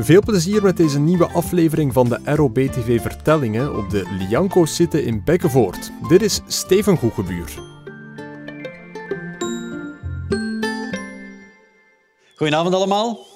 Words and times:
Veel 0.00 0.22
plezier 0.22 0.62
met 0.62 0.76
deze 0.76 0.98
nieuwe 0.98 1.26
aflevering 1.26 1.92
van 1.92 2.08
de 2.08 2.20
ROB-TV 2.24 3.00
Vertellingen 3.00 3.76
op 3.76 3.90
de 3.90 4.16
Lianco's 4.18 4.76
zitten 4.76 5.04
in 5.04 5.24
Bekkenvoort. 5.24 5.90
Dit 6.08 6.22
is 6.22 6.40
Steven 6.46 6.96
Goegebuur. 6.96 7.52
Goedenavond 12.36 12.74
allemaal. 12.74 13.26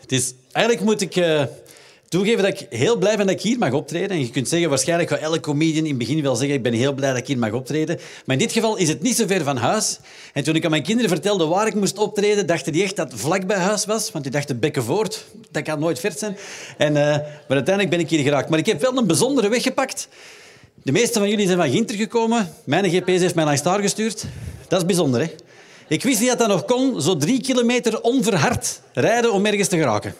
Het 0.00 0.12
is, 0.12 0.34
eigenlijk 0.52 0.86
moet 0.86 1.00
ik 1.00 1.16
eh, 1.16 1.44
toegeven 2.10 2.42
dat 2.42 2.60
ik 2.60 2.66
heel 2.70 2.96
blij 2.96 3.16
ben 3.16 3.26
dat 3.26 3.34
ik 3.34 3.42
hier 3.42 3.58
mag 3.58 3.72
optreden. 3.72 4.10
En 4.10 4.20
je 4.20 4.30
kunt 4.30 4.48
zeggen, 4.48 4.68
waarschijnlijk 4.68 5.10
gaat 5.10 5.18
elke 5.18 5.40
comedian 5.40 5.84
in 5.84 5.88
het 5.88 5.98
begin 5.98 6.22
wel 6.22 6.36
zeggen 6.36 6.56
ik 6.56 6.62
ben 6.62 6.72
heel 6.72 6.92
blij 6.92 7.08
dat 7.08 7.18
ik 7.18 7.26
hier 7.26 7.38
mag 7.38 7.52
optreden. 7.52 7.98
Maar 8.24 8.36
in 8.36 8.42
dit 8.42 8.52
geval 8.52 8.76
is 8.76 8.88
het 8.88 9.02
niet 9.02 9.16
zo 9.16 9.26
ver 9.26 9.44
van 9.44 9.56
huis. 9.56 9.98
En 10.32 10.44
toen 10.44 10.54
ik 10.54 10.64
aan 10.64 10.70
mijn 10.70 10.82
kinderen 10.82 11.10
vertelde 11.10 11.46
waar 11.46 11.66
ik 11.66 11.74
moest 11.74 11.98
optreden, 11.98 12.46
dachten 12.46 12.72
die 12.72 12.82
echt 12.82 12.96
dat 12.96 13.12
het 13.12 13.20
vlak 13.20 13.46
bij 13.46 13.56
huis 13.56 13.84
was. 13.84 14.12
Want 14.12 14.24
die 14.24 14.32
dachten 14.32 14.58
Bekkenvoort, 14.58 15.24
dat 15.50 15.62
kan 15.62 15.78
nooit 15.78 16.00
ver 16.00 16.12
zijn. 16.16 16.36
En, 16.78 16.96
eh, 16.96 17.16
maar 17.16 17.56
uiteindelijk 17.56 17.90
ben 17.90 18.00
ik 18.00 18.10
hier 18.10 18.22
geraakt. 18.22 18.48
Maar 18.48 18.58
ik 18.58 18.66
heb 18.66 18.80
wel 18.80 18.96
een 18.96 19.06
bijzondere 19.06 19.48
weg 19.48 19.62
gepakt. 19.62 20.08
De 20.82 20.92
meeste 20.92 21.18
van 21.18 21.28
jullie 21.28 21.46
zijn 21.46 21.58
van 21.58 21.70
Ginter 21.70 21.96
gekomen. 21.96 22.54
Mijn 22.64 22.90
GPS 22.90 23.20
heeft 23.20 23.34
mij 23.34 23.44
langs 23.44 23.62
daar 23.62 23.80
gestuurd. 23.80 24.24
Dat 24.68 24.80
is 24.80 24.86
bijzonder, 24.86 25.20
hè? 25.20 25.30
Ik 25.88 26.02
wist 26.02 26.20
niet 26.20 26.28
dat 26.28 26.38
dat 26.38 26.48
nog 26.48 26.64
kon, 26.64 27.02
zo 27.02 27.16
drie 27.16 27.40
kilometer 27.40 28.00
onverhard 28.00 28.80
rijden 28.92 29.32
om 29.32 29.46
ergens 29.46 29.68
te 29.68 29.76
geraken. 29.76 30.14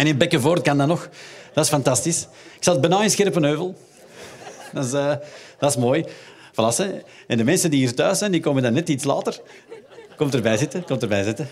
En 0.00 0.06
in 0.06 0.18
Bekkenvoort 0.18 0.62
kan 0.62 0.78
dat 0.78 0.86
nog. 0.86 1.08
Dat 1.52 1.64
is 1.64 1.70
fantastisch. 1.70 2.20
Ik 2.56 2.64
zat 2.64 2.80
bijna 2.80 3.02
in 3.02 3.10
Scherpenheuvel. 3.10 3.74
Dat 4.72 4.84
is, 4.84 4.92
uh, 4.92 5.12
dat 5.58 5.70
is 5.70 5.76
mooi. 5.76 6.04
Voilà. 6.52 7.04
En 7.26 7.36
de 7.36 7.44
mensen 7.44 7.70
die 7.70 7.80
hier 7.80 7.94
thuis 7.94 8.18
zijn, 8.18 8.32
die 8.32 8.40
komen 8.40 8.62
dan 8.62 8.72
net 8.72 8.88
iets 8.88 9.04
later. 9.04 9.40
Komt 10.16 10.34
erbij 10.34 10.56
zitten, 10.56 10.84
komt 10.84 11.02
erbij 11.02 11.22
zitten. 11.22 11.48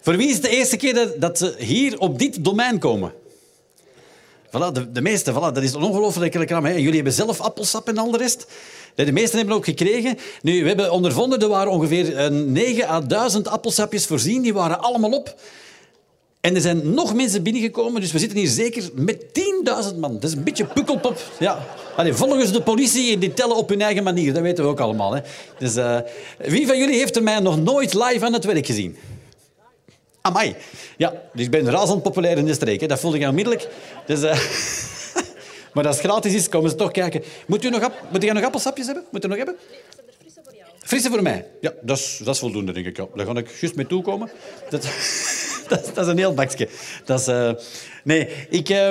Voor 0.00 0.16
wie 0.16 0.28
is 0.28 0.34
het 0.34 0.42
de 0.42 0.48
eerste 0.48 0.76
keer 0.76 1.14
dat, 1.18 1.38
ze 1.38 1.54
hier 1.58 1.98
op 1.98 2.18
dit 2.18 2.44
domein 2.44 2.78
komen? 2.78 3.12
Voilà, 4.46 4.72
de, 4.72 4.92
de 4.92 5.00
meeste, 5.00 5.32
voilà, 5.32 5.52
dat 5.52 5.62
is 5.62 5.74
ongelooflijk 5.74 6.34
reclame. 6.34 6.68
Hè. 6.68 6.74
Jullie 6.74 6.94
hebben 6.94 7.12
zelf 7.12 7.40
appelsap 7.40 7.88
en 7.88 7.98
al 7.98 8.10
de 8.10 8.18
rest. 8.18 8.46
De 8.94 9.12
meesten 9.12 9.38
hebben 9.38 9.56
ook 9.56 9.64
gekregen. 9.64 10.18
Nu, 10.42 10.62
we 10.62 10.68
hebben 10.68 10.92
ondervonden, 10.92 11.40
er 11.40 11.48
waren 11.48 11.72
ongeveer 11.72 12.32
9 12.32 12.88
à 12.88 13.00
1000 13.00 13.48
appelsapjes 13.48 14.06
voorzien. 14.06 14.42
Die 14.42 14.54
waren 14.54 14.80
allemaal 14.80 15.10
op. 15.10 15.34
En 16.40 16.54
er 16.54 16.60
zijn 16.60 16.94
nog 16.94 17.14
mensen 17.14 17.42
binnengekomen, 17.42 18.00
dus 18.00 18.12
we 18.12 18.18
zitten 18.18 18.38
hier 18.38 18.48
zeker 18.48 18.90
met 18.94 19.22
10.000 19.92 19.96
man. 19.96 20.12
Dat 20.14 20.24
is 20.24 20.32
een 20.32 20.44
beetje 20.44 20.64
pukkelpop. 20.64 21.22
Ja. 21.38 21.66
Allee, 21.96 22.12
volgens 22.12 22.52
de 22.52 22.62
politie, 22.62 23.18
die 23.18 23.34
tellen 23.34 23.56
op 23.56 23.68
hun 23.68 23.80
eigen 23.80 24.02
manier. 24.02 24.32
Dat 24.32 24.42
weten 24.42 24.64
we 24.64 24.70
ook 24.70 24.80
allemaal. 24.80 25.12
Hè. 25.12 25.20
Dus, 25.58 25.76
uh, 25.76 25.98
wie 26.38 26.66
van 26.66 26.78
jullie 26.78 26.96
heeft 26.96 27.16
er 27.16 27.22
mij 27.22 27.40
nog 27.40 27.58
nooit 27.58 27.94
live 27.94 28.24
aan 28.24 28.32
het 28.32 28.44
werk 28.44 28.66
gezien? 28.66 28.96
Amai. 30.20 30.54
Ja, 30.96 31.22
dus 31.32 31.44
ik 31.44 31.50
ben 31.50 31.70
razend 31.70 32.02
populair 32.02 32.38
in 32.38 32.44
de 32.44 32.54
streek. 32.54 32.88
Dat 32.88 33.00
voelde 33.00 33.18
ik 33.18 33.28
onmiddellijk. 33.28 33.68
Dus, 34.06 34.22
uh, 34.22 34.32
maar 35.74 35.86
als 35.86 35.96
het 35.96 36.04
gratis 36.04 36.34
is, 36.34 36.48
komen 36.48 36.70
ze 36.70 36.76
toch 36.76 36.90
kijken. 36.90 37.22
Moet 37.46 37.64
u 37.64 37.70
nog, 37.70 37.90
moet 38.12 38.24
u 38.24 38.32
nog 38.32 38.44
appelsapjes 38.44 38.86
hebben? 38.86 39.04
Moet 39.10 39.24
u 39.24 39.28
nog 39.28 39.36
hebben? 39.36 39.56
Frisse 40.78 41.08
voor 41.08 41.22
mij. 41.22 41.46
Ja, 41.60 41.72
dat 41.82 41.98
is, 41.98 42.20
dat 42.24 42.34
is 42.34 42.40
voldoende, 42.40 42.72
denk 42.72 42.86
ik. 42.86 42.96
Ja. 42.96 43.06
Daar 43.14 43.26
ga 43.26 43.34
ik 43.34 43.50
juist 43.60 43.76
mee 43.76 43.86
toekomen. 43.86 44.30
Dat, 44.68 44.84
dat, 45.94 45.98
is 45.98 46.06
een 46.06 46.18
heel 46.18 46.34
bakje. 46.34 46.68
Dat 47.04 47.20
is, 47.20 47.28
uh... 47.28 47.50
Nee, 48.04 48.28
ik, 48.48 48.68
uh, 48.68 48.88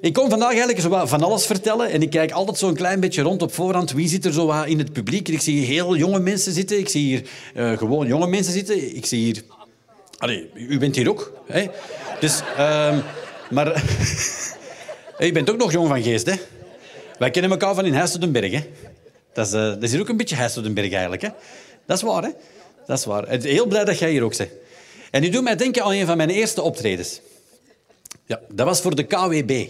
ik 0.00 0.12
kom 0.12 0.30
vandaag 0.30 0.48
eigenlijk 0.48 0.80
zo 0.80 1.06
van 1.06 1.22
alles 1.22 1.46
vertellen. 1.46 1.90
En 1.90 2.02
ik 2.02 2.10
kijk 2.10 2.30
altijd 2.30 2.58
zo 2.58 2.68
een 2.68 2.74
klein 2.74 3.00
beetje 3.00 3.22
rond 3.22 3.42
op 3.42 3.54
voorhand. 3.54 3.92
Wie 3.92 4.08
zit 4.08 4.24
er 4.24 4.32
zo 4.32 4.62
in 4.62 4.78
het 4.78 4.92
publiek? 4.92 5.28
Ik 5.28 5.40
zie 5.40 5.64
heel 5.64 5.96
jonge 5.96 6.18
mensen 6.18 6.52
zitten. 6.52 6.78
Ik 6.78 6.88
zie 6.88 7.02
hier 7.02 7.22
uh, 7.54 7.78
gewoon 7.78 8.06
jonge 8.06 8.26
mensen 8.26 8.52
zitten. 8.52 8.96
Ik 8.96 9.06
zie 9.06 9.24
hier... 9.24 9.42
Allee, 10.18 10.50
u 10.54 10.78
bent 10.78 10.96
hier 10.96 11.08
ook. 11.08 11.32
Hè? 11.46 11.66
Dus... 12.20 12.40
Uh, 12.58 12.98
maar... 13.50 13.66
je 15.18 15.32
bent 15.32 15.50
ook 15.50 15.58
nog 15.58 15.72
jong 15.72 15.88
van 15.88 16.02
geest, 16.02 16.26
hè? 16.26 16.34
Wij 17.18 17.30
kennen 17.30 17.50
elkaar 17.50 17.74
van 17.74 17.84
in 17.84 17.94
Heijstodenberg, 17.94 18.52
hè? 18.52 18.60
Dat 19.32 19.46
is, 19.46 19.52
uh, 19.52 19.60
dat 19.60 19.82
is 19.82 19.90
hier 19.90 20.00
ook 20.00 20.08
een 20.08 20.16
beetje 20.16 20.36
Heijstodenberg, 20.36 20.92
eigenlijk, 20.92 21.22
hè? 21.22 21.28
Dat 21.86 21.96
is 21.96 22.02
waar, 22.02 22.22
hè? 22.22 22.30
Dat 22.86 22.98
is 22.98 23.04
waar. 23.04 23.28
Heel 23.28 23.66
blij 23.66 23.84
dat 23.84 23.98
jij 23.98 24.10
hier 24.10 24.22
ook 24.22 24.36
bent. 24.36 24.50
En 25.12 25.20
die 25.20 25.30
doet 25.30 25.42
mij 25.42 25.56
denken 25.56 25.82
aan 25.82 25.92
een 25.92 26.06
van 26.06 26.16
mijn 26.16 26.30
eerste 26.30 26.62
optredens. 26.62 27.20
Ja, 28.26 28.40
dat 28.48 28.66
was 28.66 28.80
voor 28.80 28.94
de 28.94 29.02
KWB. 29.02 29.66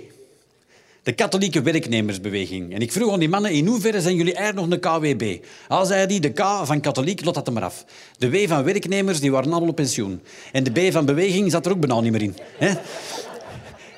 De 1.03 1.13
katholieke 1.13 1.63
werknemersbeweging. 1.63 2.75
En 2.75 2.81
ik 2.81 2.93
vroeg 2.93 3.13
aan 3.13 3.19
die 3.19 3.29
mannen, 3.29 3.51
in 3.51 3.67
hoeverre 3.67 4.01
zijn 4.01 4.17
jullie 4.17 4.35
eigenlijk 4.35 4.69
nog 4.69 4.95
een 4.95 5.17
KWB? 5.17 5.45
Al 5.69 5.87
zei 5.87 6.07
die, 6.07 6.21
de 6.21 6.33
K 6.33 6.41
van 6.65 6.81
katholiek, 6.81 7.25
lot 7.25 7.35
dat 7.35 7.47
er 7.47 7.53
maar 7.53 7.63
af. 7.63 7.85
De 8.19 8.31
W 8.31 8.49
van 8.49 8.65
werknemers, 8.65 9.21
die 9.21 9.31
waren 9.31 9.53
allemaal 9.53 9.69
op 9.69 9.77
pensioen. 9.77 10.23
En 10.53 10.65
de 10.65 10.71
B 10.71 10.93
van 10.93 11.05
beweging 11.05 11.51
zat 11.51 11.67
er 11.67 11.73
ook 11.73 11.81
bijna 11.81 12.01
niet 12.01 12.13
meer 12.13 12.23
in. 12.23 12.37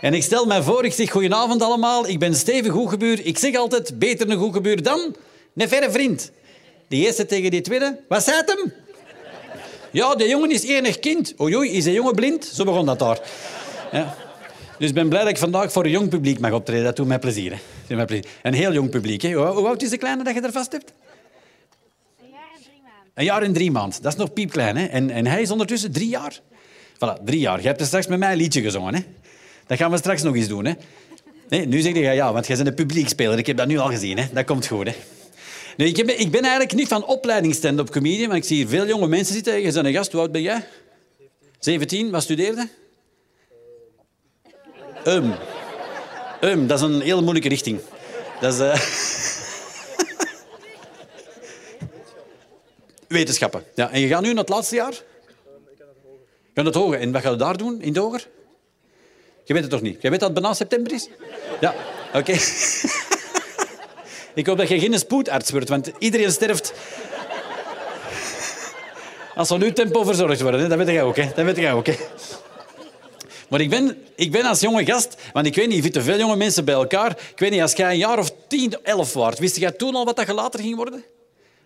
En 0.01 0.15
ik 0.15 0.23
stel 0.23 0.47
mij 0.47 0.63
voor, 0.63 0.85
ik 0.85 0.93
zeg 0.93 1.11
goedenavond 1.11 1.63
allemaal, 1.63 2.09
ik 2.09 2.19
ben 2.19 2.35
Steven 2.35 2.71
Goegebuur. 2.71 3.27
Ik 3.27 3.39
zeg 3.39 3.57
altijd, 3.57 3.99
beter 3.99 4.31
een 4.31 4.39
Goegebuur 4.39 4.83
dan 4.83 5.17
een 5.57 5.69
verre 5.69 5.91
vriend. 5.91 6.31
Die 6.89 7.05
eerste 7.05 7.27
tegen 7.27 7.51
die 7.51 7.61
tweede, 7.61 8.01
wat 8.09 8.25
zei 8.25 8.37
het 8.37 8.49
hem? 8.49 8.84
Ja, 9.95 10.15
de 10.15 10.29
jongen 10.29 10.51
is 10.51 10.63
enig 10.63 10.99
kind. 10.99 11.35
Oei, 11.41 11.71
is 11.71 11.85
de 11.85 11.93
jongen 11.93 12.15
blind? 12.15 12.45
Zo 12.45 12.65
begon 12.65 12.87
dat 12.87 12.99
daar. 12.99 13.21
Dus 14.79 14.89
ik 14.89 14.95
ben 14.95 15.09
blij 15.09 15.21
dat 15.21 15.31
ik 15.31 15.39
vandaag 15.39 15.73
voor 15.73 15.85
een 15.85 15.91
jong 15.91 16.09
publiek 16.09 16.39
mag 16.39 16.53
optreden. 16.53 16.85
Dat 16.85 16.97
doet 16.97 17.07
mij 17.07 17.19
plezier. 17.19 17.61
Hè. 17.87 17.97
Mij 17.97 18.05
plezier. 18.05 18.27
Een 18.43 18.55
heel 18.55 18.73
jong 18.73 18.91
publiek. 18.91 19.23
Hè. 19.23 19.33
Hoe, 19.33 19.47
hoe 19.47 19.67
oud 19.67 19.83
is 19.83 19.91
de 19.91 19.97
kleine 19.97 20.25
dat 20.25 20.35
je 20.35 20.41
er 20.41 20.53
vast 20.53 20.73
hebt? 20.73 20.93
Een 22.21 22.27
jaar 22.31 22.43
en 22.55 22.63
drie 22.63 22.81
maanden. 22.83 23.13
Een 23.15 23.25
jaar 23.25 23.43
en 23.43 23.53
drie 23.53 23.71
maanden. 23.71 24.03
Dat 24.03 24.13
is 24.13 24.19
nog 24.19 24.33
piepklein. 24.33 24.77
Hè. 24.77 24.87
En, 24.87 25.11
en 25.11 25.27
hij 25.27 25.43
is 25.43 25.51
ondertussen 25.51 25.93
drie 25.93 26.09
jaar. 26.09 26.41
Voilà, 26.95 27.25
drie 27.25 27.41
jaar. 27.41 27.61
Je 27.61 27.67
hebt 27.67 27.81
er 27.81 27.87
straks 27.87 28.07
met 28.07 28.19
mij 28.19 28.33
een 28.33 28.39
liedje 28.39 28.61
gezongen. 28.63 28.95
Hè. 28.95 29.01
Dat 29.67 29.79
gaan 29.79 29.91
we 29.91 29.97
straks 29.97 30.23
nog 30.23 30.37
eens 30.37 30.49
doen. 30.49 30.65
Hè. 30.65 30.73
Nee, 31.49 31.67
nu 31.67 31.81
zeg 31.81 31.93
je 31.93 32.01
ja, 32.01 32.33
want 32.33 32.47
jij 32.47 32.57
bent 32.57 32.69
een 32.69 32.75
publiekspeler. 32.75 33.39
Ik 33.39 33.47
heb 33.47 33.57
dat 33.57 33.67
nu 33.67 33.79
al 33.79 33.89
gezien. 33.89 34.19
Hè. 34.19 34.25
Dat 34.33 34.45
komt 34.45 34.67
goed. 34.67 34.87
Hè. 34.87 34.95
Nee, 35.77 35.89
ik, 35.89 36.07
ben, 36.07 36.21
ik 36.21 36.31
ben 36.31 36.43
eigenlijk 36.43 36.73
niet 36.73 36.89
van 36.89 37.07
opleiding 37.07 37.55
stand-up 37.55 37.91
comedian, 37.91 38.29
maar 38.29 38.37
ik 38.37 38.45
zie 38.45 38.57
hier 38.57 38.69
veel 38.69 38.87
jonge 38.87 39.09
mensen 39.09 39.35
zitten. 39.35 39.61
Je 39.61 39.73
bent 39.73 39.87
een 39.87 39.93
gast, 39.93 40.13
hoe 40.13 40.21
oud 40.21 40.33
ben 40.33 40.43
jij? 40.43 40.67
17. 41.59 42.11
Wat 42.11 42.23
studeerde? 42.23 42.69
Um. 45.07 45.35
Um, 46.41 46.67
dat 46.67 46.79
is 46.79 46.85
een 46.85 47.01
hele 47.01 47.21
moeilijke 47.21 47.49
richting. 47.49 47.81
Dat 48.41 48.53
is... 48.53 48.61
Uh... 48.61 48.75
Wetenschappen. 53.09 53.65
Ja, 53.75 53.91
en 53.91 54.01
je 54.01 54.09
gaat 54.09 54.23
nu 54.23 54.29
naar 54.29 54.37
het 54.37 54.49
laatste 54.49 54.75
jaar? 54.75 54.93
Ik 54.93 55.01
ga 56.55 56.63
naar 56.63 56.65
het 56.65 56.75
hoger. 56.75 57.01
En 57.01 57.13
wat 57.13 57.23
ga 57.23 57.31
je 57.31 57.37
daar 57.37 57.57
doen, 57.57 57.83
in 57.83 57.97
hoger? 57.97 58.29
Je 59.45 59.53
weet 59.53 59.63
het 59.63 59.71
toch 59.71 59.83
niet? 59.83 60.03
Je 60.03 60.11
weet 60.11 60.21
dat 60.21 60.31
het 60.31 60.41
bijna 60.41 60.55
september 60.55 60.93
is? 60.93 61.09
Ja, 61.61 61.75
oké. 62.15 62.37
Ik 64.35 64.47
hoop 64.47 64.59
dat 64.59 64.69
je 64.69 64.79
geen 64.79 64.99
spoedarts 64.99 65.51
wordt, 65.51 65.69
want 65.69 65.91
iedereen 65.99 66.31
sterft... 66.31 66.75
Als 69.35 69.51
er 69.51 69.59
nu 69.59 69.73
tempo 69.73 70.05
verzorgd 70.05 70.41
worden, 70.41 70.69
dat 70.69 70.79
weet 70.79 70.89
jij 70.89 71.03
ook. 71.03 71.17
Hè? 71.17 71.31
Dat 71.35 71.45
weet 71.45 71.57
jij 71.57 71.73
ook. 71.73 71.87
Hè? 71.87 71.95
Maar 73.49 73.61
ik 73.61 73.71
ben, 73.71 73.99
ik 74.15 74.33
ben 74.33 74.45
als 74.45 74.61
jonge 74.61 74.85
gast, 74.85 75.17
want 75.33 75.47
ik 75.47 75.55
weet 75.55 75.67
niet, 75.67 75.75
je 75.77 75.83
vindt 75.83 75.97
te 75.97 76.03
veel 76.03 76.19
jonge 76.19 76.37
mensen 76.37 76.65
bij 76.65 76.75
elkaar. 76.75 77.11
Ik 77.11 77.39
weet 77.39 77.51
niet, 77.51 77.61
als 77.61 77.73
jij 77.73 77.91
een 77.91 77.99
jaar 77.99 78.19
of 78.19 78.31
tien, 78.49 78.77
elf 78.83 79.13
waard, 79.13 79.39
wist 79.39 79.57
jij 79.57 79.71
toen 79.71 79.95
al 79.95 80.05
wat 80.05 80.17
dat 80.17 80.27
je 80.27 80.35
later 80.35 80.61
ging 80.61 80.77
worden? 80.77 81.05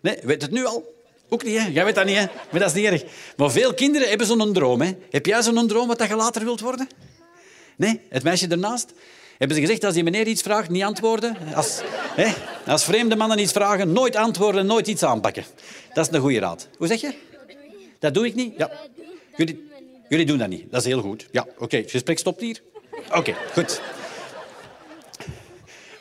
Nee, 0.01 0.19
weet 0.23 0.43
het 0.43 0.51
nu 0.51 0.65
al? 0.65 0.95
Ook 1.29 1.45
niet, 1.45 1.59
hè? 1.59 1.67
Jij 1.67 1.85
weet 1.85 1.95
dat 1.95 2.05
niet, 2.05 2.17
hè? 2.17 2.25
Maar 2.51 2.61
dat 2.61 2.69
is 2.69 2.75
niet 2.75 2.85
erg. 2.85 3.05
Maar 3.37 3.51
veel 3.51 3.75
kinderen 3.75 4.09
hebben 4.09 4.27
zo'n 4.27 4.53
droom, 4.53 4.81
hè? 4.81 4.93
Heb 5.11 5.27
jij 5.27 5.43
zo'n 5.43 5.69
droom 5.69 5.87
wat 5.89 6.09
je 6.09 6.17
later 6.17 6.45
wilt 6.45 6.61
worden? 6.61 6.89
Nee? 7.77 8.01
Het 8.09 8.23
meisje 8.23 8.47
ernaast? 8.49 8.93
Hebben 9.39 9.57
ze 9.57 9.63
gezegd, 9.63 9.85
als 9.85 9.95
die 9.95 10.03
meneer 10.03 10.27
iets 10.27 10.43
vraagt, 10.43 10.69
niet 10.69 10.83
antwoorden? 10.83 11.37
Als, 11.55 11.81
hè? 12.15 12.33
als 12.67 12.85
vreemde 12.85 13.17
mannen 13.17 13.39
iets 13.39 13.53
vragen, 13.53 13.93
nooit 13.93 14.17
antwoorden, 14.17 14.67
nooit 14.67 14.87
iets 14.87 15.03
aanpakken. 15.03 15.45
Dat 15.93 16.09
is 16.09 16.15
een 16.15 16.21
goede 16.21 16.39
raad. 16.39 16.69
Hoe 16.79 16.87
zeg 16.87 17.01
je? 17.01 17.15
Dat 17.99 18.15
doe 18.15 18.27
ik 18.27 18.35
niet? 18.35 18.55
Ja. 18.57 18.71
Jullie, 19.37 19.71
jullie 20.09 20.27
doen 20.27 20.39
dat 20.39 20.49
niet. 20.49 20.71
Dat 20.71 20.81
is 20.81 20.87
heel 20.87 21.01
goed. 21.01 21.27
Ja, 21.31 21.47
oké. 21.59 21.77
Het 21.77 21.91
gesprek 21.91 22.19
stopt 22.19 22.41
hier. 22.41 22.61
Oké, 23.15 23.35
goed. 23.53 23.81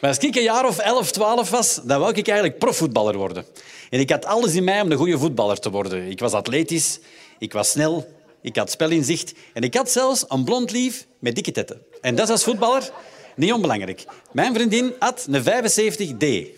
Maar 0.01 0.09
als 0.09 0.17
ik 0.19 0.35
een 0.35 0.43
jaar 0.43 0.67
of 0.67 0.77
11, 0.77 1.11
12 1.11 1.49
was, 1.49 1.79
dan 1.83 1.99
wou 1.99 2.13
ik 2.13 2.27
eigenlijk 2.27 2.59
profvoetballer 2.59 3.17
worden. 3.17 3.45
En 3.89 3.99
ik 3.99 4.09
had 4.09 4.25
alles 4.25 4.53
in 4.53 4.63
mij 4.63 4.81
om 4.81 4.91
een 4.91 4.97
goede 4.97 5.17
voetballer 5.17 5.59
te 5.59 5.69
worden. 5.69 6.09
Ik 6.09 6.19
was 6.19 6.31
atletisch, 6.31 6.99
ik 7.39 7.53
was 7.53 7.69
snel, 7.69 8.07
ik 8.41 8.55
had 8.55 8.71
spelinzicht 8.71 9.33
en 9.53 9.61
ik 9.61 9.73
had 9.73 9.91
zelfs 9.91 10.25
een 10.27 10.43
blond 10.43 10.71
lief 10.71 11.07
met 11.19 11.35
dikke 11.35 11.51
tetten. 11.51 11.81
En 12.01 12.15
dat 12.15 12.25
is 12.25 12.31
als 12.31 12.43
voetballer 12.43 12.91
niet 13.37 13.53
onbelangrijk. 13.53 14.05
Mijn 14.31 14.53
vriendin 14.53 14.93
had 14.99 15.27
een 15.29 15.43
75D. 15.43 16.55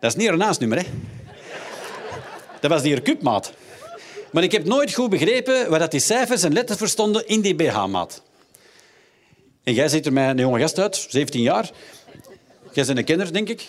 Dat 0.00 0.10
is 0.10 0.16
niet 0.16 0.28
haar 0.28 0.36
naastnummer, 0.36 0.78
hè. 0.78 0.84
Dat 2.60 2.70
was 2.70 2.82
die 2.82 3.02
cupmaat. 3.02 3.52
Maar 4.32 4.42
ik 4.42 4.52
heb 4.52 4.64
nooit 4.64 4.94
goed 4.94 5.10
begrepen 5.10 5.70
waar 5.70 5.78
dat 5.78 5.90
die 5.90 6.00
cijfers 6.00 6.42
en 6.42 6.52
letters 6.52 6.78
verstonden 6.78 7.26
in 7.26 7.40
die 7.40 7.54
BH-maat. 7.54 8.22
En 9.64 9.74
jij 9.74 9.88
ziet 9.88 10.06
er 10.06 10.12
met 10.12 10.28
een 10.28 10.36
jonge 10.36 10.60
gast 10.60 10.78
uit, 10.78 11.06
17 11.08 11.40
jaar. 11.40 11.70
Jij 12.72 12.84
bent 12.84 12.98
een 12.98 13.04
kenner, 13.04 13.32
denk 13.32 13.48
ik. 13.48 13.68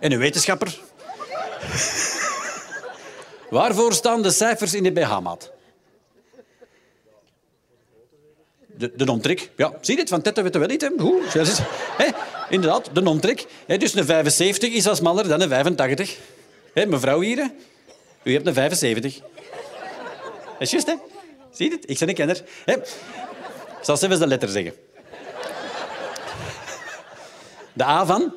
En 0.00 0.12
een 0.12 0.18
wetenschapper. 0.18 0.80
Waarvoor 3.50 3.92
staan 3.92 4.22
de 4.22 4.30
cijfers 4.30 4.74
in 4.74 4.82
de 4.82 4.92
BH-maat? 4.92 5.50
De, 8.80 9.20
de. 9.20 9.48
Ja, 9.56 9.72
zie 9.80 9.94
je 9.94 10.00
het? 10.00 10.08
Van 10.08 10.22
Tette 10.22 10.42
weten 10.42 10.60
wel 10.60 10.68
niet. 10.68 10.80
Hè? 10.80 10.88
Goed. 10.98 11.34
Inderdaad, 12.48 12.90
de. 12.92 13.46
Hè, 13.66 13.76
dus 13.76 13.94
een 13.94 14.04
75 14.04 14.72
is 14.72 14.86
al 14.86 14.96
smaller 14.96 15.28
dan 15.28 15.40
een 15.40 15.48
85. 15.48 16.16
Hè, 16.74 16.86
mevrouw 16.86 17.20
hier, 17.20 17.50
u 18.22 18.32
hebt 18.32 18.46
een 18.46 18.54
75. 18.54 19.18
Dat 19.18 19.22
is 20.58 20.70
juist, 20.70 20.86
hè? 20.86 20.94
Zie 21.52 21.70
je 21.70 21.76
het? 21.76 21.90
Ik 21.90 21.98
ben 21.98 22.08
een 22.08 22.14
kenner. 22.14 22.42
Hè? 22.64 22.72
Ik 22.72 23.86
zal 23.86 23.96
zelfs 23.96 24.18
de 24.18 24.26
letter 24.26 24.48
zeggen. 24.48 24.72
De 27.72 27.84
A 27.84 28.06
van... 28.06 28.34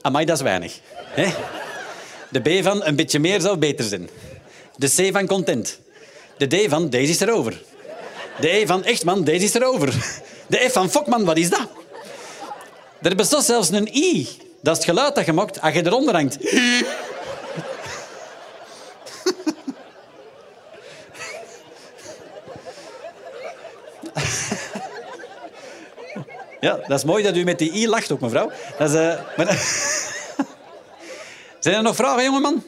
Amai, 0.00 0.24
dat 0.24 0.36
is 0.36 0.42
weinig. 0.42 0.80
De 2.30 2.40
B 2.40 2.64
van 2.64 2.84
een 2.84 2.96
beetje 2.96 3.18
meer 3.18 3.40
zou 3.40 3.56
beter 3.56 3.84
zijn. 3.84 4.08
De 4.76 4.86
C 4.86 5.12
van 5.12 5.26
content. 5.26 5.78
De 6.36 6.46
D 6.46 6.68
van 6.68 6.90
deze 6.90 7.12
is 7.12 7.20
erover. 7.20 7.62
De 8.40 8.48
E 8.50 8.66
van 8.66 8.84
echt 8.84 9.04
man, 9.04 9.24
deze 9.24 9.44
is 9.44 9.54
erover. 9.54 9.94
De 10.46 10.56
F 10.68 10.72
van 10.72 10.90
fokman, 10.90 11.24
wat 11.24 11.36
is 11.36 11.50
dat? 11.50 11.68
Er 13.02 13.14
bestaat 13.16 13.44
zelfs 13.44 13.70
een 13.70 13.88
I. 13.96 14.28
Dat 14.60 14.76
is 14.78 14.84
het 14.84 14.90
geluid 14.94 15.14
dat 15.14 15.24
je 15.24 15.32
maakt 15.32 15.60
als 15.60 15.74
je 15.74 15.86
eronder 15.86 16.14
hangt. 16.14 16.38
Ja, 26.60 26.76
dat 26.86 26.98
is 26.98 27.04
mooi 27.04 27.22
dat 27.22 27.36
u 27.36 27.44
met 27.44 27.58
die 27.58 27.72
I 27.72 27.88
lacht 27.88 28.12
ook, 28.12 28.20
mevrouw. 28.20 28.50
Dat 28.78 28.94
eh, 28.94 29.20
maar- 29.36 29.62
Zijn 31.60 31.74
er 31.76 31.82
nog 31.82 31.96
vragen, 31.96 32.24
jongeman? 32.24 32.62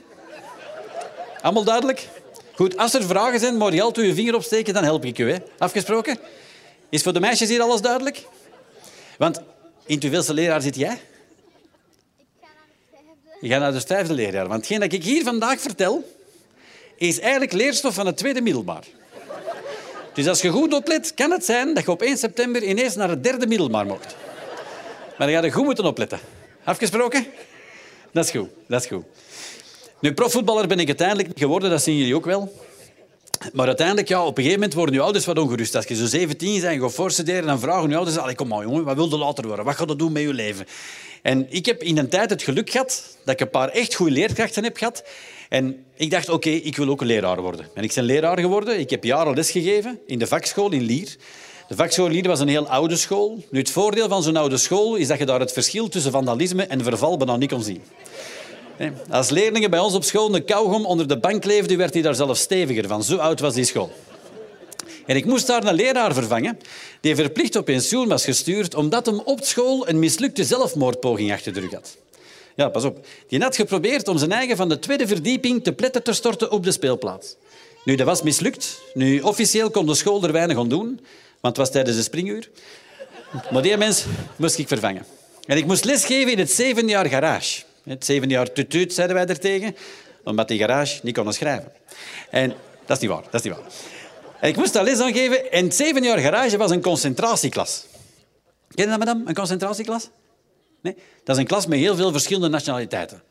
Allemaal 1.43 1.65
duidelijk? 1.65 2.09
Goed, 2.57 2.77
als 2.77 2.95
er 2.95 3.03
vragen 3.03 3.41
zijn, 3.41 3.57
moet 3.57 3.73
je 3.73 3.83
altijd 3.83 4.07
uw 4.07 4.15
vinger 4.15 4.35
opsteken, 4.35 4.75
dan 4.75 4.85
help 4.85 5.05
ik 5.05 5.19
u. 5.19 5.31
Hè? 5.31 5.37
Afgesproken? 5.59 6.19
Is 6.89 7.03
voor 7.03 7.13
de 7.13 7.21
meisjes 7.21 7.49
hier 7.49 7.61
alles 7.61 7.81
duidelijk? 7.81 8.25
Want 9.19 9.41
in 9.87 10.01
hoeveelste 10.01 10.35
leraar 10.35 10.61
zit 10.61 10.77
jij? 10.77 11.01
Je 13.41 13.49
gaat 13.49 13.61
naar 13.61 13.73
het 13.73 13.87
vijfde 13.87 14.15
leerjaar. 14.15 14.49
Want 14.49 14.61
hetgeen 14.61 14.81
dat 14.81 14.93
ik 14.93 15.05
hier 15.05 15.23
vandaag 15.23 15.61
vertel, 15.61 16.13
is 16.97 17.21
eigenlijk 17.21 17.53
leerstof 17.53 17.95
van 17.95 18.07
het 18.07 18.17
tweede 18.17 18.41
middelbaar. 18.41 18.85
Dus 20.15 20.29
als 20.29 20.41
je 20.41 20.51
goed 20.51 20.75
oplet, 20.75 21.15
kan 21.15 21.31
het 21.31 21.45
zijn 21.45 21.75
dat 21.75 21.85
je 21.85 21.91
op 21.91 22.03
1 22.03 22.19
september 22.19 22.63
ineens 22.63 22.95
naar 22.95 23.09
het 23.09 23.25
derde 23.25 23.47
middelbaar 23.47 23.87
mocht. 23.87 24.17
Maar 25.19 25.27
dan 25.27 25.37
ga 25.37 25.45
je 25.45 25.53
goed 25.53 25.65
moeten 25.65 25.85
opletten. 25.85 26.21
Afgesproken? 26.65 27.27
Dat 28.13 28.25
is 28.25 28.31
goed, 28.31 28.49
dat 28.67 28.81
is 28.81 28.87
goed. 28.87 29.05
Nu, 30.07 30.13
profvoetballer 30.13 30.67
ben 30.67 30.79
ik 30.79 30.87
uiteindelijk 30.87 31.29
geworden, 31.39 31.71
dat 31.71 31.83
zien 31.83 31.97
jullie 31.97 32.15
ook 32.15 32.25
wel. 32.25 32.53
Maar 33.53 33.67
uiteindelijk, 33.67 34.09
ja, 34.09 34.21
op 34.21 34.29
een 34.29 34.35
gegeven 34.35 34.61
moment 34.61 34.75
worden 34.75 34.95
je 34.95 35.01
ouders 35.01 35.25
wat 35.25 35.39
ongerust. 35.39 35.75
Als 35.75 35.85
je 35.85 35.95
zo 35.95 36.07
17 36.07 36.53
bent 36.53 36.65
en 36.65 36.81
gaat 36.81 36.95
voorstuderen, 36.95 37.47
dan 37.47 37.61
vragen 37.61 37.89
je 37.89 37.97
ouders... 37.97 38.35
Kom 38.35 38.49
maar, 38.49 38.63
jongen, 38.63 38.85
wat 38.85 38.97
wil 38.97 39.09
je 39.09 39.17
later 39.17 39.47
worden? 39.47 39.65
Wat 39.65 39.75
ga 39.75 39.85
je 39.87 39.97
doen 39.97 40.13
met 40.13 40.23
je 40.23 40.35
leven? 40.35 40.67
En 41.23 41.47
ik 41.49 41.67
heb 41.67 41.83
in 41.83 41.99
een 41.99 42.09
tijd 42.09 42.31
het 42.31 42.43
geluk 42.43 42.71
gehad 42.71 43.17
dat 43.25 43.35
ik 43.35 43.41
een 43.41 43.51
paar 43.51 43.69
echt 43.69 43.95
goede 43.95 44.13
leerkrachten 44.13 44.65
heb 44.65 44.77
gehad. 44.77 45.05
En 45.49 45.85
ik 45.95 46.11
dacht, 46.11 46.29
oké, 46.29 46.51
ik 46.51 46.77
wil 46.77 46.89
ook 46.89 47.01
een 47.01 47.07
leraar 47.07 47.41
worden. 47.41 47.67
En 47.75 47.83
ik 47.83 47.93
ben 47.95 48.05
leraar 48.05 48.39
geworden. 48.39 48.79
Ik 48.79 48.91
heb 48.91 49.05
jaren 49.05 49.35
lesgegeven 49.35 50.01
in 50.07 50.19
de 50.19 50.27
vakschool 50.27 50.73
in 50.73 50.83
Lier. 50.83 51.17
De 51.69 51.77
vakschool 51.77 52.09
Lier 52.09 52.27
was 52.27 52.41
een 52.41 52.49
heel 52.49 52.69
oude 52.69 52.97
school. 52.97 53.45
Nu, 53.51 53.59
het 53.59 53.71
voordeel 53.71 54.09
van 54.09 54.23
zo'n 54.23 54.37
oude 54.37 54.57
school 54.57 54.95
is 54.97 55.09
dat 55.09 55.19
je 55.19 55.27
daar 55.27 55.41
het 55.41 55.53
verschil 55.53 55.89
tussen 55.89 56.13
vandalisme 56.13 56.63
en 56.63 56.83
verval 56.83 57.17
bijna 57.17 57.37
niet 57.37 57.51
kon 57.51 57.63
zien. 57.63 57.83
Als 59.11 59.31
leerlingen 59.31 59.71
bij 59.71 59.79
ons 59.79 59.95
op 59.95 60.05
school 60.05 60.35
een 60.35 60.45
kauwgom 60.45 60.87
onder 60.87 61.09
de 61.09 61.19
bank 61.19 61.45
leefden, 61.45 61.79
werd 61.79 61.93
hij 61.93 62.03
daar 62.03 62.15
zelfs 62.15 62.41
steviger 62.41 62.87
van. 62.87 63.03
Zo 63.03 63.17
oud 63.17 63.41
was 63.41 63.55
die 63.55 63.65
school. 63.65 63.93
En 65.07 65.17
ik 65.17 65.25
moest 65.25 65.47
daar 65.47 65.65
een 65.65 65.75
leraar 65.75 66.15
vervangen 66.15 66.59
die 67.01 67.15
verplicht 67.15 67.57
op 67.57 67.65
pensioen 67.65 68.09
was 68.09 68.25
gestuurd 68.25 68.75
omdat 68.75 69.07
hem 69.07 69.21
op 69.25 69.41
school 69.43 69.89
een 69.89 69.99
mislukte 69.99 70.45
zelfmoordpoging 70.45 71.33
achter 71.33 71.53
de 71.53 71.61
rug 71.61 71.73
had. 71.73 71.97
Ja, 72.55 72.69
pas 72.69 72.85
op. 72.85 73.07
Die 73.29 73.41
had 73.41 73.57
geprobeerd 73.57 74.09
om 74.09 74.19
zijn 74.19 74.33
eigen 74.33 74.57
van 74.57 74.69
de 74.69 74.79
tweede 74.79 75.07
verdieping 75.07 75.65
te 75.65 75.73
pletten 75.73 76.03
te 76.03 76.13
storten 76.13 76.51
op 76.51 76.65
de 76.65 76.73
speelplaats. 76.73 77.37
Nu, 77.85 77.95
dat 77.95 78.07
was 78.07 78.23
mislukt. 78.23 78.81
Nu, 78.95 79.21
officieel 79.21 79.71
kon 79.71 79.87
de 79.87 79.95
school 79.95 80.25
er 80.25 80.33
weinig 80.33 80.59
aan 80.59 80.69
doen, 80.69 80.87
want 81.41 81.57
het 81.57 81.57
was 81.57 81.71
tijdens 81.71 81.97
de 81.97 82.03
springuur. 82.03 82.51
Maar 83.51 83.63
die 83.63 83.77
mens 83.77 84.05
moest 84.37 84.59
ik 84.59 84.69
vervangen. 84.69 85.07
En 85.47 85.57
ik 85.57 85.67
moest 85.67 85.85
lesgeven 85.85 86.33
in 86.33 86.39
het 86.39 86.51
zevende 86.51 86.91
jaar 86.91 87.07
garage. 87.07 87.63
Het 87.87 88.05
zevende 88.05 88.35
jaar 88.35 88.53
tutuut, 88.53 88.95
zeiden 88.95 89.17
wij 89.17 89.27
er 89.27 89.39
tegen, 89.39 89.77
omdat 90.25 90.49
die 90.49 90.59
garage 90.59 91.01
niet 91.03 91.15
kon 91.15 91.33
schrijven. 91.33 91.73
En 92.31 92.55
dat 92.87 92.97
is 92.97 93.03
niet 93.03 93.11
waar, 93.11 93.23
dat 93.23 93.35
is 93.35 93.43
niet 93.43 93.55
waar. 93.55 94.49
Ik 94.49 94.57
moest 94.57 94.73
daar 94.73 94.85
les 94.85 95.01
aan 95.01 95.13
geven 95.13 95.53
en 95.53 95.65
het 95.65 95.75
zevende 95.75 96.09
jaar 96.09 96.19
garage 96.19 96.57
was 96.57 96.71
een 96.71 96.83
concentratieklas. 96.83 97.87
Ken 98.75 98.85
je 98.85 98.91
dat, 98.91 98.99
madame, 98.99 99.23
een 99.27 99.35
concentratieklas? 99.35 100.11
Nee? 100.83 100.97
Dat 101.25 101.37
is 101.37 101.43
een 101.43 101.49
klas 101.49 101.67
met 101.67 101.79
heel 101.79 101.97
veel 101.97 102.13
verschillende 102.13 102.49
nationaliteiten. 102.49 103.23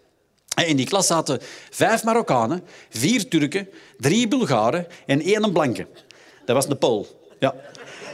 En 0.55 0.67
in 0.67 0.75
die 0.75 0.85
klas 0.85 1.07
zaten 1.07 1.39
vijf 1.69 2.03
Marokkanen, 2.03 2.63
vier 2.89 3.27
Turken, 3.27 3.69
drie 3.97 4.27
Bulgaren 4.27 4.87
en 5.05 5.21
één 5.21 5.51
blanke. 5.51 5.87
Dat 6.45 6.55
was 6.55 6.67
de 6.67 6.75
Pool. 6.75 7.07
Ja. 7.39 7.55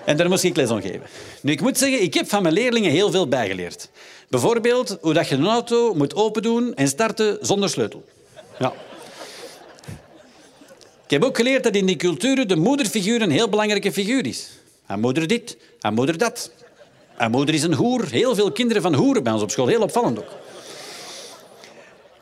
En 0.06 0.18
daar 0.18 0.30
moest 0.30 0.44
ik 0.44 0.56
les 0.56 0.70
aan 0.70 0.82
geven. 0.82 1.04
Nu, 1.42 1.52
ik 1.52 1.62
moet 1.62 1.78
zeggen, 1.78 2.02
ik 2.02 2.14
heb 2.14 2.30
van 2.30 2.42
mijn 2.42 2.54
leerlingen 2.54 2.92
heel 2.92 3.12
veel 3.12 3.28
bijgeleerd. 3.28 3.90
Bijvoorbeeld 4.31 4.98
hoe 5.01 5.13
dat 5.13 5.28
je 5.28 5.36
een 5.36 5.48
auto 5.48 5.94
moet 5.94 6.16
opendoen 6.16 6.75
en 6.75 6.88
starten 6.88 7.38
zonder 7.42 7.69
sleutel. 7.69 8.04
Ja. 8.60 8.74
Ik 11.04 11.10
heb 11.10 11.24
ook 11.24 11.36
geleerd 11.36 11.63
dat 11.63 11.75
in 11.75 11.86
die 11.86 11.95
culturen 11.95 12.48
de 12.48 12.56
moederfiguur 12.56 13.22
een 13.22 13.31
heel 13.31 13.50
belangrijke 13.50 13.92
figuur 13.92 14.28
is. 14.28 14.50
Haar 14.83 15.00
moeder 15.00 15.28
dit, 15.28 15.57
haar 15.80 15.94
moeder 15.94 16.18
dat. 16.18 16.51
Haar 17.16 17.30
moeder 17.30 17.56
is 17.56 17.63
een 17.63 17.74
hoer. 17.74 18.06
Heel 18.10 18.36
veel 18.36 18.51
kinderen 18.51 18.81
van 18.81 18.94
hoeren 18.94 19.24
bij 19.24 19.33
ons 19.33 19.42
op 19.42 19.51
school. 19.51 19.68
Heel 19.68 19.81
opvallend 19.81 20.19
ook. 20.19 20.31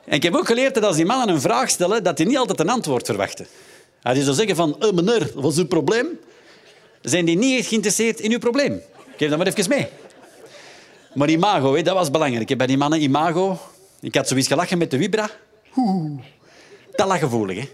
En 0.05 0.15
ik 0.15 0.23
heb 0.23 0.35
ook 0.35 0.45
geleerd 0.45 0.73
dat 0.73 0.83
als 0.83 0.95
die 0.95 1.05
mannen 1.05 1.29
een 1.29 1.41
vraag 1.41 1.69
stellen, 1.69 2.03
dat 2.03 2.17
die 2.17 2.25
niet 2.25 2.37
altijd 2.37 2.59
een 2.59 2.69
antwoord 2.69 3.05
verwachten. 3.05 3.47
Als 4.03 4.15
die 4.15 4.23
zo 4.23 4.33
zeggen 4.33 4.55
van, 4.55 4.75
eh, 4.79 4.91
meneer, 4.91 5.31
wat 5.35 5.51
is 5.51 5.57
uw 5.57 5.67
probleem? 5.67 6.19
Zijn 7.01 7.25
die 7.25 7.37
niet 7.37 7.65
geïnteresseerd 7.65 8.19
in 8.19 8.31
uw 8.31 8.39
probleem. 8.39 8.81
Geef 9.17 9.29
dat 9.29 9.37
maar 9.37 9.47
even 9.47 9.69
mee. 9.69 9.87
Maar 11.13 11.29
imago, 11.29 11.75
hè, 11.75 11.81
dat 11.81 11.93
was 11.93 12.11
belangrijk. 12.11 12.57
Bij 12.57 12.67
die 12.67 12.77
mannen 12.77 13.01
imago. 13.01 13.57
Ik 14.01 14.15
had 14.15 14.27
zoiets 14.27 14.47
gelachen 14.47 14.77
met 14.77 14.91
de 14.91 14.97
vibra. 14.97 15.29
Dat 16.91 17.07
lag 17.07 17.19
gevoelig, 17.19 17.57
hè. 17.57 17.69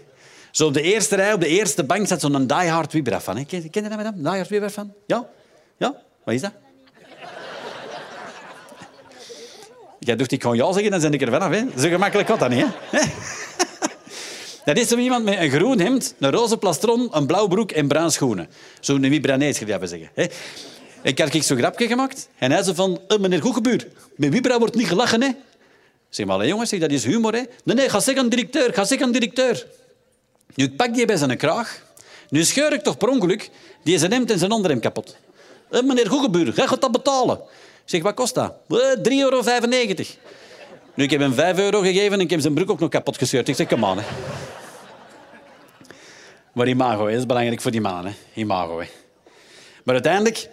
Zo 0.50 0.66
op 0.66 0.74
de 0.74 0.82
eerste 0.82 1.16
rij, 1.16 1.32
op 1.32 1.40
de 1.40 1.46
eerste 1.46 1.84
bank, 1.84 2.06
zat 2.06 2.20
zo'n 2.20 2.46
diehard 2.46 2.90
vibra 2.90 3.20
van. 3.20 3.46
Ken, 3.46 3.62
je 3.70 3.82
dat, 3.82 3.96
madame? 3.96 4.16
Diehard 4.16 4.46
vibra 4.46 4.70
van? 4.70 4.92
Ja? 5.06 5.28
Ja? 5.76 5.94
Wat 6.24 6.34
is 6.34 6.40
dat? 6.40 6.52
Jij 9.98 10.16
dacht, 10.16 10.32
ik 10.32 10.42
gewoon 10.42 10.56
ja 10.56 10.72
zeggen, 10.72 10.90
dan 10.90 11.00
ben 11.00 11.12
ik 11.12 11.22
er 11.22 11.30
vanaf. 11.30 11.50
Hè. 11.50 11.80
Zo 11.80 11.88
gemakkelijk 11.88 12.28
gaat 12.28 12.38
dat 12.38 12.50
niet. 12.50 12.66
Hè. 12.90 13.00
Dat 14.64 14.76
is 14.76 14.88
zo 14.88 14.96
iemand 14.96 15.24
met 15.24 15.38
een 15.38 15.50
groen 15.50 15.78
hemd, 15.78 16.14
een 16.18 16.30
roze 16.30 16.56
plastron, 16.56 17.08
een 17.10 17.26
blauw 17.26 17.46
broek 17.46 17.72
en 17.72 17.88
bruin 17.88 18.10
schoenen. 18.10 18.48
Zo'n 18.80 19.00
Wibranees, 19.00 19.58
je 19.58 19.78
zeggen. 19.82 20.10
Hè. 20.14 20.26
Ik 21.06 21.18
had 21.18 21.34
ik 21.34 21.42
zo'n 21.42 21.56
grapje 21.56 21.86
gemaakt 21.86 22.28
en 22.38 22.50
hij 22.50 22.62
zei 22.62 22.76
van... 22.76 23.00
"Eh, 23.08 23.18
meneer 23.18 23.40
Goegebuur, 23.40 23.86
met 24.16 24.32
Wibra 24.32 24.58
wordt 24.58 24.74
niet 24.74 24.86
gelachen, 24.86 25.22
hè? 25.22 25.28
Zeg 26.08 26.26
maar, 26.26 26.46
jongens, 26.46 26.70
dat 26.70 26.90
is 26.90 27.04
humor, 27.04 27.32
hè? 27.32 27.42
Nee, 27.64 27.76
nee, 27.76 27.88
ga 27.88 28.00
zeggen 28.00 28.28
directeur, 28.28 28.74
ga 28.74 28.84
zeggen 28.84 29.12
directeur. 29.12 29.66
Nu, 30.54 30.64
ik 30.64 30.76
pak 30.76 30.94
die 30.94 31.06
bij 31.06 31.16
zijn 31.16 31.36
kraag. 31.36 31.82
Nu 32.28 32.44
scheur 32.44 32.72
ik 32.72 32.82
toch 32.82 32.96
per 32.96 33.08
ongeluk 33.08 33.50
die 33.82 33.98
zijn 33.98 34.12
hemd 34.12 34.30
en 34.30 34.38
zijn 34.38 34.50
onderhemd 34.50 34.82
kapot. 34.82 35.16
Eh, 35.70 35.82
meneer 35.82 36.08
Goegebuur, 36.08 36.52
jij 36.54 36.66
gaat 36.66 36.80
dat 36.80 36.92
betalen. 36.92 37.40
Zeg, 37.84 38.02
wat 38.02 38.14
kost 38.14 38.34
dat? 38.34 38.52
Eh, 38.68 38.76
3,95 39.02 39.08
euro. 39.18 39.42
Nu, 40.94 41.04
ik 41.04 41.10
heb 41.10 41.20
hem 41.20 41.32
5 41.34 41.58
euro 41.58 41.80
gegeven 41.80 42.12
en 42.12 42.20
ik 42.20 42.30
heb 42.30 42.40
zijn 42.40 42.54
broek 42.54 42.70
ook 42.70 42.80
nog 42.80 42.90
kapot 42.90 43.18
gescheurd. 43.18 43.48
Ik 43.48 43.56
zeg, 43.56 43.66
kom 43.66 43.84
aan, 43.84 43.98
hè. 43.98 44.04
Maar 46.52 46.68
imago, 46.68 47.06
hè, 47.06 47.16
is 47.16 47.26
belangrijk 47.26 47.60
voor 47.60 47.70
die 47.70 47.80
mannen. 47.80 48.04
Hè. 48.12 48.40
Imago, 48.40 48.80
hè. 48.80 48.86
Maar 49.84 49.94
uiteindelijk, 49.94 50.48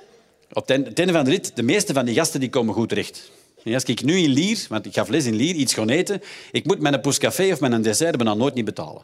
op 0.53 0.67
het 0.67 0.99
einde 0.99 1.13
van 1.13 1.23
de 1.23 1.29
rit, 1.29 1.51
de 1.55 1.63
meeste 1.63 1.93
van 1.93 2.05
die 2.05 2.15
gasten 2.15 2.39
die 2.39 2.49
komen 2.49 2.73
goed 2.73 2.89
terecht. 2.89 3.31
Als 3.73 3.83
ik 3.83 4.03
nu 4.03 4.17
in 4.17 4.29
Lier, 4.29 4.65
want 4.69 4.85
ik 4.85 4.93
gaf 4.93 5.09
les 5.09 5.25
in 5.25 5.35
Lier, 5.35 5.55
iets 5.55 5.73
gaan 5.73 5.89
eten, 5.89 6.21
ik 6.51 6.65
moet 6.65 6.79
mijn 6.79 7.01
pouscafé 7.01 7.51
of 7.51 7.59
mijn 7.59 7.81
dessert 7.81 8.17
bijna 8.17 8.33
nooit 8.33 8.53
niet 8.53 8.65
betalen. 8.65 9.01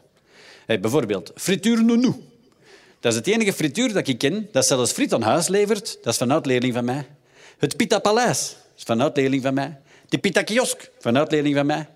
Hey, 0.66 0.80
bijvoorbeeld, 0.80 1.32
frituur 1.34 1.84
nounou. 1.84 2.14
Dat 3.00 3.12
is 3.12 3.18
het 3.18 3.26
enige 3.26 3.52
frituur 3.52 3.92
dat 3.92 4.08
ik 4.08 4.18
ken, 4.18 4.48
dat 4.52 4.66
zelfs 4.66 4.92
friet 4.92 5.12
aan 5.12 5.22
huis 5.22 5.48
levert. 5.48 5.98
Dat 6.02 6.12
is 6.12 6.18
van 6.18 6.30
oud-leerling 6.30 6.74
van 6.74 6.84
mij. 6.84 7.06
Het 7.58 7.76
Pita 7.76 7.98
Paleis 7.98 8.56
is 8.76 8.82
van 8.82 9.00
oud-leerling 9.00 9.42
van 9.42 9.54
mij. 9.54 9.78
De 10.08 10.18
Pita 10.18 10.42
Kiosk 10.42 10.90
van 10.98 11.16
oud-leerling 11.16 11.54
van 11.54 11.66
mij. 11.66 11.86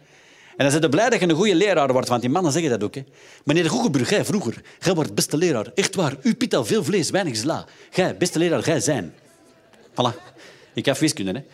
En 0.57 0.63
dan 0.63 0.71
zijn 0.71 0.83
ze 0.83 0.89
blij 0.89 1.11
dat 1.11 1.21
je 1.21 1.29
een 1.29 1.35
goede 1.35 1.55
leraar 1.55 1.93
wordt, 1.93 2.09
want 2.09 2.21
die 2.21 2.31
mannen 2.31 2.53
zeggen 2.53 2.71
dat 2.71 2.83
ook. 2.83 2.95
Hè. 2.95 3.05
Meneer 3.45 3.71
Goegebrug, 3.71 4.11
jij 4.11 4.25
vroeger, 4.25 4.63
jij 4.81 4.95
wordt 4.95 5.15
beste 5.15 5.37
leraar. 5.37 5.71
Echt 5.75 5.95
waar, 5.95 6.17
u 6.23 6.35
pita 6.35 6.65
veel 6.65 6.85
vlees, 6.85 7.11
weinig 7.11 7.37
sla. 7.37 7.67
Jij, 7.91 8.17
beste 8.17 8.39
leraar, 8.39 8.65
jij 8.65 8.81
zijn. 8.81 9.15
Voilà. 9.95 10.15
Ik 10.75 10.85
heb 10.85 10.97
wiskunde, 10.97 11.33
hè. 11.33 11.45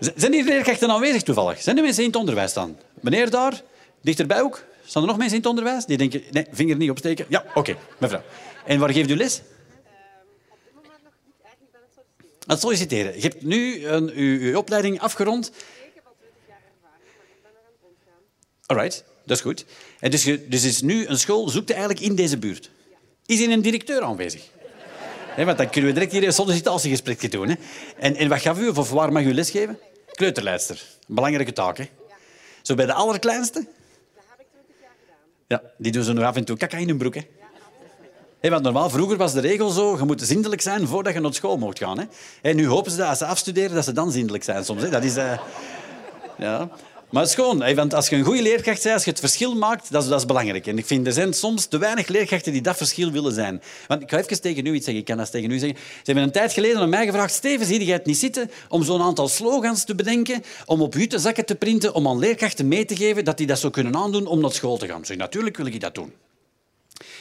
Zijn 0.16 0.32
die 0.32 0.44
leerkrachten 0.44 0.90
aanwezig 0.90 1.22
toevallig? 1.22 1.62
Zijn 1.62 1.74
die 1.74 1.84
mensen 1.84 2.02
in 2.02 2.08
het 2.08 2.18
onderwijs 2.18 2.50
staan? 2.50 2.78
Meneer 3.00 3.30
daar, 3.30 3.62
dichterbij 4.00 4.40
ook? 4.40 4.64
Staan 4.84 5.02
er 5.02 5.08
nog 5.08 5.16
mensen 5.16 5.36
in 5.36 5.42
het 5.42 5.50
onderwijs 5.50 5.84
die 5.84 5.96
denken... 5.96 6.22
Nee, 6.30 6.46
vinger 6.50 6.76
niet 6.76 6.90
opsteken. 6.90 7.26
Ja, 7.28 7.44
oké, 7.54 7.76
mevrouw. 7.98 8.22
En 8.64 8.78
waar 8.78 8.92
geeft 8.92 9.10
u 9.10 9.16
les? 9.16 9.42
Aan 12.46 12.56
het 12.56 12.60
solliciteren. 12.60 13.14
Je 13.14 13.20
hebt 13.20 13.42
nu 13.42 13.86
een, 13.86 14.10
uw, 14.14 14.56
opleiding 14.56 15.00
afgerond. 15.00 15.52
Alright, 18.66 19.04
dat 19.24 19.36
is 19.36 19.42
goed. 19.42 19.64
En 20.00 20.10
dus, 20.10 20.24
dus 20.24 20.64
is 20.64 20.80
nu 20.80 21.06
een 21.06 21.18
school 21.18 21.48
zoekt 21.48 21.70
eigenlijk 21.70 22.00
in 22.00 22.14
deze 22.14 22.38
buurt. 22.38 22.70
Is 23.30 23.40
er 23.40 23.50
een 23.50 23.62
directeur 23.62 24.02
aanwezig? 24.02 24.48
Hè, 25.28 25.44
want 25.44 25.58
dan 25.58 25.70
kunnen 25.70 25.90
we 25.90 25.94
direct 25.94 26.12
hier 26.12 26.24
een 26.24 26.32
sollicitatiegesprek 26.32 27.30
doen. 27.30 27.48
Hè. 27.48 27.54
En, 27.98 28.16
en 28.16 28.28
wat 28.28 28.40
gaf 28.40 28.58
u 28.58 28.68
of 28.68 28.90
waar 28.90 29.12
mag 29.12 29.22
u 29.22 29.34
lesgeven? 29.34 29.78
Kleuterleidster. 30.12 30.82
Een 31.08 31.14
belangrijke 31.14 31.52
taak. 31.52 31.78
Hè? 31.78 31.84
Zo 32.62 32.74
bij 32.74 32.86
de 32.86 32.92
allerkleinste? 32.92 33.66
Ja, 35.46 35.62
die 35.76 35.92
doen 35.92 36.02
ze 36.02 36.12
nog 36.12 36.24
af 36.24 36.36
en 36.36 36.44
toe 36.44 36.56
kaka 36.56 36.76
in 36.76 36.88
hun 36.88 36.98
broek. 36.98 37.14
Hè? 37.14 37.20
Hé, 38.40 38.50
want 38.50 38.62
normaal, 38.62 38.90
vroeger 38.90 39.16
was 39.16 39.32
de 39.32 39.40
regel 39.40 39.70
zo, 39.70 39.96
je 39.96 40.04
moet 40.04 40.22
zindelijk 40.22 40.60
zijn 40.60 40.86
voordat 40.86 41.14
je 41.14 41.20
naar 41.20 41.34
school 41.34 41.56
mocht 41.56 41.78
gaan. 41.78 41.98
Hè? 41.98 42.04
En 42.42 42.56
nu 42.56 42.66
hopen 42.66 42.90
ze 42.90 42.96
dat 42.96 43.08
als 43.08 43.18
ze 43.18 43.26
afstuderen, 43.26 43.74
dat 43.74 43.84
ze 43.84 43.92
dan 43.92 44.12
zindelijk 44.12 44.44
zijn 44.44 44.64
soms. 44.64 44.82
Hè? 44.82 44.88
Dat 44.88 45.04
is... 45.04 45.16
eh, 45.16 45.38
ja. 46.38 46.68
Maar 47.10 47.22
het 47.22 47.30
is 47.30 47.36
gewoon, 47.36 47.74
want 47.74 47.94
als 47.94 48.08
je 48.08 48.16
een 48.16 48.24
goede 48.24 48.42
leerkracht 48.42 48.82
bent, 48.82 48.94
als 48.94 49.04
je 49.04 49.10
het 49.10 49.20
verschil 49.20 49.54
maakt, 49.54 49.92
dat 49.92 50.02
is, 50.02 50.08
dat 50.08 50.18
is 50.18 50.26
belangrijk. 50.26 50.66
En 50.66 50.78
ik 50.78 50.86
vind, 50.86 51.06
er 51.06 51.12
zijn 51.12 51.32
soms 51.32 51.66
te 51.66 51.78
weinig 51.78 52.08
leerkrachten 52.08 52.52
die 52.52 52.62
dat 52.62 52.76
verschil 52.76 53.10
willen 53.10 53.32
zijn. 53.32 53.62
Want 53.86 54.02
ik 54.02 54.10
ga 54.10 54.18
even 54.18 54.40
tegen 54.40 54.66
u 54.66 54.74
iets 54.74 54.84
zeggen, 54.84 55.02
ik 55.02 55.04
kan 55.04 55.16
dat 55.16 55.30
tegen 55.30 55.50
u 55.50 55.58
zeggen. 55.58 55.78
Ze 55.78 56.00
hebben 56.02 56.24
een 56.24 56.30
tijd 56.30 56.52
geleden 56.52 56.80
aan 56.80 56.88
mij 56.88 57.06
gevraagd, 57.06 57.34
Steven, 57.34 57.66
zie 57.66 57.84
jij 57.84 57.94
het 57.94 58.06
niet 58.06 58.18
zitten 58.18 58.50
om 58.68 58.82
zo'n 58.82 59.02
aantal 59.02 59.28
slogans 59.28 59.84
te 59.84 59.94
bedenken, 59.94 60.42
om 60.66 60.82
op 60.82 60.94
zakken 61.08 61.44
te 61.44 61.54
printen, 61.54 61.94
om 61.94 62.08
aan 62.08 62.18
leerkrachten 62.18 62.68
mee 62.68 62.84
te 62.84 62.96
geven 62.96 63.24
dat 63.24 63.36
die 63.36 63.46
dat 63.46 63.58
zo 63.58 63.70
kunnen 63.70 63.96
aandoen 63.96 64.26
om 64.26 64.40
naar 64.40 64.52
school 64.52 64.76
te 64.76 64.86
gaan. 64.86 65.02
Ik 65.08 65.16
natuurlijk 65.16 65.56
wil 65.56 65.66
ik 65.66 65.80
dat 65.80 65.94
doen. 65.94 66.12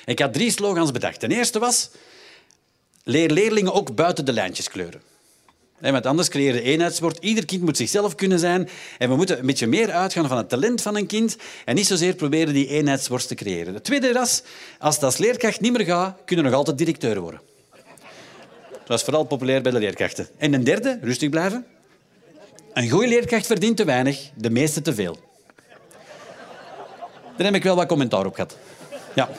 Ik 0.06 0.20
had 0.20 0.34
drie 0.34 0.52
slogans 0.52 0.92
bedacht. 0.92 1.22
De 1.22 1.28
eerste 1.28 1.60
was, 1.60 1.90
leer 3.04 3.32
leerlingen 3.32 3.74
ook 3.74 3.96
buiten 3.96 4.26
de 4.26 4.34
lijntjes 4.34 4.70
kleuren. 4.70 5.09
Want 5.80 6.06
anders 6.06 6.28
creëer 6.28 6.56
je. 6.56 7.18
Ieder 7.20 7.46
kind 7.46 7.62
moet 7.62 7.78
zichzelf 7.78 8.16
kunnen 8.16 8.40
zijn. 8.40 8.70
En 8.98 9.10
we 9.10 9.16
moeten 9.16 9.40
een 9.40 9.46
beetje 9.46 9.68
meer 9.68 9.92
uitgaan 9.92 10.28
van 10.28 10.38
het 10.38 10.50
talent 10.50 10.82
van 10.82 10.96
een 10.96 11.08
kind 11.08 11.38
en 11.66 11.76
niet 11.76 11.88
zozeer 11.88 12.14
proberen 12.14 12.54
die 12.54 12.68
eenheidsworst 12.68 13.28
te 13.28 13.36
creëren. 13.36 13.74
De 13.74 13.82
tweede 13.82 14.14
was, 14.14 14.44
als 14.80 14.96
het 14.96 15.04
als 15.04 15.18
leerkracht 15.18 15.62
niet 15.62 15.78
meer 15.78 15.86
gaat, 15.86 16.18
kunnen 16.26 16.46
nog 16.46 16.54
altijd 16.54 16.78
directeur 16.78 17.20
worden. 17.20 17.42
Dat 18.72 18.88
was 18.88 19.04
vooral 19.04 19.24
populair 19.24 19.62
bij 19.62 19.72
de 19.72 19.80
leerkrachten. 19.80 20.28
En 20.38 20.54
een 20.54 20.64
derde, 20.64 21.00
rustig 21.02 21.30
blijven. 21.30 21.66
Een 22.74 22.90
goede 22.90 23.08
leerkracht 23.08 23.46
verdient 23.46 23.78
te 23.78 23.86
weinig, 23.86 24.30
de 24.36 24.50
meeste 24.50 24.82
te 24.82 24.94
veel. 24.94 25.18
Daar 27.38 27.46
heb 27.46 27.56
ik 27.56 27.64
wel 27.64 27.76
wat 27.76 27.88
commentaar 27.88 28.26
op 28.26 28.34
gehad. 28.34 28.58
Ja. 29.16 29.30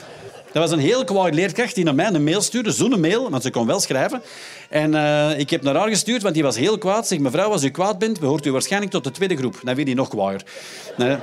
Dat 0.53 0.63
was 0.63 0.71
een 0.71 0.79
heel 0.79 1.03
kwaad 1.03 1.33
leerkracht 1.33 1.75
die 1.75 1.83
naar 1.83 1.95
mij 1.95 2.07
een 2.07 2.23
mail 2.23 2.41
stuurde. 2.41 2.71
Zo'n 2.71 2.99
mail, 2.99 3.29
want 3.29 3.43
ze 3.43 3.49
kon 3.49 3.67
wel 3.67 3.79
schrijven. 3.79 4.21
En 4.69 4.95
eh, 4.95 5.39
ik 5.39 5.49
heb 5.49 5.61
naar 5.61 5.75
haar 5.75 5.89
gestuurd, 5.89 6.21
want 6.21 6.33
die 6.33 6.43
was 6.43 6.57
heel 6.57 6.77
kwaad. 6.77 7.07
Zeg, 7.07 7.19
mevrouw, 7.19 7.51
als 7.51 7.63
u 7.63 7.69
kwaad 7.69 7.99
bent, 7.99 8.19
behoort 8.19 8.45
u 8.45 8.51
waarschijnlijk 8.51 8.91
tot 8.91 9.03
de 9.03 9.11
tweede 9.11 9.37
groep. 9.37 9.59
Dan 9.63 9.75
weet 9.75 9.85
hij 9.85 9.95
nog 9.95 10.09
kwaader. 10.09 10.43
Nee. 10.97 11.17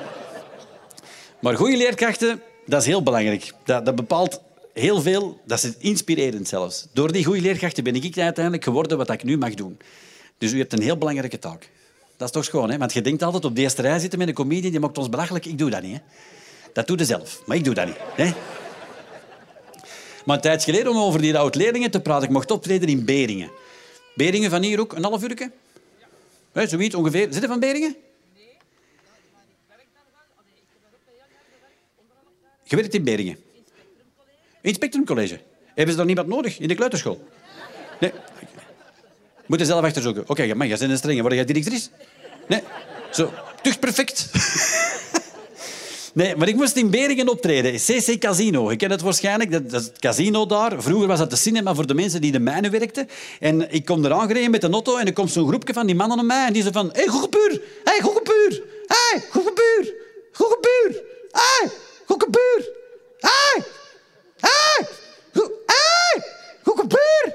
Maar 1.40 1.56
goede 1.56 1.76
leerkrachten, 1.76 2.42
dat 2.66 2.80
is 2.80 2.86
heel 2.86 3.02
belangrijk. 3.02 3.52
Dat, 3.64 3.84
dat 3.84 3.94
bepaalt 3.94 4.40
heel 4.72 5.00
veel. 5.00 5.40
Dat 5.44 5.62
is 5.62 5.72
inspirerend 5.78 6.48
zelfs. 6.48 6.86
Door 6.92 7.12
die 7.12 7.24
goede 7.24 7.40
leerkrachten 7.40 7.84
ben 7.84 7.94
ik 7.94 8.18
uiteindelijk 8.18 8.64
geworden 8.64 8.98
wat 8.98 9.10
ik 9.10 9.24
nu 9.24 9.38
mag 9.38 9.54
doen. 9.54 9.78
Dus 10.38 10.52
u 10.52 10.58
hebt 10.58 10.72
een 10.72 10.82
heel 10.82 10.98
belangrijke 10.98 11.38
taak. 11.38 11.70
Dat 12.16 12.28
is 12.28 12.34
toch 12.34 12.44
schoon, 12.44 12.70
hè? 12.70 12.78
Want 12.78 12.92
je 12.92 13.00
denkt 13.00 13.22
altijd 13.22 13.44
op 13.44 13.56
de 13.56 13.60
eerste 13.60 13.82
rij 13.82 13.98
zitten 13.98 14.18
met 14.18 14.28
een 14.28 14.34
comedian, 14.34 14.70
die 14.70 14.80
maakt 14.80 14.98
ons 14.98 15.08
belachelijk. 15.08 15.46
Ik 15.46 15.58
doe 15.58 15.70
dat 15.70 15.82
niet, 15.82 15.92
hè? 15.92 16.00
Dat 16.72 16.86
doe 16.86 16.98
je 16.98 17.04
zelf, 17.04 17.42
maar 17.46 17.56
ik 17.56 17.64
doe 17.64 17.74
dat 17.74 17.86
niet. 17.86 17.96
Hè? 18.14 18.32
Maar 20.28 20.36
een 20.36 20.42
tijd 20.42 20.64
geleden, 20.64 20.92
om 20.92 20.98
over 20.98 21.20
die 21.20 21.38
oud-leerlingen 21.38 21.90
te 21.90 22.00
praten, 22.00 22.24
ik 22.24 22.34
mocht 22.34 22.50
optreden 22.50 22.88
in 22.88 23.04
Beringen. 23.04 23.50
Beringen 24.14 24.50
van 24.50 24.62
hier 24.62 24.80
ook, 24.80 24.92
een 24.92 25.04
half 25.04 25.22
uurtje? 25.22 25.50
Ja, 26.52 26.66
zoiets 26.66 26.94
ongeveer. 26.94 27.28
Zit 27.30 27.42
je 27.42 27.48
van 27.48 27.60
Beringen? 27.60 27.96
Je 32.62 32.76
werkt 32.76 32.94
in 32.94 33.04
Beringen. 33.04 33.36
In 34.60 34.70
het 34.70 34.74
Spectrum 34.74 35.04
College. 35.04 35.40
Hebben 35.66 35.90
ze 35.90 35.96
daar 35.96 36.06
niemand 36.06 36.28
nodig 36.28 36.58
in 36.58 36.68
de 36.68 36.74
kleuterschool? 36.74 37.28
Nee. 38.00 38.12
Moet 39.46 39.58
je 39.58 39.64
zelf 39.64 39.84
achterzoeken. 39.84 40.22
Oké, 40.22 40.30
okay, 40.30 40.52
maar 40.52 40.66
jij 40.66 40.78
bent 40.78 40.90
een 40.90 40.96
strenge. 40.96 41.20
Word 41.20 41.34
jij 41.34 41.44
directrice? 41.44 41.88
Nee. 42.46 42.62
Zo. 43.10 43.32
Tucht 43.62 43.80
perfect. 43.80 44.30
Nee, 46.18 46.36
maar 46.36 46.48
ik 46.48 46.54
moest 46.54 46.76
in 46.76 46.90
Beringen 46.90 47.28
optreden. 47.28 47.74
CC 47.74 48.18
Casino. 48.18 48.70
Je 48.70 48.76
kent 48.76 48.90
het 48.90 49.00
waarschijnlijk. 49.00 49.52
Dat, 49.52 49.80
is 49.80 49.86
het 49.86 49.98
casino 49.98 50.46
daar. 50.46 50.82
Vroeger 50.82 51.06
was 51.06 51.18
dat 51.18 51.30
de 51.30 51.36
cinema 51.36 51.74
voor 51.74 51.86
de 51.86 51.94
mensen 51.94 52.20
die 52.20 52.32
de 52.32 52.38
mijnen 52.38 52.70
werkten. 52.70 53.08
En 53.40 53.72
ik 53.72 53.84
kom 53.84 54.04
eraan 54.04 54.26
gereden 54.26 54.50
met 54.50 54.60
de 54.60 54.70
auto 54.70 54.96
en 54.96 55.06
er 55.06 55.12
komt 55.12 55.30
zo'n 55.30 55.48
groepje 55.48 55.72
van 55.72 55.86
die 55.86 55.94
mannen 55.94 56.16
naar 56.16 56.26
mij 56.26 56.46
en 56.46 56.52
die 56.52 56.62
zeggen 56.62 56.80
van... 56.80 56.90
Hé, 56.92 57.00
hey, 57.00 57.08
goegebuur! 57.08 57.50
Hé, 57.50 57.60
hey, 57.84 58.00
goegebuur! 58.00 58.62
Hé, 58.86 58.96
hey, 59.10 59.22
goegebuur! 59.30 59.94
Goegebuur! 60.32 61.02
Hé, 61.30 61.40
hey, 61.58 61.70
goegebuur! 62.06 62.72
Hé! 63.18 63.62
Hé! 64.36 64.84
Hé! 65.66 66.20
Goegebuur! 66.62 67.34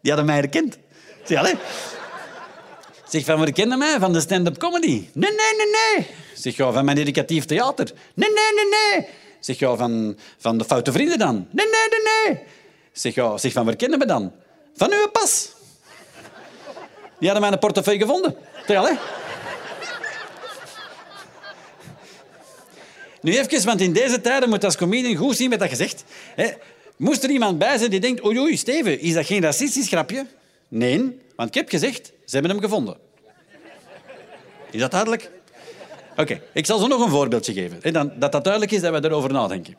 Die 0.00 0.12
hadden 0.12 0.24
mij 0.24 0.36
herkend. 0.36 0.78
Zeg, 1.24 1.38
allee. 1.38 1.54
Zeg, 3.10 3.24
van 3.24 3.38
waar 3.38 3.52
kennen 3.52 3.78
mij? 3.78 3.98
Van 3.98 4.12
de 4.12 4.20
stand-up 4.20 4.58
comedy. 4.58 5.08
Nee, 5.12 5.30
nee, 5.30 5.56
nee, 5.56 5.66
nee. 5.66 6.06
Zeg, 6.34 6.54
van 6.56 6.84
mijn 6.84 6.98
educatief 6.98 7.44
theater. 7.44 7.92
Nee, 8.14 8.28
nee, 8.28 8.54
nee, 8.54 8.98
nee. 8.98 9.08
Zeg, 9.40 9.58
van, 9.58 10.18
van 10.38 10.58
de 10.58 10.64
foute 10.64 10.92
vrienden 10.92 11.18
dan. 11.18 11.48
Nee, 11.50 11.66
nee, 11.66 11.88
nee, 11.90 12.34
nee. 12.34 12.42
Zeg, 12.92 13.52
van 13.52 13.64
waar 13.64 13.76
kennen 13.76 13.98
we 13.98 14.06
dan? 14.06 14.32
Van 14.74 14.92
uw 14.92 15.08
pas. 15.12 15.52
Die 17.18 17.28
hadden 17.28 17.48
mijn 17.48 17.58
portefeuille 17.58 18.00
gevonden. 18.00 18.36
Zeg, 18.66 18.76
allee. 18.76 18.98
Nu 23.20 23.38
even, 23.38 23.64
want 23.64 23.80
in 23.80 23.92
deze 23.92 24.20
tijden 24.20 24.48
moet 24.48 24.64
als 24.64 24.76
comedian 24.76 25.14
goed 25.14 25.36
zien 25.36 25.50
met 25.50 25.58
dat 25.58 25.68
gezegd. 25.68 26.04
Hè. 26.34 26.50
Moest 26.96 27.22
er 27.22 27.30
iemand 27.30 27.58
bij 27.58 27.78
zijn 27.78 27.90
die 27.90 28.00
denkt... 28.00 28.24
Oei, 28.24 28.38
oei, 28.38 28.56
Steven, 28.56 29.00
is 29.00 29.12
dat 29.14 29.26
geen 29.26 29.42
racistisch 29.42 29.88
grapje? 29.88 30.26
Nee, 30.68 31.18
want 31.40 31.54
ik 31.54 31.60
heb 31.60 31.68
gezegd, 31.68 32.06
ze 32.24 32.32
hebben 32.36 32.50
hem 32.50 32.60
gevonden. 32.60 32.96
Is 34.70 34.80
dat 34.80 34.90
duidelijk? 34.90 35.30
Oké, 36.16 36.40
ik 36.52 36.66
zal 36.66 36.78
zo 36.78 36.86
nog 36.86 37.04
een 37.04 37.10
voorbeeldje 37.10 37.52
geven. 37.52 37.92
Dat 37.92 38.32
dat 38.32 38.44
duidelijk 38.44 38.72
is 38.72 38.80
dat 38.80 39.00
we 39.00 39.08
erover 39.08 39.32
nadenken. 39.32 39.76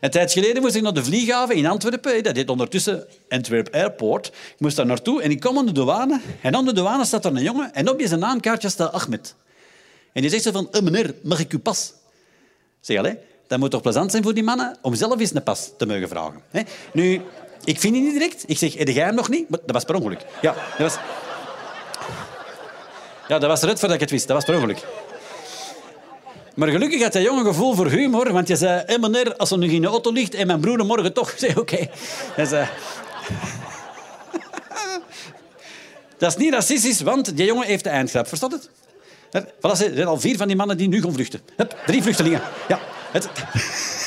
Een 0.00 0.10
tijd 0.10 0.32
geleden 0.32 0.62
moest 0.62 0.74
ik 0.74 0.82
naar 0.82 0.94
de 0.94 1.04
vlieghaven 1.04 1.54
in 1.54 1.66
Antwerpen. 1.66 2.22
Dat 2.22 2.36
heet 2.36 2.48
ondertussen 2.48 3.06
Antwerp 3.28 3.74
Airport. 3.74 4.26
Ik 4.26 4.58
moest 4.58 4.76
daar 4.76 4.86
naartoe 4.86 5.22
en 5.22 5.30
ik 5.30 5.40
kom 5.40 5.58
aan 5.58 5.66
de 5.66 5.72
douane. 5.72 6.20
En 6.42 6.56
aan 6.56 6.64
de 6.64 6.72
douane 6.72 7.04
staat 7.04 7.24
er 7.24 7.36
een 7.36 7.42
jongen 7.42 7.74
en 7.74 7.88
op 7.88 8.00
zijn 8.04 8.20
naamkaartje 8.20 8.68
staat 8.68 8.92
Ahmed. 8.92 9.34
En 10.12 10.20
die 10.20 10.30
zegt 10.30 10.42
zo 10.42 10.50
van, 10.50 10.72
eh, 10.72 10.82
meneer, 10.82 11.14
mag 11.22 11.40
ik 11.40 11.52
uw 11.52 11.60
pas? 11.60 11.92
Zeg, 12.80 12.98
allee, 12.98 13.18
dat 13.46 13.58
moet 13.58 13.70
toch 13.70 13.82
plezant 13.82 14.10
zijn 14.10 14.22
voor 14.22 14.34
die 14.34 14.42
mannen 14.42 14.76
om 14.82 14.94
zelf 14.94 15.20
eens 15.20 15.34
een 15.34 15.42
pas 15.42 15.70
te 15.78 15.86
mogen 15.86 16.08
vragen. 16.08 16.42
Nu, 16.92 17.22
ik 17.66 17.80
vind 17.80 17.94
die 17.94 18.02
niet 18.02 18.12
direct. 18.12 18.44
Ik 18.46 18.58
zeg, 18.58 18.74
heb 18.74 18.88
jij 18.88 19.04
hem 19.04 19.14
nog 19.14 19.28
niet? 19.28 19.46
Dat 19.48 19.60
was 19.66 19.84
per 19.84 19.94
ongeluk. 19.94 20.20
Ja, 20.42 20.54
dat 20.78 20.78
was... 20.78 20.96
Ja, 23.28 23.38
dat 23.38 23.48
was 23.48 23.60
voordat 23.60 23.92
ik 23.92 24.00
het 24.00 24.10
wist. 24.10 24.26
Dat 24.26 24.36
was 24.36 24.44
per 24.44 24.54
ongeluk. 24.54 24.84
Maar 26.54 26.68
gelukkig 26.68 27.02
had 27.02 27.12
hij 27.12 27.22
jongen 27.22 27.44
gevoel 27.44 27.74
voor 27.74 27.86
humor, 27.86 28.32
want 28.32 28.48
je 28.48 28.56
zei, 28.56 28.82
hey 28.86 28.98
meneer, 28.98 29.36
als 29.36 29.50
er 29.50 29.58
nu 29.58 29.70
in 29.70 29.82
de 29.82 29.88
auto 29.88 30.12
ligt 30.12 30.34
en 30.34 30.46
mijn 30.46 30.60
broer 30.60 30.86
morgen 30.86 31.12
toch, 31.12 31.34
zei 31.38 31.54
oké. 31.56 31.88
Zei... 32.50 32.68
Dat 36.18 36.30
is 36.30 36.36
niet 36.36 36.52
racistisch, 36.52 37.00
want 37.00 37.36
die 37.36 37.46
jongen 37.46 37.66
heeft 37.66 37.84
de 37.84 37.90
eindgrap. 37.90 38.28
Verstaat 38.28 38.52
het? 38.52 38.70
Er 39.60 39.76
zijn 39.76 40.06
al 40.06 40.20
vier 40.20 40.36
van 40.36 40.46
die 40.46 40.56
mannen 40.56 40.76
die 40.76 40.88
nu 40.88 41.02
gaan 41.02 41.12
vluchten. 41.12 41.40
Hup, 41.56 41.76
drie 41.86 42.02
vluchtelingen. 42.02 42.40
Ja. 42.68 42.80
Het... 43.10 43.28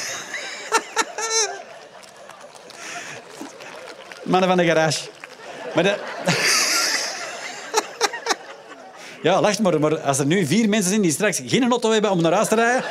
Mannen 4.24 4.50
van 4.50 4.58
de 4.58 4.66
garage. 4.66 5.10
Maar 5.76 5.84
de... 5.84 5.96
Ja, 9.22 9.42
lacht 9.42 9.60
maar, 9.60 9.80
maar 9.80 10.00
als 10.00 10.20
er 10.20 10.26
nu 10.26 10.46
vier 10.46 10.70
mensen 10.70 10.90
zijn 10.90 11.02
die 11.02 11.12
straks 11.12 11.42
geen 11.46 11.72
auto 11.72 11.92
hebben 11.92 12.12
om 12.12 12.22
naar 12.22 12.34
huis 12.34 12.48
te 12.48 12.56
rijden... 12.56 12.84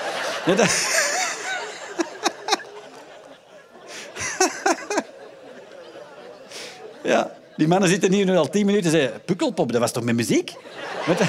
Ja, 7.02 7.30
die 7.56 7.68
mannen 7.68 7.88
zitten 7.88 8.12
hier 8.12 8.24
nu 8.24 8.36
al 8.36 8.48
tien 8.48 8.66
minuten 8.66 8.92
en 8.92 8.98
zeggen... 8.98 9.20
Pukkelpop, 9.24 9.72
dat 9.72 9.80
was 9.80 9.92
toch 9.92 10.04
met 10.04 10.14
muziek? 10.14 10.52
Met. 11.06 11.20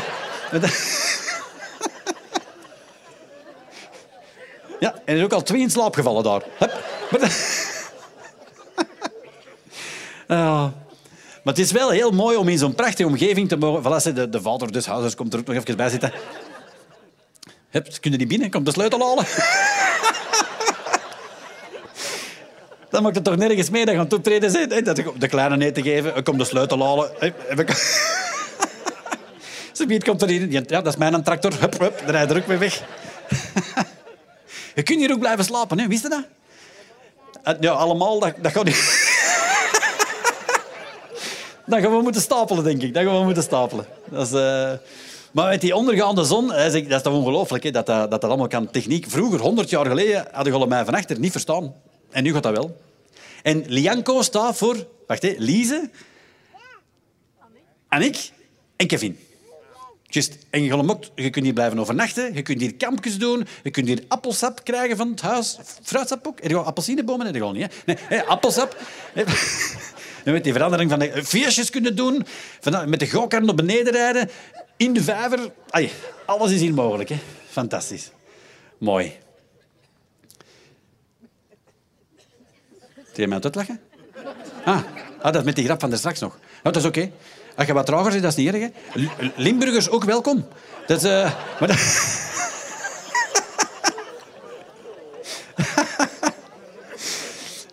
Ja, 4.80 4.94
en 4.94 5.14
er 5.14 5.18
is 5.18 5.24
ook 5.24 5.34
al 5.34 5.42
twee 5.42 5.62
in 5.62 5.70
slaap 5.70 5.96
gevallen 5.96 6.24
daar. 6.24 6.42
Hup 6.58 6.72
ja, 10.38 10.74
maar 11.44 11.54
het 11.54 11.60
is 11.60 11.72
wel 11.72 11.90
heel 11.90 12.12
mooi 12.12 12.38
om 12.38 12.48
in 12.48 12.58
zo'n 12.58 12.76
prachtige 12.76 13.10
omgeving 13.10 13.50
te 13.50 13.58
mogen... 13.58 13.84
Voilà, 13.84 14.14
de, 14.14 14.30
de 14.30 14.42
vader 14.42 14.72
dus 14.72 14.86
houders 14.86 15.16
komt 15.16 15.34
er 15.34 15.40
ook 15.40 15.48
nog 15.48 15.56
even 15.56 15.78
bij 15.78 15.90
zitten. 15.90 16.12
Hup, 17.70 17.88
kunnen 18.00 18.20
die 18.20 18.28
binnen? 18.28 18.50
komt 18.50 18.66
de 18.66 18.72
sleutel 18.72 19.00
halen. 19.00 19.26
Dan 22.90 23.04
mag 23.04 23.14
het 23.14 23.24
toch 23.24 23.36
nergens 23.36 23.70
mee 23.70 23.86
dat 23.86 23.96
gaan 23.96 24.08
toetreden 24.08 24.52
zijn. 24.52 24.84
Dat 24.84 24.98
ik 24.98 25.20
de 25.20 25.28
kleine 25.28 25.58
nee 25.58 25.72
te 25.72 25.82
geven. 25.82 26.24
Kom 26.24 26.38
de 26.38 26.46
sleutel 26.46 26.86
halen. 26.86 27.12
Ze 29.72 29.86
biedt 29.86 30.04
komt 30.04 30.22
erin. 30.22 30.52
Ja, 30.52 30.62
dat 30.62 30.88
is 30.88 30.96
mijn 30.96 31.24
tractor. 31.24 31.54
Hup, 31.60 31.80
hup, 31.80 32.00
dan 32.00 32.10
rijdt 32.10 32.32
er 32.32 32.38
ook 32.38 32.48
weer 32.48 32.60
weg. 32.60 32.84
je 34.76 34.84
kunt 34.84 35.00
hier 35.00 35.12
ook 35.12 35.20
blijven 35.20 35.46
slapen, 35.46 35.80
hè? 35.80 35.88
wist 35.88 36.04
je 36.04 36.10
dat? 36.10 36.24
Eh, 37.44 37.54
ja, 37.60 37.72
allemaal, 37.72 38.20
dat, 38.20 38.34
dat 38.42 38.52
gaat 38.52 38.64
niet 38.64 38.99
dat 41.70 41.80
gaan 41.80 41.92
we 41.92 42.02
moeten 42.02 42.22
stapelen, 42.22 42.64
denk 42.64 42.82
ik. 42.82 42.94
Dat 42.94 43.04
gaan 43.04 43.18
we 43.18 43.24
moeten 43.24 43.44
stapelen. 43.44 43.86
Dat 44.10 44.28
is, 44.28 44.34
eh, 44.34 44.72
Maar 45.32 45.50
met 45.50 45.62
die 45.62 45.76
ondergaande 45.76 46.24
zon, 46.24 46.48
dat 46.48 46.74
is 46.74 47.02
toch 47.02 47.14
ongelooflijk, 47.14 47.74
dat, 47.74 47.86
dat 47.86 48.12
dat 48.12 48.24
allemaal 48.24 48.48
kan. 48.48 48.72
Techniek. 48.72 49.06
Vroeger, 49.10 49.40
100 49.40 49.70
jaar 49.70 49.86
geleden, 49.86 50.28
hadden 50.32 50.60
we 50.60 50.66
mij 50.66 50.86
van 50.86 50.94
achter 50.94 51.20
niet 51.20 51.32
verstaan. 51.32 51.74
En 52.10 52.24
nu 52.24 52.34
gaat 52.34 52.44
dat 52.44 52.56
wel. 52.56 52.78
En 53.44 53.64
Lianco 53.68 54.22
staat 54.22 54.58
voor... 54.58 54.88
Wacht, 55.08 55.22
hè, 55.22 55.34
Lise... 55.38 55.90
Annick 57.88 58.32
en 58.76 58.88
Kevin. 58.88 59.20
Just. 60.04 60.38
En 60.50 60.64
je, 60.64 60.98
je 61.16 61.30
kunt 61.30 61.46
hier 61.46 61.54
blijven 61.54 61.80
overnachten, 61.80 62.34
je 62.34 62.42
kunt 62.42 62.62
hier 62.62 62.76
kampjes 62.76 63.18
doen, 63.18 63.48
je 63.64 63.72
kunt 63.72 63.88
hier 63.88 64.04
appelsap 64.08 64.64
krijgen 64.64 64.98
van 64.98 65.10
het 65.10 65.22
huis. 65.22 65.58
Fruitsap 65.84 66.28
ook. 66.28 66.40
Je 66.42 66.48
gewoon 66.48 66.66
appelsinebomen? 66.66 67.32
Nee, 67.32 67.42
dat 67.42 67.54
niet. 67.54 67.62
Hè? 67.64 67.68
Nee, 67.86 67.98
hè, 68.00 68.26
appelsap. 68.26 68.78
Met 70.32 70.44
die 70.44 70.54
verandering 70.54 70.90
van 70.90 71.00
de 71.00 71.24
feestjes 71.26 71.70
kunnen 71.70 71.96
doen, 71.96 72.26
met 72.86 73.00
de 73.00 73.10
gokar 73.10 73.44
naar 73.44 73.56
beneden 73.56 73.94
rijden, 73.94 74.30
in 74.78 74.94
de 74.94 75.04
vijver. 75.04 75.52
Alles 76.26 76.52
is 76.52 76.60
hier 76.60 76.74
mogelijk. 76.74 77.10
Hè? 77.10 77.20
Fantastisch. 77.50 78.12
Mooi. 78.78 79.14
Zie 83.14 83.28
je 83.28 83.28
mij 83.28 83.38
aan 83.38 83.44
het 83.44 83.58
uitlachen? 83.58 83.80
Ah, 84.66 84.82
ah, 85.22 85.34
dat 85.34 85.46
met 85.46 85.56
die 85.56 85.66
grap 85.66 85.80
van 85.80 85.90
daar 85.90 86.00
straks 86.00 86.20
nog. 86.20 86.38
Ja, 86.64 86.72
dat 86.72 86.76
is 86.76 86.86
oké. 86.86 87.12
Als 87.56 87.68
je 87.68 87.74
wat 87.74 87.86
trager 87.86 88.12
zit, 88.12 88.22
dat 88.22 88.32
is 88.32 88.38
niet 88.38 88.54
erg. 88.54 88.70
Limburgers 89.36 89.90
ook 89.90 90.04
welkom. 90.04 90.48
Dat 90.88 91.04
is... 91.04 91.10
eh, 91.12 91.34
maar 91.60 91.68
dat- 91.68 91.78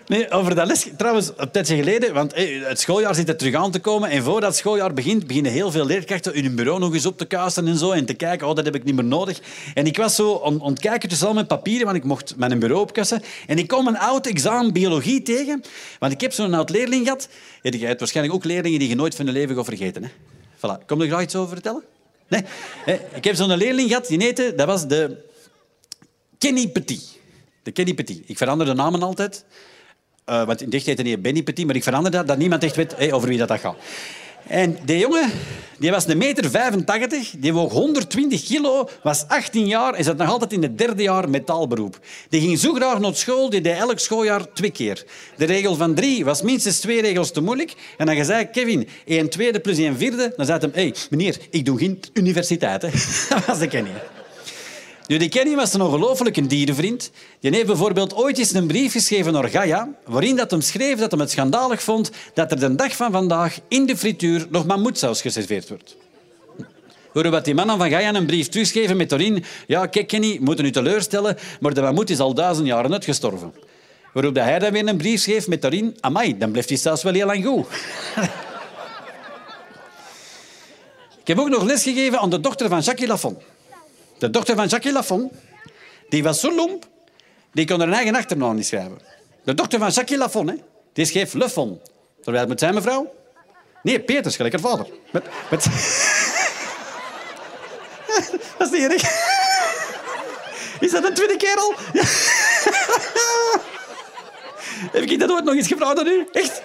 Nee, 0.08 0.30
over 0.30 0.54
dat 0.54 0.66
les... 0.66 0.86
Trouwens, 0.96 1.30
een 1.36 1.50
tijdje 1.50 1.76
geleden, 1.76 2.14
want 2.14 2.32
het 2.64 2.80
schooljaar 2.80 3.14
zit 3.14 3.28
er 3.28 3.36
terug 3.36 3.54
aan 3.54 3.70
te 3.70 3.78
komen. 3.78 4.10
En 4.10 4.22
voordat 4.22 4.48
het 4.48 4.58
schooljaar 4.58 4.94
begint, 4.94 5.26
beginnen 5.26 5.52
heel 5.52 5.70
veel 5.70 5.86
leerkrachten 5.86 6.42
hun 6.42 6.54
bureau 6.54 6.78
nog 6.78 6.94
eens 6.94 7.06
op 7.06 7.18
te 7.18 7.24
kasten 7.24 7.66
en 7.66 7.76
zo. 7.76 7.90
En 7.90 8.04
te 8.04 8.14
kijken, 8.14 8.48
oh, 8.48 8.54
dat 8.54 8.64
heb 8.64 8.74
ik 8.74 8.84
niet 8.84 8.94
meer 8.94 9.04
nodig. 9.04 9.40
En 9.74 9.86
ik 9.86 9.96
was 9.96 10.14
zo 10.14 10.40
aan 10.42 10.72
het 10.72 11.22
al 11.22 11.34
mijn 11.34 11.46
papieren, 11.46 11.84
want 11.84 11.96
ik 11.96 12.04
mocht 12.04 12.36
mijn 12.36 12.58
bureau 12.58 12.82
opkussen. 12.82 13.22
En 13.46 13.58
ik 13.58 13.68
kom 13.68 13.86
een 13.86 13.98
oud 13.98 14.26
examen 14.26 14.72
biologie 14.72 15.22
tegen. 15.22 15.62
Want 15.98 16.12
ik 16.12 16.20
heb 16.20 16.32
zo'n 16.32 16.54
oud 16.54 16.70
leerling 16.70 17.04
gehad. 17.04 17.28
Je 17.62 17.86
hebt 17.86 17.98
waarschijnlijk 17.98 18.36
ook 18.36 18.44
leerlingen 18.44 18.78
die 18.78 18.88
je 18.88 18.94
nooit 18.94 19.14
van 19.14 19.26
je 19.26 19.32
leven 19.32 19.56
gaat 19.56 19.64
vergeten. 19.64 20.02
Hè? 20.02 20.08
Voilà. 20.56 20.86
Kom 20.86 21.00
er 21.00 21.06
graag 21.06 21.22
iets 21.22 21.36
over 21.36 21.52
vertellen? 21.52 21.82
Nee? 22.28 22.42
Ik 23.14 23.24
heb 23.24 23.34
zo'n 23.34 23.56
leerling 23.56 23.88
gehad, 23.88 24.06
die 24.06 24.22
heette... 24.22 24.52
Dat 24.56 24.66
was 24.66 24.86
de 24.86 25.16
Kenny 26.38 26.68
Petit. 26.68 27.18
De 27.62 27.70
Kenny 27.70 27.94
Petit. 27.94 28.22
Ik 28.26 28.36
verander 28.36 28.66
de 28.66 28.74
namen 28.74 29.02
altijd. 29.02 29.44
Eh, 30.26 30.44
want 30.44 30.62
in 30.62 30.70
dicht 30.70 30.86
heette 30.86 31.02
hij 31.02 31.20
Benny 31.20 31.42
Petit, 31.42 31.66
maar 31.66 31.74
ik 31.74 31.82
verander 31.82 32.10
dat, 32.10 32.26
dat 32.26 32.38
niemand 32.38 32.64
echt 32.64 32.76
weet 32.76 33.12
over 33.12 33.28
wie 33.28 33.38
dat, 33.38 33.48
dat 33.48 33.60
gaat. 33.60 33.76
En 34.46 34.78
die 34.84 34.98
jongen 34.98 35.30
die 35.78 35.90
was 35.90 36.06
een 36.06 36.18
meter 36.18 36.50
85, 36.50 37.34
die 37.38 37.52
woog 37.52 37.72
120 37.72 38.44
kilo, 38.44 38.88
was 39.02 39.24
18 39.28 39.66
jaar 39.66 39.94
en 39.94 40.04
zat 40.04 40.16
nog 40.16 40.28
altijd 40.28 40.52
in 40.52 40.62
het 40.62 40.78
derde 40.78 41.02
jaar 41.02 41.30
metaalberoep. 41.30 41.98
Die 42.28 42.40
ging 42.40 42.58
zo 42.58 42.72
graag 42.72 42.98
naar 42.98 43.14
school, 43.14 43.50
die 43.50 43.60
deed 43.60 43.76
elk 43.76 43.98
schooljaar 43.98 44.52
twee 44.52 44.70
keer. 44.70 45.04
De 45.36 45.44
regel 45.44 45.74
van 45.74 45.94
drie 45.94 46.24
was 46.24 46.42
minstens 46.42 46.80
twee 46.80 47.00
regels 47.00 47.30
te 47.30 47.40
moeilijk. 47.40 47.74
En 47.96 48.06
dan 48.06 48.24
zei 48.24 48.50
Kevin, 48.50 48.88
1 49.04 49.28
tweede 49.28 49.60
plus 49.60 49.78
1 49.78 49.96
vierde, 49.96 50.32
dan 50.36 50.46
zei 50.46 50.58
hij, 50.58 50.70
hey, 50.72 50.94
meneer, 51.10 51.36
ik 51.50 51.64
doe 51.64 51.78
geen 51.78 52.00
universiteit. 52.12 52.82
Hè. 52.82 52.88
Dat 53.34 53.46
was 53.46 53.58
de 53.58 53.68
Kenny. 53.68 53.90
Die 55.06 55.28
Kenny 55.28 55.54
was 55.54 55.74
een 55.74 55.80
ongelooflijke 55.80 56.46
dierenvriend. 56.46 57.10
Die 57.40 57.54
heeft 57.54 57.66
bijvoorbeeld 57.66 58.14
ooit 58.14 58.38
eens 58.38 58.54
een 58.54 58.66
brief 58.66 58.92
geschreven 58.92 59.32
naar 59.32 59.48
Gaia, 59.48 59.88
waarin 60.04 60.36
dat 60.36 60.50
hem 60.50 60.60
schreef 60.60 60.98
dat 60.98 61.10
hij 61.10 61.20
het 61.20 61.30
schandalig 61.30 61.82
vond 61.82 62.10
dat 62.34 62.50
er 62.50 62.58
de 62.58 62.74
dag 62.74 62.96
van 62.96 63.12
vandaag 63.12 63.58
in 63.68 63.86
de 63.86 63.96
frituur 63.96 64.46
nog 64.50 64.66
mammoetsaus 64.66 65.20
geserveerd 65.20 65.68
wordt. 65.68 65.96
Horen 67.12 67.30
wat 67.30 67.44
die 67.44 67.54
mannen 67.54 67.78
van 67.78 67.90
Gaia 67.90 68.14
een 68.14 68.26
brief 68.26 68.48
terugschreven 68.48 68.96
met 68.96 69.12
erin... 69.12 69.44
Ja, 69.66 69.86
kijk 69.86 70.06
Kenny, 70.06 70.38
moeten 70.40 70.64
u 70.64 70.70
teleurstellen, 70.70 71.36
maar 71.60 71.74
de 71.74 71.80
mammoet 71.80 72.10
is 72.10 72.18
al 72.18 72.34
duizend 72.34 72.66
jaren 72.66 72.92
uitgestorven. 72.92 73.54
Waarop 74.12 74.34
hij 74.34 74.58
dan 74.58 74.72
weer 74.72 74.88
een 74.88 74.96
brief 74.96 75.20
schreef 75.20 75.48
met 75.48 75.64
erin... 75.64 75.96
Amai, 76.00 76.38
dan 76.38 76.50
blijft 76.50 76.68
die 76.68 76.78
saus 76.78 77.02
wel 77.02 77.12
heel 77.12 77.26
lang 77.26 77.44
goed. 77.44 77.66
Ik 81.20 81.34
heb 81.34 81.38
ook 81.38 81.48
nog 81.48 81.62
les 81.62 81.82
gegeven 81.82 82.18
aan 82.18 82.30
de 82.30 82.40
dochter 82.40 82.68
van 82.68 82.80
Jacques 82.80 83.08
Lafont. 83.08 83.38
De 84.18 84.30
dochter 84.30 84.56
van 84.56 84.66
Jacques 84.66 84.92
Lafont, 84.92 85.32
die 86.08 86.22
was 86.22 86.40
zo 86.40 86.54
lomp, 86.54 86.86
die 87.52 87.66
kon 87.66 87.80
haar 87.80 87.92
eigen 87.92 88.14
achternaam 88.14 88.54
niet 88.54 88.66
schrijven. 88.66 88.98
De 89.44 89.54
dochter 89.54 89.78
van 89.78 89.90
Jacques 89.90 90.18
Lafont, 90.18 90.50
hè, 90.50 90.56
die 90.92 91.04
schreef 91.04 91.32
Lefont. 91.32 91.80
Terwijl 92.22 92.38
het 92.38 92.48
met 92.48 92.58
zijn 92.58 92.74
mevrouw? 92.74 93.14
Nee, 93.82 94.00
Peters, 94.00 94.36
gelijk 94.36 94.54
haar 94.54 94.70
vader. 94.70 94.86
Met, 95.10 95.24
met... 95.50 95.64
dat 98.58 98.72
is 98.72 98.78
niet 98.78 98.92
erg. 98.92 99.02
Is 100.80 100.90
dat 100.90 101.04
een 101.04 101.14
tweede 101.14 101.36
kerel? 101.36 101.74
Heb 104.92 105.02
ik 105.02 105.18
dat 105.18 105.30
ooit 105.30 105.44
nog 105.44 105.54
eens 105.54 105.66
gevraagd 105.66 105.98
aan 105.98 106.06
u? 106.06 106.28
Echt? 106.32 106.62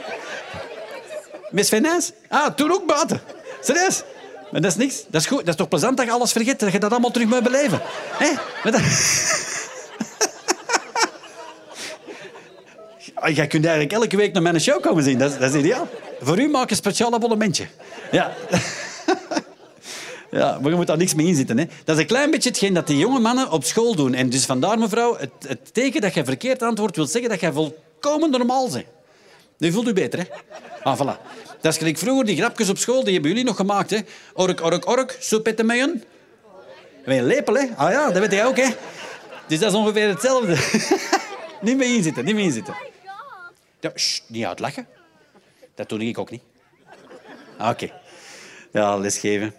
Miss 1.49 1.69
Venijs? 1.69 2.11
Ah, 2.29 2.53
toen 2.55 2.71
ook 2.71 2.85
buiten. 2.85 3.21
Serieus? 3.61 4.03
Maar 4.51 4.61
dat 4.61 4.71
is 4.71 4.77
niks. 4.77 5.03
Dat 5.07 5.21
is 5.21 5.27
goed. 5.27 5.39
Dat 5.39 5.47
is 5.47 5.55
toch 5.55 5.67
plezant 5.67 5.97
dat 5.97 6.05
je 6.05 6.11
alles 6.11 6.31
vergeet, 6.31 6.59
dat 6.59 6.71
je 6.71 6.79
dat 6.79 6.91
allemaal 6.91 7.11
terug 7.11 7.27
moet 7.27 7.43
beleven. 7.43 7.81
Hé? 8.17 8.31
Dat... 8.71 8.81
Ah, 13.13 13.35
Jij 13.35 13.47
kunt 13.47 13.65
eigenlijk 13.65 13.93
elke 13.93 14.17
week 14.17 14.33
naar 14.33 14.41
mijn 14.41 14.61
show 14.61 14.81
komen 14.81 15.03
zien. 15.03 15.17
Dat 15.17 15.31
is, 15.31 15.37
dat 15.37 15.53
is 15.53 15.59
ideaal. 15.59 15.87
Voor 16.21 16.39
u 16.39 16.47
maak 16.49 16.63
ik 16.63 16.69
een 16.69 16.75
speciaal 16.75 17.13
abonnementje. 17.13 17.67
Ja. 18.11 18.31
Ja, 20.31 20.57
maar 20.61 20.69
je 20.69 20.75
moet 20.75 20.87
daar 20.87 20.97
niks 20.97 21.13
mee 21.13 21.27
inzitten. 21.27 21.57
Hè. 21.57 21.65
Dat 21.83 21.95
is 21.95 22.01
een 22.01 22.07
klein 22.07 22.31
beetje 22.31 22.49
hetgeen 22.49 22.73
dat 22.73 22.87
die 22.87 22.97
jonge 22.97 23.19
mannen 23.19 23.51
op 23.51 23.63
school 23.63 23.95
doen. 23.95 24.13
En 24.13 24.29
dus 24.29 24.45
vandaar, 24.45 24.79
mevrouw, 24.79 25.17
het, 25.17 25.29
het 25.47 25.73
teken 25.73 26.01
dat 26.01 26.13
je 26.13 26.23
verkeerd 26.23 26.61
antwoordt 26.61 26.95
wil 26.95 27.05
zeggen 27.07 27.29
dat 27.29 27.39
je 27.39 27.53
volkomen 27.53 28.31
normaal 28.31 28.69
bent. 28.69 28.85
Nu 29.57 29.71
voelt 29.71 29.87
u 29.87 29.93
beter, 29.93 30.19
hè? 30.19 30.25
Ah, 30.83 30.99
voilà. 30.99 31.19
Dat 31.61 31.71
is 31.71 31.77
gelijk 31.77 31.97
vroeger, 31.97 32.25
die 32.25 32.37
grapjes 32.37 32.69
op 32.69 32.77
school, 32.77 33.03
die 33.03 33.13
hebben 33.13 33.31
jullie 33.31 33.45
nog 33.45 33.55
gemaakt, 33.55 33.89
hè? 33.89 33.97
Ork, 34.33 34.61
ork, 34.61 34.87
ork, 34.87 35.17
soepette 35.19 35.63
met 35.63 35.79
een... 35.79 36.03
Met 37.05 37.17
een 37.17 37.25
lepel, 37.25 37.53
hè? 37.53 37.65
Ah 37.75 37.91
ja, 37.91 38.11
dat 38.11 38.21
weet 38.21 38.31
jij 38.31 38.45
ook, 38.45 38.57
hè? 38.57 38.69
Dus 39.47 39.59
dat 39.59 39.71
is 39.71 39.77
ongeveer 39.77 40.07
hetzelfde. 40.07 40.55
niet 41.61 41.77
mee 41.77 41.95
inzitten, 41.95 42.25
niet 42.25 42.35
mee 42.35 42.43
inzitten. 42.43 42.75
Ja, 43.79 43.91
sst, 43.95 44.23
niet 44.27 44.45
uitlachen. 44.45 44.87
Dat 45.75 45.89
doe 45.89 46.05
ik 46.05 46.17
ook 46.17 46.31
niet. 46.31 46.41
Ah, 47.57 47.69
Oké. 47.69 47.91
Ja, 48.71 48.97
lesgeven. 48.97 49.53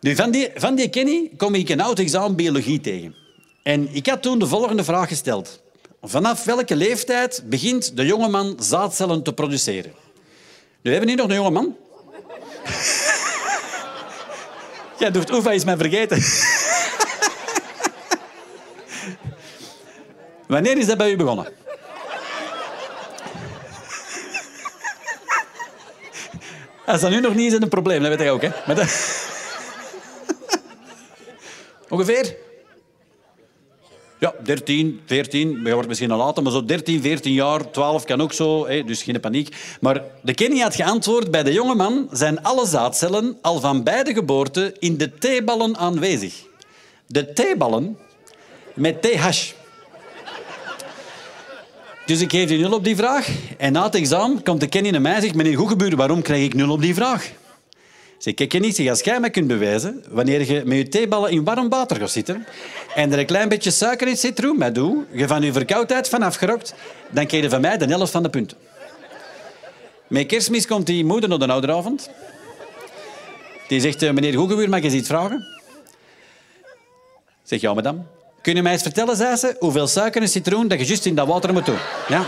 Nu, 0.00 0.16
van 0.16 0.30
die, 0.30 0.50
van 0.54 0.74
die 0.74 0.88
Kenny 0.88 1.30
kom 1.36 1.54
ik 1.54 1.68
een 1.68 1.80
oud 1.80 1.98
examen 1.98 2.36
biologie 2.36 2.80
tegen. 2.80 3.14
En 3.62 3.88
ik 3.94 4.06
had 4.06 4.22
toen 4.22 4.38
de 4.38 4.46
volgende 4.46 4.84
vraag 4.84 5.08
gesteld. 5.08 5.62
Vanaf 6.02 6.44
welke 6.44 6.76
leeftijd 6.76 7.42
begint 7.44 7.96
de 7.96 8.06
jongeman 8.06 8.56
zaadcellen 8.58 9.22
te 9.22 9.32
produceren? 9.32 9.92
Nu 10.86 10.92
hebben 10.92 11.10
we 11.10 11.14
hier 11.16 11.24
nog 11.26 11.36
een 11.36 11.42
jongeman. 11.42 11.76
Jij 14.98 15.10
doet 15.10 15.30
Oefa 15.32 15.50
is 15.50 15.64
mij 15.64 15.76
vergeten. 15.76 16.18
Wanneer 20.48 20.78
is 20.78 20.86
dat 20.86 20.96
bij 20.98 21.10
u 21.10 21.16
begonnen? 21.16 21.46
Als 26.86 27.00
dat 27.00 27.10
nu 27.10 27.20
nog 27.20 27.34
niet 27.34 27.40
is, 27.40 27.46
is 27.46 27.52
het 27.52 27.62
een 27.62 27.68
probleem. 27.68 28.00
Dat 28.00 28.08
weet 28.08 28.18
jij 28.18 28.30
ook, 28.30 28.42
hè? 28.42 28.50
Maar 28.66 28.74
dat- 28.76 29.28
Ongeveer? 31.88 32.36
Ja, 34.18 34.34
13, 34.44 35.00
14. 35.06 35.60
Je 35.64 35.72
wordt 35.72 35.88
misschien 35.88 36.10
al 36.10 36.18
later, 36.18 36.42
maar 36.42 36.52
zo 36.52 36.64
13, 36.64 37.02
14 37.02 37.32
jaar, 37.32 37.70
12 37.70 38.04
kan 38.04 38.20
ook 38.20 38.32
zo, 38.32 38.66
hè, 38.66 38.84
dus 38.84 39.02
geen 39.02 39.20
paniek. 39.20 39.56
Maar 39.80 40.02
de 40.22 40.34
Kenny 40.34 40.58
had 40.58 40.74
geantwoord, 40.74 41.30
bij 41.30 41.42
de 41.42 41.52
jonge 41.52 41.74
man 41.74 42.08
zijn 42.10 42.42
alle 42.42 42.66
zaadcellen 42.66 43.38
al 43.42 43.60
van 43.60 43.82
bij 43.82 44.02
de 44.02 44.12
geboorte 44.12 44.74
in 44.78 44.96
de 44.96 45.12
T-ballen 45.18 45.76
aanwezig. 45.76 46.34
De 47.06 47.32
T-ballen 47.32 47.98
met 48.74 49.02
TH. 49.02 49.54
Dus 52.06 52.20
ik 52.20 52.30
geef 52.30 52.48
die 52.48 52.58
nul 52.58 52.72
op 52.72 52.84
die 52.84 52.96
vraag. 52.96 53.28
En 53.58 53.72
na 53.72 53.84
het 53.84 53.94
examen 53.94 54.42
komt 54.42 54.60
de 54.60 54.68
Kenny 54.68 54.90
naar 54.90 55.00
mij 55.00 55.14
en 55.14 55.22
zegt... 55.22 55.34
Meneer 55.34 55.56
Goegebuur, 55.56 55.96
waarom 55.96 56.22
krijg 56.22 56.44
ik 56.44 56.54
nul 56.54 56.70
op 56.70 56.80
die 56.80 56.94
vraag? 56.94 57.32
Zeg, 58.18 58.34
kijk 58.34 58.52
je 58.52 58.58
niet, 58.58 58.76
zeg, 58.76 58.88
als 58.88 59.00
jij 59.00 59.20
mij 59.20 59.30
kunt 59.30 59.46
bewijzen, 59.46 60.04
wanneer 60.08 60.52
je 60.52 60.62
met 60.64 60.76
je 60.76 60.88
theeballen 60.88 61.30
in 61.30 61.44
warm 61.44 61.68
water 61.68 61.96
gaat 61.96 62.10
zitten 62.10 62.46
en 62.94 63.12
er 63.12 63.18
een 63.18 63.26
klein 63.26 63.48
beetje 63.48 63.70
suiker 63.70 64.08
in 64.08 64.16
citroen 64.16 64.58
bij 64.58 64.72
doet, 64.72 65.06
je 65.12 65.26
van 65.26 65.42
je 65.42 65.52
verkoudheid 65.52 66.08
vanaf 66.08 66.36
gerokt, 66.36 66.74
dan 67.10 67.26
krijg 67.26 67.42
je 67.42 67.50
van 67.50 67.60
mij 67.60 67.78
de 67.78 67.84
helft 67.84 68.12
van 68.12 68.22
de 68.22 68.30
punten. 68.30 68.56
Met 70.06 70.26
kerstmis 70.26 70.66
komt 70.66 70.86
die 70.86 71.04
moeder 71.04 71.28
naar 71.28 71.38
de 71.38 71.46
ouderavond. 71.46 72.10
Die 73.68 73.80
zegt, 73.80 74.02
eh, 74.02 74.10
meneer 74.10 74.34
Goegebuur, 74.34 74.68
mag 74.68 74.78
ik 74.78 74.84
eens 74.84 74.94
iets 74.94 75.08
vragen? 75.08 75.46
Zeg, 77.42 77.60
ja, 77.60 77.74
madame. 77.74 77.98
Kun 78.42 78.54
je 78.54 78.62
mij 78.62 78.72
eens 78.72 78.82
vertellen, 78.82 79.16
zei 79.16 79.36
ze, 79.36 79.56
hoeveel 79.58 79.86
suiker 79.86 80.22
en 80.22 80.28
citroen 80.28 80.68
dat 80.68 80.78
je 80.78 80.84
juist 80.84 81.06
in 81.06 81.14
dat 81.14 81.26
water 81.26 81.52
moet 81.52 81.66
doen? 81.66 81.78
Ja. 82.08 82.24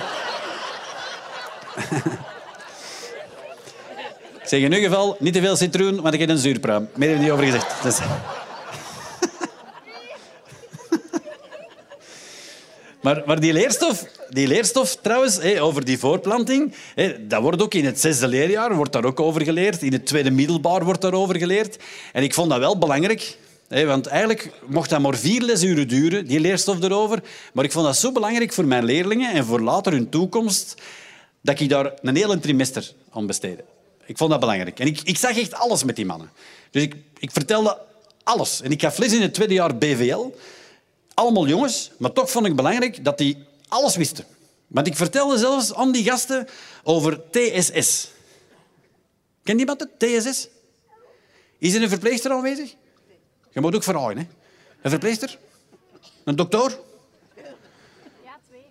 Zeg 4.48 4.60
in 4.60 4.72
ieder 4.72 4.88
geval 4.88 5.16
niet 5.18 5.32
te 5.32 5.40
veel 5.40 5.56
citroen, 5.56 6.00
want 6.00 6.14
ik 6.14 6.20
heb 6.20 6.28
een 6.28 6.38
zuurpruim. 6.38 6.88
Meer 6.94 7.08
heb 7.08 7.16
ik 7.16 7.22
niet 7.22 7.32
over 7.32 7.44
gezegd. 7.44 8.00
Maar, 13.02 13.40
die, 13.40 13.52
leerstof, 13.52 14.04
die 14.28 14.46
leerstof 14.46 14.96
trouwens, 14.96 15.40
over 15.40 15.84
die 15.84 15.98
voorplanting, 15.98 16.74
dat 17.20 17.42
wordt 17.42 17.62
ook 17.62 17.74
in 17.74 17.84
het 17.84 18.00
zesde 18.00 18.28
leerjaar 18.28 18.74
wordt 18.74 18.92
daar 18.92 19.04
ook 19.04 19.20
over 19.20 19.42
geleerd. 19.42 19.82
In 19.82 19.92
het 19.92 20.06
tweede 20.06 20.30
middelbaar 20.30 20.84
wordt 20.84 21.00
daarover 21.00 21.36
geleerd. 21.36 21.76
En 22.12 22.22
ik 22.22 22.34
vond 22.34 22.50
dat 22.50 22.58
wel 22.58 22.78
belangrijk. 22.78 23.38
Hé, 23.68 23.84
want 23.84 24.06
eigenlijk 24.06 24.50
mocht 24.66 24.90
dat 24.90 25.00
maar 25.00 25.16
vier 25.16 25.42
lesuren 25.42 25.88
duren, 25.88 26.26
die 26.26 26.40
leerstof 26.40 26.82
erover. 26.82 27.22
Maar 27.52 27.64
ik 27.64 27.72
vond 27.72 27.86
dat 27.86 27.96
zo 27.96 28.12
belangrijk 28.12 28.52
voor 28.52 28.64
mijn 28.64 28.84
leerlingen 28.84 29.32
en 29.32 29.44
voor 29.44 29.60
later 29.60 29.92
hun 29.92 30.08
toekomst, 30.08 30.82
dat 31.40 31.60
ik 31.60 31.68
daar 31.68 31.92
een 32.02 32.16
hele 32.16 32.38
trimester 32.38 32.92
aan 33.10 33.26
besteedde. 33.26 33.64
Ik 34.08 34.16
vond 34.16 34.30
dat 34.30 34.40
belangrijk. 34.40 34.80
En 34.80 34.86
ik, 34.86 35.00
ik 35.00 35.18
zag 35.18 35.38
echt 35.38 35.54
alles 35.54 35.84
met 35.84 35.96
die 35.96 36.06
mannen. 36.06 36.30
Dus 36.70 36.82
ik, 36.82 36.96
ik 37.18 37.30
vertelde 37.30 37.78
alles. 38.22 38.60
En 38.60 38.70
ik 38.70 38.80
gaf 38.80 38.98
les 38.98 39.12
in 39.12 39.22
het 39.22 39.34
tweede 39.34 39.54
jaar 39.54 39.76
BVL. 39.76 40.34
Allemaal 41.14 41.46
jongens, 41.46 41.90
maar 41.98 42.12
toch 42.12 42.30
vond 42.30 42.46
ik 42.46 42.56
belangrijk 42.56 43.04
dat 43.04 43.18
die 43.18 43.44
alles 43.68 43.96
wisten. 43.96 44.24
Want 44.66 44.86
ik 44.86 44.96
vertelde 44.96 45.38
zelfs 45.38 45.74
aan 45.74 45.92
die 45.92 46.04
gasten 46.04 46.48
over 46.82 47.20
TSS. 47.30 48.08
Ken 49.42 49.58
iemand 49.58 49.80
het, 49.80 49.98
TSS? 49.98 50.48
Is 51.58 51.74
er 51.74 51.82
een 51.82 51.88
verpleegster 51.88 52.30
aanwezig? 52.30 52.74
Je 53.50 53.60
moet 53.60 53.74
ook 53.74 53.82
vragen, 53.82 54.18
hè? 54.18 54.26
Een 54.82 54.90
verpleegster? 54.90 55.38
Een 56.24 56.36
dokter? 56.36 56.78
Ja, 58.24 58.38
twee. 58.48 58.64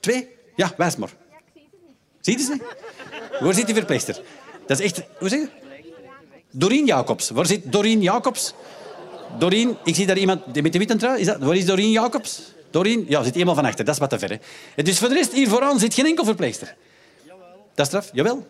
Twee? 0.00 0.28
Ja, 0.56 0.74
wijs 0.76 0.96
maar. 0.96 1.12
Ja, 1.30 1.36
ik 1.36 1.44
zie 1.54 1.68
het 1.70 1.80
niet. 1.86 1.96
Zie 2.20 2.38
je 2.38 2.44
ze? 2.44 3.44
Waar 3.44 3.54
zit 3.54 3.66
die 3.66 3.74
verpleegster? 3.74 4.22
Dat 4.66 4.80
is 4.80 4.84
echt... 4.84 5.02
Hoe 5.18 5.28
zeg 5.28 5.40
je? 5.40 5.48
Doreen 6.50 6.86
Jacobs. 6.86 7.30
Waar 7.30 7.46
zit 7.46 7.72
Doreen 7.72 8.02
Jacobs? 8.02 8.54
Doreen, 9.38 9.76
ik 9.84 9.94
zie 9.94 10.06
daar 10.06 10.18
iemand 10.18 10.62
met 10.62 10.72
de 10.72 10.78
witte 10.78 10.96
trui. 10.96 11.20
Is 11.20 11.26
dat, 11.26 11.38
waar 11.38 11.56
is 11.56 11.64
Doreen 11.64 11.90
Jacobs? 11.90 12.42
Doreen? 12.70 13.04
Ja, 13.08 13.22
zit 13.22 13.32
helemaal 13.32 13.54
van 13.54 13.64
achter. 13.64 13.84
Dat 13.84 13.94
is 13.94 14.00
wat 14.00 14.10
te 14.10 14.18
ver. 14.18 14.40
Hè. 14.74 14.82
Dus 14.82 14.98
voor 14.98 15.08
de 15.08 15.14
rest, 15.14 15.32
hier 15.32 15.48
vooraan 15.48 15.78
zit 15.78 15.94
geen 15.94 16.06
enkel 16.06 16.24
verpleegster. 16.24 16.76
Dat 17.74 17.86
is 17.86 17.86
straf? 17.86 18.10
Jawel. 18.12 18.46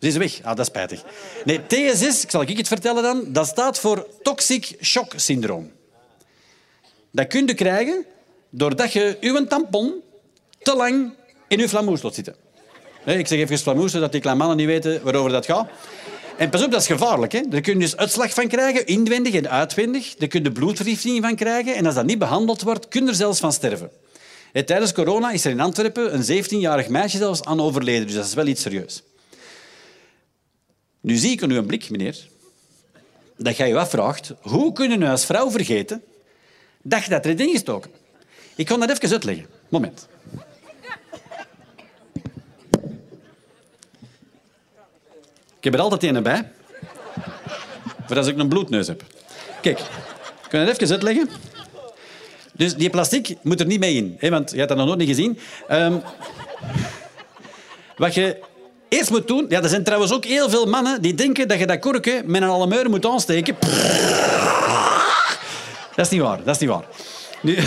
Ze 0.00 0.06
is 0.06 0.16
weg. 0.16 0.38
Ah, 0.42 0.46
dat 0.46 0.58
is 0.58 0.66
spijtig. 0.66 1.02
Nee, 1.44 1.66
TSS, 1.66 2.22
ik 2.22 2.30
zal 2.30 2.42
ik 2.42 2.56
het 2.56 2.68
vertellen 2.68 3.02
dan, 3.02 3.32
dat 3.32 3.46
staat 3.46 3.78
voor 3.78 4.06
Toxic 4.22 4.76
Shock 4.80 5.12
Syndroom. 5.16 5.72
Dat 7.10 7.26
kun 7.26 7.46
je 7.46 7.54
krijgen 7.54 8.06
doordat 8.50 8.92
je 8.92 9.16
uw 9.20 9.46
tampon 9.46 10.02
te 10.58 10.76
lang 10.76 11.14
in 11.48 11.58
je 11.58 11.68
flamoes 11.68 12.02
laat 12.02 12.14
zitten. 12.14 12.43
Ik 13.04 13.26
zeg 13.26 13.38
even 13.38 13.58
flamoes, 13.58 13.92
zodat 13.92 14.12
die 14.12 14.20
kleine 14.20 14.40
mannen 14.40 14.58
niet 14.58 14.66
weten 14.66 15.02
waarover 15.02 15.30
dat 15.30 15.46
gaat. 15.46 15.68
En 16.36 16.50
pas 16.50 16.62
op, 16.64 16.70
dat 16.70 16.80
is 16.80 16.86
gevaarlijk. 16.86 17.32
Hè? 17.32 17.40
Daar 17.48 17.60
kun 17.60 17.72
je 17.72 17.78
dus 17.78 17.96
uitslag 17.96 18.34
van 18.34 18.48
krijgen, 18.48 18.86
inwendig 18.86 19.34
en 19.34 19.50
uitwendig. 19.50 20.14
Daar 20.14 20.28
kun 20.28 20.42
je 20.42 20.52
bloedvergiftiging 20.52 21.24
van 21.24 21.36
krijgen. 21.36 21.74
En 21.74 21.86
als 21.86 21.94
dat 21.94 22.04
niet 22.04 22.18
behandeld 22.18 22.62
wordt, 22.62 22.88
kun 22.88 23.02
je 23.02 23.08
er 23.08 23.14
zelfs 23.14 23.40
van 23.40 23.52
sterven. 23.52 23.90
Tijdens 24.52 24.92
corona 24.92 25.30
is 25.30 25.44
er 25.44 25.50
in 25.50 25.60
Antwerpen 25.60 26.14
een 26.14 26.44
17-jarig 26.44 26.88
meisje 26.88 27.16
zelfs 27.16 27.42
aan 27.44 27.60
overleden. 27.60 28.06
Dus 28.06 28.14
dat 28.14 28.24
is 28.24 28.34
wel 28.34 28.46
iets 28.46 28.62
serieus. 28.62 29.02
Nu 31.00 31.16
zie 31.16 31.30
ik 31.30 31.42
aan 31.42 31.50
uw 31.50 31.64
blik, 31.64 31.90
meneer, 31.90 32.16
dat 33.36 33.56
jij 33.56 33.68
je 33.68 33.78
afvraagt, 33.78 34.32
hoe 34.40 34.72
kunnen 34.72 35.00
je 35.00 35.08
als 35.08 35.24
vrouw 35.24 35.50
vergeten 35.50 36.02
dat 36.82 37.04
je 37.04 37.10
dat 37.10 37.24
erin 37.24 37.50
gestoken? 37.50 37.90
Ik 38.56 38.66
kan 38.66 38.80
dat 38.80 38.90
even 38.90 39.10
uitleggen. 39.10 39.46
Moment. 39.68 40.08
Ik 45.64 45.70
heb 45.70 45.78
er 45.80 45.86
altijd 45.86 46.02
een 46.02 46.22
bij. 46.22 46.50
Voor 48.06 48.16
als 48.16 48.26
ik 48.26 48.38
een 48.38 48.48
bloedneus 48.48 48.86
heb. 48.86 49.02
Kijk, 49.60 49.78
ik 49.78 49.86
kan 50.48 50.60
het 50.60 50.80
even 50.80 50.90
uitleggen. 50.90 51.28
Dus 52.52 52.74
die 52.74 52.90
plastic 52.90 53.36
moet 53.42 53.60
er 53.60 53.66
niet 53.66 53.80
mee 53.80 53.94
in, 53.94 54.16
hè, 54.18 54.30
want 54.30 54.50
je 54.50 54.56
hebt 54.56 54.68
dat 54.68 54.78
nog 54.78 54.86
nooit 54.86 54.98
niet 54.98 55.08
gezien. 55.08 55.38
Ehm, 55.68 55.96
wat 57.96 58.14
je 58.14 58.40
eerst 58.88 59.10
moet 59.10 59.28
doen... 59.28 59.46
Ja, 59.48 59.62
er 59.62 59.68
zijn 59.68 59.84
trouwens 59.84 60.12
ook 60.12 60.24
heel 60.24 60.50
veel 60.50 60.66
mannen 60.66 61.02
die 61.02 61.14
denken 61.14 61.48
dat 61.48 61.58
je 61.58 61.66
dat 61.66 61.78
korkje 61.78 62.22
met 62.24 62.42
een 62.42 62.48
alarmeur 62.48 62.90
moet 62.90 63.06
aansteken. 63.06 63.56
Dat 65.94 66.04
is 66.04 66.08
niet 66.08 66.20
waar, 66.20 66.44
dat 66.44 66.54
is 66.54 66.60
niet 66.60 66.70
waar. 66.70 66.84
Nu... 67.42 67.54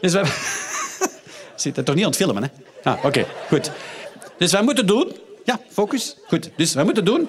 Dus 0.00 0.12
we... 0.12 0.22
Zit 1.54 1.76
er 1.76 1.84
toch 1.84 1.94
niet 1.94 2.04
aan 2.04 2.10
het 2.10 2.18
filmen, 2.18 2.42
hè? 2.42 2.48
Ah, 2.90 3.04
oké, 3.04 3.26
goed. 3.48 3.70
Dus 4.38 4.52
wat 4.52 4.62
moeten 4.62 4.86
doen... 4.86 5.24
Ja, 5.46 5.60
focus. 5.68 6.16
Goed. 6.26 6.50
Dus 6.56 6.74
wat 6.74 6.84
moeten 6.84 7.04
doen... 7.04 7.28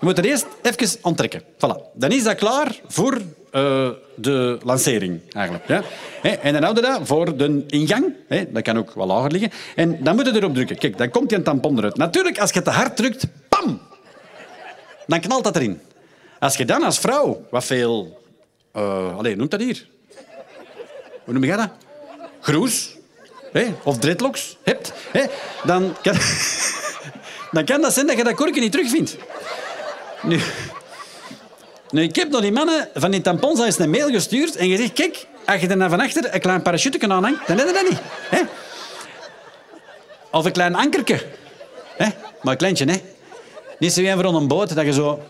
Je 0.00 0.06
moet 0.06 0.18
er 0.18 0.24
eerst 0.24 0.46
even 0.62 0.98
onttrekken. 1.02 1.42
Voilà. 1.42 1.92
Dan 1.94 2.10
is 2.10 2.22
dat 2.22 2.34
klaar 2.34 2.80
voor 2.86 3.20
eh, 3.50 3.90
de 4.16 4.58
lancering, 4.62 5.20
eigenlijk. 5.32 5.68
Ja? 5.68 5.82
En 6.22 6.52
dan 6.52 6.62
houden 6.62 6.84
we 6.84 6.90
dat 6.90 7.00
voor 7.06 7.36
de 7.36 7.64
ingang. 7.66 8.14
Dat 8.48 8.62
kan 8.62 8.78
ook 8.78 8.94
wel 8.94 9.06
lager 9.06 9.30
liggen. 9.30 9.50
En 9.74 10.04
dan 10.04 10.14
moet 10.14 10.26
je 10.26 10.34
erop 10.34 10.54
drukken. 10.54 10.78
Kijk, 10.78 10.98
dan 10.98 11.10
komt 11.10 11.28
die 11.28 11.42
tampon 11.42 11.78
eruit. 11.78 11.96
Natuurlijk, 11.96 12.38
als 12.38 12.50
je 12.50 12.62
te 12.62 12.70
hard 12.70 12.96
drukt, 12.96 13.26
pam! 13.48 13.80
Dan 15.06 15.20
knalt 15.20 15.44
dat 15.44 15.56
erin. 15.56 15.80
Als 16.38 16.56
je 16.56 16.64
dan 16.64 16.82
als 16.82 16.98
vrouw 16.98 17.46
wat 17.50 17.64
veel... 17.64 18.22
eh 18.72 19.16
allee, 19.16 19.36
noemt 19.36 19.50
dat 19.50 19.60
hier? 19.60 19.86
Hoe 21.24 21.32
noem 21.34 21.44
je 21.44 21.56
dat? 21.56 21.70
Groes. 22.40 22.96
Of 23.82 23.98
dreadlocks 23.98 24.56
hebt. 24.62 24.92
Hè? 25.12 25.24
Dan, 25.64 25.96
kan, 26.02 26.14
dan 27.50 27.64
kan 27.64 27.80
dat 27.80 27.92
zijn 27.92 28.06
dat 28.06 28.16
je 28.16 28.24
dat 28.24 28.34
korkje 28.34 28.60
niet 28.60 28.72
terugvindt. 28.72 29.16
Nu, 30.22 30.40
nu, 31.90 32.02
ik 32.02 32.16
heb 32.16 32.30
nog 32.30 32.40
die 32.40 32.52
mannen 32.52 32.88
van 32.94 33.10
die 33.10 33.20
tampons 33.20 33.60
eens 33.60 33.78
een 33.78 33.90
mail 33.90 34.10
gestuurd 34.10 34.56
en 34.56 34.68
gezegd, 34.68 34.92
kijk, 34.92 35.26
als 35.46 35.60
je 35.60 35.68
er 35.68 35.90
van 35.90 36.00
achter 36.00 36.34
een 36.34 36.40
klein 36.40 36.62
parachute 36.62 37.08
aanhangt, 37.08 37.46
dan 37.46 37.58
heb 37.58 37.66
je 37.66 37.72
dat 37.72 37.88
niet. 37.88 38.00
Hè? 38.30 38.40
Of 40.30 40.44
een 40.44 40.52
klein 40.52 40.74
ankerke. 40.74 41.26
Hè? 41.96 42.06
Maar 42.42 42.52
een 42.52 42.58
kleintje, 42.58 42.84
hè. 42.84 43.02
Niet 43.78 43.92
zo 43.92 44.14
voor 44.14 44.24
een 44.24 44.48
boot 44.48 44.74
dat 44.74 44.84
je 44.84 44.92
zo... 44.92 45.22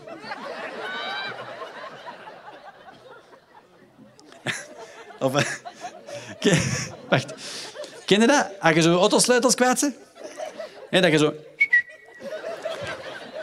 Of... 5.19 5.35
eh, 5.35 5.45
Wacht. 7.09 7.33
Ken 8.05 8.21
je 8.21 8.27
dat? 8.27 8.47
Als 8.59 8.75
je 8.75 8.81
zo 8.81 8.97
autosleutels 8.97 9.55
kwijt 9.55 9.79
bent? 9.79 9.95
Hè, 10.89 11.01
dat 11.01 11.11
je 11.11 11.17
zo... 11.17 11.33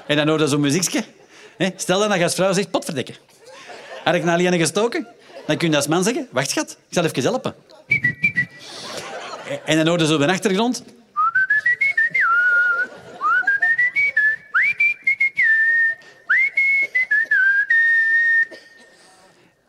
En 0.07 0.17
dan 0.17 0.29
hoor 0.29 0.41
je 0.41 0.47
zo'n 0.47 0.61
muziekje. 0.61 1.05
Stel 1.77 1.99
dan 1.99 2.09
dat 2.09 2.19
je 2.19 2.25
als 2.25 2.35
vrouw 2.35 2.53
zegt, 2.53 2.71
potverdikken. 2.71 3.15
Had 4.05 4.15
ik 4.15 4.25
naar 4.25 4.37
Liane 4.37 4.59
gestoken? 4.59 5.07
Dan 5.47 5.57
kun 5.57 5.71
je 5.71 5.77
als 5.77 5.87
man 5.87 6.05
zeggen, 6.05 6.29
wacht 6.31 6.51
schat, 6.51 6.71
ik 6.71 6.95
zal 6.95 7.05
even 7.05 7.23
helpen. 7.23 7.55
En 9.65 9.77
dan 9.77 9.87
hoor 9.87 9.99
je 9.99 10.07
zo 10.07 10.15
op 10.15 10.23
achtergrond... 10.23 10.83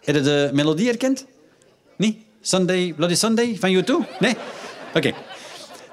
Heb 0.04 0.15
je 0.15 0.21
de 0.21 0.50
melodie 0.54 0.88
herkend? 0.88 1.26
Niet? 1.95 2.17
Sunday, 2.41 2.93
Bloody 2.93 3.15
Sunday 3.15 3.58
van 3.60 3.84
U2? 3.84 4.19
Nee? 4.19 4.36
Oké. 4.93 5.13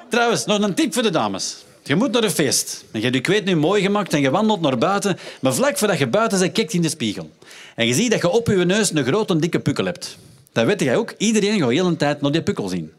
Trouwens, 0.08 0.44
nog 0.44 0.60
een 0.60 0.74
tip 0.74 0.94
voor 0.94 1.02
de 1.02 1.10
dames. 1.10 1.64
Je 1.86 1.94
moet 1.94 2.12
naar 2.12 2.24
een 2.24 2.30
feest. 2.30 2.84
En 2.90 2.98
je 2.98 3.04
hebt 3.04 3.14
je 3.14 3.20
kweet 3.20 3.44
nu 3.44 3.56
mooi 3.56 3.82
gemaakt 3.82 4.12
en 4.12 4.20
je 4.20 4.30
wandelt 4.30 4.60
naar 4.60 4.78
buiten. 4.78 5.18
Maar 5.40 5.54
vlak 5.54 5.78
voordat 5.78 5.98
je 5.98 6.06
buiten 6.06 6.38
bent, 6.38 6.52
kijkt 6.52 6.72
in 6.72 6.82
de 6.82 6.88
spiegel. 6.88 7.30
En 7.74 7.86
je 7.86 7.94
ziet 7.94 8.10
dat 8.10 8.20
je 8.20 8.28
op 8.28 8.46
je 8.46 8.54
neus 8.54 8.94
een 8.94 9.04
grote, 9.04 9.36
dikke 9.36 9.60
pukkel 9.60 9.84
hebt. 9.84 10.18
Dan 10.52 10.66
weet 10.66 10.80
jij 10.80 10.96
ook, 10.96 11.14
iedereen 11.18 11.60
gaat 11.60 11.70
heel 11.70 11.86
een 11.86 11.96
tijd 11.96 12.20
naar 12.20 12.32
die 12.32 12.42
pukkel 12.42 12.68
zien. 12.68 12.92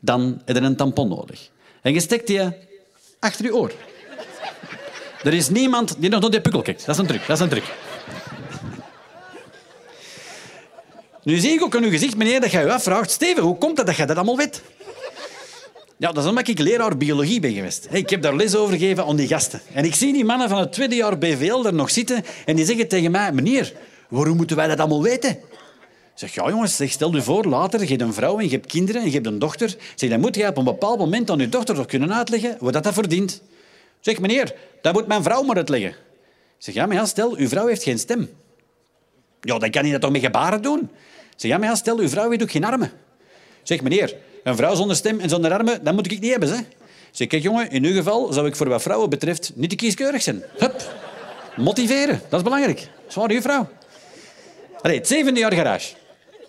Dan 0.00 0.42
heb 0.44 0.56
je 0.56 0.62
een 0.62 0.76
tampon 0.76 1.08
nodig. 1.08 1.50
En 1.82 1.92
je 1.92 2.00
steekt 2.00 2.26
die 2.26 2.40
achter 3.18 3.44
je 3.44 3.54
oor. 3.54 3.72
Er 5.22 5.34
is 5.34 5.48
niemand 5.48 5.96
die 5.98 6.10
nog 6.10 6.20
naar 6.20 6.30
die 6.30 6.40
pukkel 6.40 6.62
kijkt. 6.62 6.86
Dat 6.86 6.94
is 6.94 7.00
een 7.00 7.06
truc. 7.06 7.26
Dat 7.26 7.36
is 7.36 7.42
een 7.42 7.48
truc. 7.48 7.64
Nu 11.22 11.36
zie 11.36 11.50
ik 11.50 11.62
ook 11.62 11.76
aan 11.76 11.82
uw 11.82 11.90
gezicht, 11.90 12.16
meneer, 12.16 12.40
dat 12.40 12.50
jij 12.50 12.64
je 12.64 12.72
afvraagt... 12.72 13.10
Steven, 13.10 13.42
hoe 13.42 13.58
komt 13.58 13.76
het 13.78 13.86
dat 13.86 13.96
jij 13.96 14.06
dat 14.06 14.16
allemaal 14.16 14.36
weet? 14.36 14.62
Ja, 15.98 16.12
dat 16.12 16.22
is 16.24 16.28
omdat 16.28 16.48
ik 16.48 16.58
leraar 16.58 16.96
biologie 16.96 17.40
ben 17.40 17.52
geweest. 17.52 17.88
Ik 17.90 18.10
heb 18.10 18.22
daar 18.22 18.36
les 18.36 18.56
over 18.56 18.78
gegeven 18.78 19.04
aan 19.04 19.16
die 19.16 19.26
gasten. 19.26 19.60
En 19.72 19.84
ik 19.84 19.94
zie 19.94 20.12
die 20.12 20.24
mannen 20.24 20.48
van 20.48 20.58
het 20.58 20.72
tweede 20.72 20.94
jaar 20.94 21.18
BVL 21.18 21.66
er 21.66 21.74
nog 21.74 21.90
zitten 21.90 22.24
en 22.44 22.56
die 22.56 22.64
zeggen 22.64 22.88
tegen 22.88 23.10
mij... 23.10 23.32
Meneer, 23.32 23.72
waarom 24.08 24.36
moeten 24.36 24.56
wij 24.56 24.66
dat 24.66 24.78
allemaal 24.78 25.02
weten? 25.02 25.38
Zeg, 26.14 26.34
ja 26.34 26.48
jongens, 26.48 26.76
zeg, 26.76 26.90
stel 26.90 27.14
je 27.14 27.22
voor, 27.22 27.44
later, 27.44 27.80
je 27.80 27.86
hebt 27.86 28.00
een 28.00 28.12
vrouw 28.12 28.38
en 28.38 28.44
je 28.44 28.50
hebt 28.50 28.66
kinderen 28.66 29.00
en 29.00 29.06
je 29.06 29.14
hebt 29.14 29.26
een 29.26 29.38
dochter. 29.38 29.76
Zeg, 29.94 30.10
dan 30.10 30.20
moet 30.20 30.34
je 30.34 30.46
op 30.46 30.56
een 30.56 30.64
bepaald 30.64 30.98
moment 30.98 31.30
aan 31.30 31.38
je 31.38 31.48
dochter 31.48 31.74
toch 31.74 31.86
kunnen 31.86 32.14
uitleggen 32.14 32.56
wat 32.60 32.72
dat, 32.72 32.84
dat 32.84 32.94
verdient. 32.94 33.42
Zeg, 34.00 34.20
meneer, 34.20 34.54
dat 34.82 34.92
moet 34.92 35.06
mijn 35.06 35.22
vrouw 35.22 35.42
maar 35.42 35.56
uitleggen. 35.56 35.94
Zeg, 36.58 36.74
ja, 36.74 36.86
maar 36.86 37.06
stel, 37.06 37.36
uw 37.36 37.48
vrouw 37.48 37.66
heeft 37.66 37.82
geen 37.82 37.98
stem. 37.98 38.30
Ja, 39.40 39.58
dan 39.58 39.70
kan 39.70 39.82
hij 39.82 39.92
dat 39.92 40.00
toch 40.00 40.10
met 40.10 40.20
gebaren 40.20 40.62
doen? 40.62 40.90
Zeg, 41.36 41.50
ja, 41.50 41.58
maar 41.58 41.76
stel, 41.76 41.98
uw 41.98 42.08
vrouw 42.08 42.30
heeft 42.30 42.42
ook 42.42 42.50
geen 42.50 42.64
armen. 42.64 42.90
Zeg, 43.62 43.82
meneer, 43.82 44.16
een 44.48 44.56
vrouw 44.56 44.74
zonder 44.74 44.96
stem 44.96 45.20
en 45.20 45.28
zonder 45.28 45.52
armen, 45.52 45.84
dat 45.84 45.94
moet 45.94 46.12
ik 46.12 46.20
niet 46.20 46.30
hebben. 46.30 46.48
Hè? 46.48 47.26
Kijk 47.26 47.42
jongen, 47.42 47.70
in 47.70 47.84
uw 47.84 47.94
geval 47.94 48.32
zou 48.32 48.46
ik 48.46 48.56
voor 48.56 48.68
wat 48.68 48.82
vrouwen 48.82 49.10
betreft 49.10 49.52
niet 49.54 49.70
te 49.70 49.76
kieskeurig 49.76 50.22
zijn. 50.22 50.42
Hup. 50.58 50.82
Motiveren, 51.56 52.20
dat 52.28 52.38
is 52.38 52.44
belangrijk. 52.44 52.88
Zwaar, 53.06 53.32
juffrouw. 53.32 53.68
Allee, 54.80 54.96
het 54.96 55.06
zevende 55.06 55.40
jaar 55.40 55.52
garage. 55.52 55.94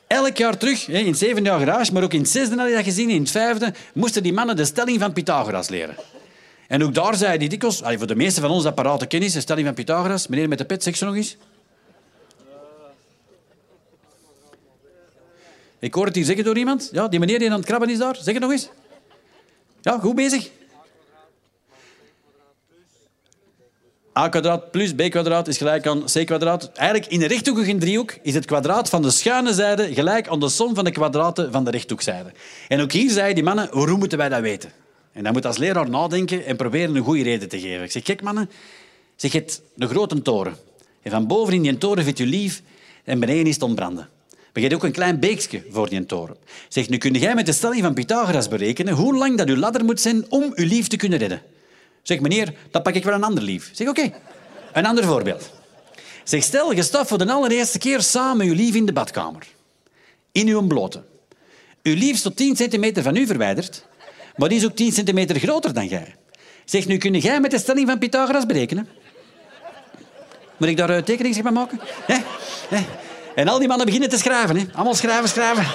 Elk 0.07 0.38
jaar 0.38 0.57
terug, 0.57 0.88
in 0.88 1.07
het 1.07 1.17
zevende 1.17 1.49
jaar 1.49 1.59
garage, 1.59 1.93
maar 1.93 2.03
ook 2.03 2.13
in 2.13 2.19
het 2.19 2.29
zesde 2.29 2.55
had 2.55 2.69
je 2.69 2.75
dat 2.75 2.83
gezien, 2.83 3.09
in 3.09 3.21
het 3.21 3.31
vijfde, 3.31 3.73
moesten 3.93 4.23
die 4.23 4.33
mannen 4.33 4.55
de 4.55 4.65
stelling 4.65 4.99
van 4.99 5.13
Pythagoras 5.13 5.69
leren. 5.69 5.95
En 6.67 6.83
ook 6.83 6.93
daar 6.93 7.15
zei 7.15 7.38
die 7.38 7.49
dikwijls, 7.49 7.81
voor 7.83 8.07
de 8.07 8.15
meeste 8.15 8.41
van 8.41 8.49
ons 8.49 8.65
apparaten 8.65 9.07
kennis, 9.07 9.33
de 9.33 9.39
stelling 9.39 9.65
van 9.65 9.75
Pythagoras. 9.75 10.27
Meneer 10.27 10.47
met 10.47 10.57
de 10.57 10.65
pet, 10.65 10.83
zeg 10.83 10.97
ze 10.97 11.05
nog 11.05 11.15
eens. 11.15 11.38
Ik 15.80 15.94
hoor 15.94 16.06
het 16.06 16.15
hier 16.15 16.26
zeggen 16.26 16.44
door 16.44 16.58
iemand. 16.58 16.89
Ja, 16.92 17.08
die 17.08 17.20
meneer 17.20 17.39
die 17.39 17.52
aan 17.52 17.58
het 17.58 17.65
krabben 17.65 17.89
is 17.89 17.98
daar. 17.98 18.15
Zeg 18.15 18.34
het 18.34 18.44
nog 18.44 18.52
eens. 18.52 18.70
Ja, 19.82 20.00
goed 20.00 20.15
bezig. 20.15 20.50
a 24.18 24.30
kwadraat 24.30 24.72
plus 24.72 24.94
b 24.94 25.10
kwadraat 25.10 25.48
is 25.48 25.58
gelijk 25.58 25.88
aan 25.88 26.04
c 26.04 26.26
kwadraat. 26.26 26.72
Eigenlijk 26.74 27.12
in 27.12 27.22
een 27.22 27.28
rechthoekige 27.28 27.78
driehoek 27.78 28.18
is 28.22 28.34
het 28.34 28.46
kwadraat 28.46 28.89
van 28.89 29.02
de 29.02 29.12
schuine 29.12 29.54
zijde 29.54 29.94
gelijk 29.94 30.28
aan 30.28 30.39
de 30.39 30.50
som 30.50 30.76
van 30.76 30.84
de 30.84 30.92
kwadraten 30.92 31.52
van 31.52 31.63
de 31.63 31.72
rechthoekzijde. 31.72 32.32
En 32.68 32.82
ook 32.82 32.92
hier 32.92 33.10
zeiden 33.10 33.36
die 33.36 33.44
mannen, 33.44 33.68
hoe 33.72 33.98
moeten 33.98 34.18
wij 34.18 34.30
dat 34.30 34.42
weten? 34.42 34.72
En 35.12 35.24
dan 35.24 35.34
moet 35.34 35.46
als 35.46 35.58
leraar 35.58 35.89
nadenken 35.89 36.46
en 36.46 36.56
proberen 36.56 36.96
een 36.96 37.04
goede 37.04 37.24
reden 37.24 37.50
te 37.50 37.60
geven. 37.60 37.84
Ik 37.84 37.92
zeg, 37.92 38.04
kijk 38.04 38.22
mannen, 38.22 38.50
zeg, 39.15 39.32
je 39.32 39.38
hebt 39.38 39.62
een 39.78 39.88
grote 39.88 40.22
toren. 40.22 40.56
En 41.02 41.12
van 41.12 41.28
boven 41.28 41.54
in 41.54 41.62
die 41.62 41.78
toren 41.78 42.04
vindt 42.04 42.20
je 42.20 42.26
lief 42.26 42.62
en 43.04 43.20
beneden 43.20 43.46
is 43.48 43.54
het 43.54 43.63
ontbranden. 43.63 44.10
Maar 44.53 44.63
je 44.63 44.75
ook 44.75 44.83
een 44.83 44.91
klein 44.91 45.19
beekje 45.19 45.63
voor 45.69 45.89
die 45.89 46.05
toren. 46.05 46.38
Zeg, 46.67 46.89
nu 46.89 46.97
kun 46.97 47.13
jij 47.13 47.35
met 47.35 47.45
de 47.45 47.51
stelling 47.51 47.81
van 47.81 47.93
Pythagoras 47.93 48.47
berekenen 48.47 48.93
hoe 48.93 49.15
lang 49.15 49.38
dat 49.38 49.47
uw 49.47 49.55
ladder 49.55 49.85
moet 49.85 50.01
zijn 50.01 50.25
om 50.29 50.51
uw 50.55 50.65
lief 50.65 50.88
te 50.88 50.95
kunnen 50.95 51.19
redden. 51.19 51.41
Zeg, 52.01 52.19
meneer, 52.19 52.53
dan 52.71 52.81
pak 52.81 52.93
ik 52.93 53.03
wel 53.03 53.13
een 53.13 53.23
ander 53.23 53.43
lief. 53.43 53.69
Zeg, 53.73 53.88
oké. 53.88 54.12
Een 54.73 54.85
ander 54.85 55.03
voorbeeld. 55.03 55.49
Zeg, 56.23 56.43
stel, 56.43 56.73
je 56.73 56.83
staat 56.83 57.07
voor 57.07 57.17
de 57.17 57.31
allereerste 57.31 57.77
keer 57.77 58.01
samen 58.01 58.45
uw 58.45 58.53
lief 58.53 58.75
in 58.75 58.85
de 58.85 58.93
badkamer. 58.93 59.47
In 60.31 60.47
uw 60.47 60.67
blote. 60.67 61.03
Uw 61.83 61.95
lief 61.95 62.13
is 62.13 62.21
tot 62.21 62.35
10 62.35 62.55
centimeter 62.55 63.03
van 63.03 63.15
u 63.15 63.25
verwijderd, 63.25 63.85
maar 64.35 64.49
die 64.49 64.57
is 64.57 64.65
ook 64.65 64.75
10 64.75 64.91
centimeter 64.91 65.39
groter 65.39 65.73
dan 65.73 65.88
jij. 65.88 66.15
Zeg, 66.65 66.88
nu 66.88 66.97
kun 66.97 67.17
jij 67.17 67.39
met 67.39 67.51
de 67.51 67.59
stelling 67.59 67.88
van 67.88 67.99
Pythagoras 67.99 68.45
berekenen. 68.45 68.88
Moet 70.57 70.69
ik 70.69 70.77
daar 70.77 70.89
een 70.89 71.03
tekening 71.03 71.35
van 71.35 71.53
maken? 71.53 71.79
Hè? 72.05 72.17
En 73.39 73.47
al 73.47 73.60
die 73.60 73.67
mannen 73.67 73.86
beginnen 73.86 74.10
te 74.10 74.17
schrijven. 74.17 74.58
Hè? 74.58 74.65
Allemaal 74.73 74.95
schrijven, 74.95 75.30
schrijven. 75.30 75.65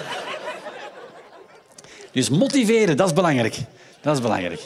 Dus 2.12 2.28
motiveren, 2.28 2.96
dat 2.96 3.06
is 3.06 3.12
belangrijk. 3.12 3.56
Dat 4.00 4.16
is 4.16 4.22
belangrijk. 4.22 4.60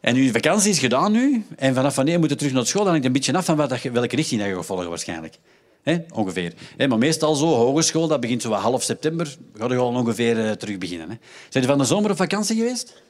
En 0.00 0.16
uw 0.16 0.32
vakantie 0.32 0.70
is 0.70 0.78
gedaan 0.78 1.12
nu. 1.12 1.46
En 1.56 1.74
vanaf 1.74 1.94
wanneer 1.94 2.18
moet 2.18 2.30
je 2.30 2.36
terug 2.36 2.52
naar 2.52 2.66
school? 2.66 2.82
Dan 2.82 2.90
hangt 2.92 3.06
een 3.06 3.12
beetje 3.12 3.36
af 3.36 3.44
van 3.44 3.56
wat, 3.56 3.82
welke 3.82 4.16
richting 4.16 4.44
je 4.44 4.54
gaat 4.54 4.66
volgen 4.66 4.88
waarschijnlijk. 4.88 5.38
Hè? 5.82 5.98
Ongeveer. 6.14 6.52
Maar 6.88 6.98
meestal 6.98 7.34
zo, 7.34 7.46
hogeschool, 7.46 8.06
dat 8.06 8.20
begint 8.20 8.42
zo 8.42 8.48
wat 8.48 8.60
half 8.60 8.82
september. 8.82 9.36
Ga 9.58 9.66
je 9.66 9.76
al 9.76 9.94
ongeveer 9.94 10.46
eh, 10.46 10.50
terug 10.50 10.78
beginnen. 10.78 11.10
Hè? 11.10 11.16
Zijn 11.48 11.64
je 11.64 11.70
van 11.70 11.78
de 11.78 11.84
zomer 11.84 12.10
op 12.10 12.16
vakantie 12.16 12.56
geweest? 12.56 13.02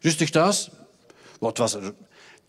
Rustig 0.00 0.30
thuis? 0.30 0.70
Het 1.40 1.58
was, 1.58 1.76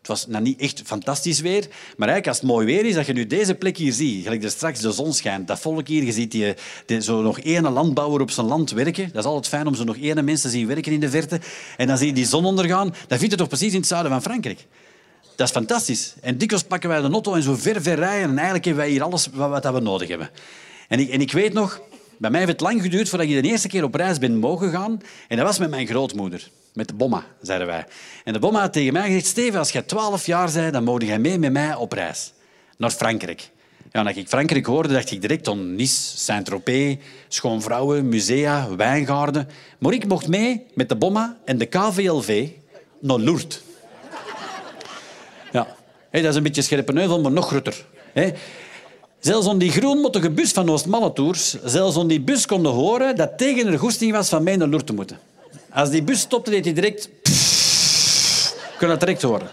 het 0.07 0.17
was 0.17 0.27
nou 0.27 0.43
niet 0.43 0.59
echt 0.59 0.81
fantastisch 0.85 1.39
weer. 1.39 1.67
Maar 1.97 2.07
eigenlijk, 2.07 2.27
als 2.27 2.37
het 2.37 2.45
mooi 2.45 2.65
weer 2.65 2.85
is, 2.85 2.95
dat 2.95 3.05
je 3.05 3.13
nu 3.13 3.27
deze 3.27 3.55
plek 3.55 3.77
hier 3.77 3.93
ziet, 3.93 4.23
gelijk 4.23 4.43
er 4.43 4.49
straks 4.49 4.79
de 4.79 4.91
zon 4.91 5.13
schijnt, 5.13 5.47
dat 5.47 5.59
volk 5.59 5.87
hier, 5.87 6.03
je 6.03 6.11
ziet 6.11 6.31
die, 6.31 7.01
zo 7.01 7.21
nog 7.21 7.39
ene 7.39 7.69
landbouwer 7.69 8.21
op 8.21 8.31
zijn 8.31 8.45
land 8.45 8.71
werken. 8.71 9.09
Dat 9.13 9.23
is 9.23 9.29
altijd 9.29 9.47
fijn 9.47 9.67
om 9.67 9.75
zo 9.75 9.83
nog 9.83 9.97
ene 9.97 10.21
mensen 10.21 10.49
te 10.49 10.57
zien 10.57 10.67
werken 10.67 10.91
in 10.91 10.99
de 10.99 11.09
verte. 11.09 11.39
En 11.77 11.87
dan 11.87 11.97
zie 11.97 12.07
je 12.07 12.13
die 12.13 12.25
zon 12.25 12.45
ondergaan. 12.45 12.95
Dat 13.07 13.17
vindt 13.17 13.33
je 13.33 13.39
toch 13.39 13.47
precies 13.47 13.71
in 13.73 13.79
het 13.79 13.87
zuiden 13.87 14.11
van 14.11 14.21
Frankrijk. 14.21 14.65
Dat 15.35 15.47
is 15.47 15.53
fantastisch. 15.53 16.13
En 16.21 16.37
dikwijls 16.37 16.63
pakken 16.63 16.89
wij 16.89 17.01
de 17.01 17.09
auto 17.09 17.33
en 17.33 17.43
zo 17.43 17.55
ver, 17.55 17.81
ver 17.81 17.95
rijden. 17.95 18.29
En 18.29 18.35
eigenlijk 18.35 18.65
hebben 18.65 18.83
wij 18.83 18.91
hier 18.91 19.03
alles 19.03 19.29
wat, 19.33 19.63
wat 19.63 19.73
we 19.73 19.79
nodig 19.79 20.07
hebben. 20.07 20.29
En 20.87 20.99
ik, 20.99 21.09
en 21.09 21.21
ik 21.21 21.31
weet 21.31 21.53
nog, 21.53 21.81
bij 22.17 22.29
mij 22.29 22.39
heeft 22.39 22.51
het 22.51 22.61
lang 22.61 22.81
geduurd 22.81 23.09
voordat 23.09 23.27
ik 23.27 23.41
de 23.41 23.49
eerste 23.49 23.67
keer 23.67 23.83
op 23.83 23.95
reis 23.95 24.17
ben 24.17 24.37
mogen 24.37 24.71
gaan. 24.71 25.01
En 25.27 25.37
dat 25.37 25.45
was 25.45 25.59
met 25.59 25.69
mijn 25.69 25.87
grootmoeder. 25.87 26.49
Met 26.73 26.87
de 26.87 26.93
bomma, 26.93 27.23
zeiden 27.41 27.67
wij. 27.67 27.85
En 28.23 28.33
de 28.33 28.39
bomma 28.39 28.59
had 28.59 28.73
tegen 28.73 28.93
mij 28.93 29.05
gezegd... 29.05 29.25
Steven, 29.25 29.59
als 29.59 29.71
jij 29.71 29.81
12 29.81 30.25
jaar 30.25 30.51
bent, 30.51 30.73
dan 30.73 30.83
mogen 30.83 31.05
jij 31.05 31.19
mee 31.19 31.39
met 31.39 31.51
mij 31.51 31.75
op 31.75 31.91
reis. 31.91 32.33
Naar 32.77 32.91
Frankrijk. 32.91 33.49
Ja, 33.91 34.03
als 34.03 34.15
ik 34.15 34.27
Frankrijk 34.27 34.65
hoorde, 34.65 34.93
dacht 34.93 35.11
ik 35.11 35.21
direct 35.21 35.47
aan 35.47 35.75
Nice, 35.75 36.17
Saint-Tropez, 36.17 36.95
schoonvrouwen, 37.27 38.09
musea, 38.09 38.75
wijngaarden. 38.75 39.47
Maar 39.77 39.93
ik 39.93 40.07
mocht 40.07 40.27
mee 40.27 40.65
met 40.73 40.89
de 40.89 40.95
bomma 40.95 41.37
en 41.45 41.57
de 41.57 41.65
KVLV 41.65 42.49
naar 42.99 43.19
Lourdes. 43.19 43.61
Ja. 45.51 45.67
Dat 46.11 46.23
is 46.23 46.35
een 46.35 46.43
beetje 46.43 46.61
scherpeneuvel, 46.61 47.21
maar 47.21 47.31
nog 47.31 47.47
groter. 47.47 47.85
Hé. 48.13 48.31
Zelfs 49.25 49.47
om 49.47 49.57
die 49.57 49.71
groenmottige 49.71 50.29
bus 50.29 50.51
van 50.51 50.69
Oostmannetours, 50.69 51.55
zelfs 51.63 51.97
om 51.97 52.07
die 52.07 52.21
bus 52.21 52.45
konden 52.45 52.71
horen 52.71 53.15
dat 53.15 53.37
tegen 53.37 53.71
de 53.71 53.77
goesting 53.77 54.11
was 54.11 54.29
van 54.29 54.43
mij 54.43 54.55
naar 54.55 54.67
Lourdes 54.67 54.87
te 54.87 54.93
moeten. 54.93 55.19
Als 55.69 55.89
die 55.89 56.03
bus 56.03 56.19
stopte, 56.19 56.49
deed 56.49 56.65
hij 56.65 56.73
direct... 56.73 57.09
Kon 58.77 58.87
dat 58.87 58.99
direct 58.99 59.21
horen. 59.21 59.49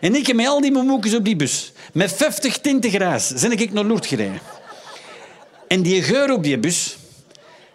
En 0.00 0.14
ik 0.14 0.34
met 0.34 0.46
al 0.46 0.60
die 0.60 0.72
momoekjes 0.72 1.14
op 1.14 1.24
die 1.24 1.36
bus, 1.36 1.72
met 1.92 2.12
50 2.12 2.58
tinten 2.58 2.90
grijs, 2.90 3.32
ben 3.32 3.52
ik 3.52 3.72
naar 3.72 3.84
Lourdes 3.84 4.08
gereden. 4.08 4.40
En 5.66 5.82
die 5.82 6.02
geur 6.02 6.32
op 6.32 6.42
die 6.42 6.58
bus, 6.58 6.96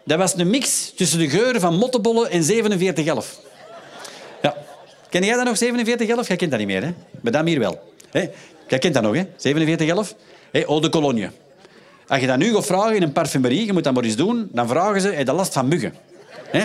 dat 0.03 0.17
was 0.17 0.37
een 0.37 0.49
mix 0.49 0.93
tussen 0.95 1.19
de 1.19 1.29
geuren 1.29 1.61
van 1.61 1.75
mottebollen 1.75 2.29
en 2.29 2.43
4711. 2.43 3.39
Ja. 4.41 4.55
Ken 5.09 5.23
jij 5.23 5.35
dat 5.35 5.45
nog, 5.45 5.57
4711? 5.57 6.27
Jij 6.27 6.37
kent 6.37 6.51
dat 6.51 6.59
niet 6.59 6.69
meer, 6.69 6.83
hè? 6.83 6.93
Madame 7.21 7.49
hier 7.49 7.59
wel. 7.59 7.93
Jij 8.67 8.79
kent 8.79 8.93
dat 8.93 9.03
nog, 9.03 9.15
hè? 9.15 9.25
4711? 9.37 10.15
Hé, 10.55 10.61
Eau 10.61 10.81
de 10.81 10.89
Cologne. 10.89 11.31
Als 12.07 12.19
je 12.19 12.27
dat 12.27 12.37
nu 12.37 12.53
gaat 12.53 12.65
vragen 12.65 12.95
in 12.95 13.01
een 13.01 13.11
parfumerie, 13.11 13.65
je 13.65 13.73
moet 13.73 13.83
dat 13.83 13.93
maar 13.93 14.03
eens 14.03 14.15
doen, 14.15 14.49
dan 14.51 14.67
vragen 14.67 15.01
ze, 15.01 15.07
heb 15.07 15.27
je 15.27 15.33
last 15.33 15.53
van 15.53 15.67
muggen? 15.67 15.93
Hè? 16.47 16.59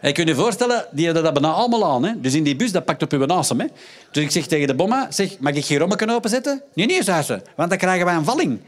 En 0.00 0.08
je 0.08 0.12
kunt 0.12 0.28
je 0.28 0.34
voorstellen, 0.34 0.86
die 0.90 1.04
hebben 1.04 1.22
dat 1.22 1.32
bijna 1.32 1.52
allemaal 1.52 1.86
aan. 1.86 2.04
Hè? 2.04 2.20
Dus 2.20 2.34
in 2.34 2.42
die 2.42 2.56
bus, 2.56 2.72
dat 2.72 2.84
pakt 2.84 3.02
op 3.02 3.10
je 3.10 3.28
asem. 3.28 3.60
Hè? 3.60 3.66
Dus 4.10 4.22
ik 4.22 4.30
zeg 4.30 4.46
tegen 4.46 4.66
de 4.66 4.74
bomma, 4.74 5.06
zeg, 5.10 5.38
mag 5.38 5.52
ik 5.52 5.64
geen 5.64 5.78
rommeken 5.78 6.10
openzetten? 6.10 6.62
Nee, 6.74 6.86
nee, 6.86 7.02
zei 7.02 7.22
ze, 7.22 7.42
want 7.56 7.68
dan 7.68 7.78
krijgen 7.78 8.04
wij 8.04 8.14
een 8.14 8.24
valling. 8.24 8.60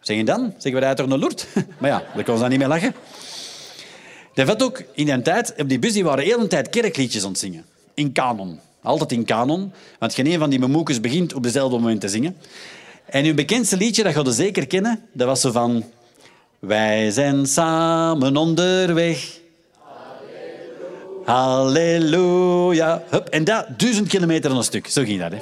Zeg 0.00 0.16
je 0.16 0.24
dan? 0.24 0.54
Zeggen 0.58 0.80
we 0.80 0.86
dat 0.86 0.96
toch 0.96 1.06
naar 1.06 1.18
Lourdes? 1.18 1.46
Maar 1.80 1.90
ja, 1.90 2.02
daar 2.14 2.24
kon 2.24 2.34
ze 2.34 2.40
dan 2.40 2.50
niet 2.50 2.58
meer 2.58 2.68
lachen. 2.68 2.94
Dat 4.34 4.46
had 4.46 4.62
ook 4.62 4.82
in 4.94 5.06
die 5.06 5.22
tijd, 5.22 5.54
op 5.58 5.68
die 5.68 5.78
bus 5.78 5.92
die 5.92 6.04
waren 6.04 6.24
de 6.24 6.30
hele 6.30 6.46
tijd 6.46 6.68
kerkliedjes 6.70 7.22
aan 7.24 7.30
het 7.30 7.38
zingen. 7.38 7.64
In 7.94 8.12
kanon. 8.12 8.60
Altijd 8.82 9.12
in 9.12 9.24
kanon. 9.24 9.72
Want 9.98 10.14
geen 10.14 10.26
een 10.26 10.38
van 10.38 10.50
die 10.50 10.58
memoekes 10.58 11.00
begint 11.00 11.34
op 11.34 11.42
dezelfde 11.42 11.78
moment 11.78 12.00
te 12.00 12.08
zingen. 12.08 12.36
En 13.06 13.24
uw 13.24 13.34
bekendste 13.34 13.76
liedje, 13.76 14.02
dat 14.02 14.12
ga 14.12 14.20
je 14.20 14.32
zeker 14.32 14.66
kennen, 14.66 15.08
dat 15.12 15.26
was 15.26 15.40
zo 15.40 15.50
van... 15.50 15.84
Wij 16.58 17.10
zijn 17.10 17.46
samen 17.46 18.36
onderweg. 18.36 19.40
Halleluja. 21.24 23.02
Hup. 23.08 23.28
En 23.28 23.44
dat 23.44 23.66
duizend 23.76 24.08
kilometer 24.08 24.50
aan 24.50 24.56
een 24.56 24.62
stuk. 24.62 24.86
Zo 24.86 25.02
ging 25.04 25.20
dat. 25.20 25.32
Hè. 25.32 25.38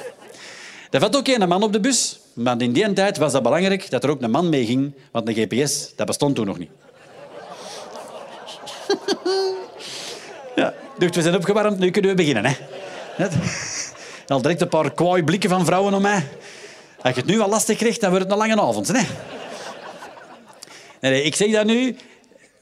Er 0.89 1.01
had 1.01 1.15
ook 1.15 1.27
een 1.27 1.47
man 1.47 1.63
op 1.63 1.73
de 1.73 1.79
bus. 1.79 2.19
Maar 2.33 2.61
in 2.61 2.73
die 2.73 2.93
tijd 2.93 3.17
was 3.17 3.31
dat 3.31 3.43
belangrijk 3.43 3.89
dat 3.89 4.03
er 4.03 4.09
ook 4.09 4.21
een 4.21 4.31
man 4.31 4.49
mee 4.49 4.65
ging. 4.65 4.93
Want 5.11 5.27
een 5.27 5.33
GPS, 5.33 5.95
dat 5.95 6.07
bestond 6.07 6.35
toen 6.35 6.45
nog 6.45 6.57
niet. 6.57 6.69
Ja, 10.55 10.73
dus 10.97 11.09
we 11.09 11.21
zijn 11.21 11.35
opgewarmd, 11.35 11.79
nu 11.79 11.91
kunnen 11.91 12.11
we 12.11 12.17
beginnen. 12.17 12.45
Hè. 12.45 12.53
Net. 13.17 13.33
Al 14.27 14.41
direct 14.41 14.61
een 14.61 14.67
paar 14.67 14.91
kwaai 14.91 15.23
blikken 15.23 15.49
van 15.49 15.65
vrouwen 15.65 15.93
om 15.93 16.01
mij. 16.01 16.27
Als 17.03 17.15
je 17.15 17.21
het 17.21 17.29
nu 17.29 17.39
al 17.39 17.49
lastig 17.49 17.77
krijgt, 17.77 18.01
dan 18.01 18.09
wordt 18.09 18.25
het 18.25 18.33
een 18.33 18.39
lange 18.39 18.61
avond. 18.61 18.91
Nee, 18.91 19.07
nee, 21.11 21.23
ik 21.23 21.35
zeg 21.35 21.51
dat 21.51 21.65
nu. 21.65 21.95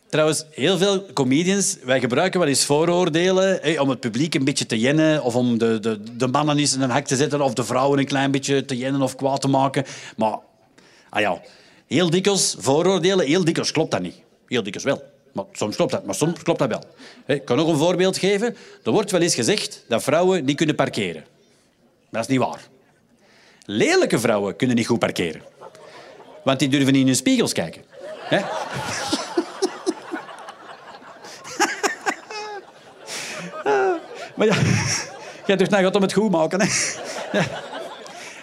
Trouwens, 0.10 0.46
heel 0.52 0.78
veel 0.78 1.06
comedians, 1.14 1.78
wij 1.84 2.00
gebruiken 2.00 2.40
wel 2.40 2.50
eens 2.50 2.66
vooroordelen 2.66 3.80
om 3.82 3.90
het 3.90 4.00
publiek 4.00 4.36
een 4.36 4.44
beetje 4.44 4.66
te 4.66 4.80
jennen 4.80 5.24
of 5.24 5.36
om 5.36 5.58
de, 5.58 5.80
de, 5.80 6.00
de 6.18 6.28
mannen 6.28 6.58
eens 6.58 6.74
in 6.74 6.82
een 6.82 6.92
hek 6.92 7.06
te 7.06 7.16
zetten 7.16 7.42
of 7.42 7.54
de 7.54 7.64
vrouwen 7.64 8.00
een 8.00 8.06
klein 8.06 8.32
beetje 8.32 8.66
te 8.66 8.78
jennen 8.78 9.02
of 9.02 9.16
kwaad 9.16 9.42
te 9.42 9.48
maken. 9.48 9.86
Maar, 10.18 10.38
ah 11.10 11.22
ja, 11.22 11.42
heel 11.88 12.10
dikwijls 12.10 12.56
vooroordelen, 12.60 13.26
heel 13.26 13.44
dikwijls 13.44 13.72
klopt 13.72 13.92
dat 13.92 14.02
niet. 14.02 14.16
Heel 14.48 14.64
dikwijls 14.64 14.84
wel. 14.84 15.04
Maar 15.34 15.46
soms 15.52 15.76
klopt 15.76 15.92
dat, 15.92 16.06
maar 16.06 16.16
soms 16.16 16.44
klopt 16.44 16.60
dat 16.60 16.70
wel. 16.70 16.84
Hè, 17.26 17.34
Ik 17.34 17.46
kan 17.46 17.58
nog 17.58 17.68
een 17.68 17.78
voorbeeld 17.78 18.18
geven. 18.18 18.56
Er 18.84 18.92
wordt 18.92 19.12
wel 19.12 19.22
eens 19.22 19.36
gezegd 19.36 19.84
dat 19.88 20.04
vrouwen 20.04 20.46
niet 20.46 20.58
kunnen 20.58 20.76
parkeren. 20.76 21.26
Dat 22.10 22.22
is 22.22 22.28
niet 22.28 22.40
waar. 22.40 22.68
Lelijke 23.72 24.20
vrouwen 24.20 24.56
kunnen 24.56 24.76
niet 24.76 24.88
goed 24.88 25.00
parkeren. 25.00 25.42
Want 26.44 26.60
die 26.60 26.70
durven 26.70 26.92
niet 26.92 27.02
in 27.02 27.08
hun 27.08 27.16
spiegels 27.16 27.54
kijken. 27.54 27.82
Hè? 28.18 28.40
maar 34.36 34.48
ja, 34.48 34.56
jij 35.46 35.56
dacht, 35.56 35.70
nou 35.70 35.84
gaat 35.84 35.96
om 35.96 36.02
het 36.02 36.14
goed 36.14 36.32
maken. 36.32 36.62
Hè? 36.62 36.68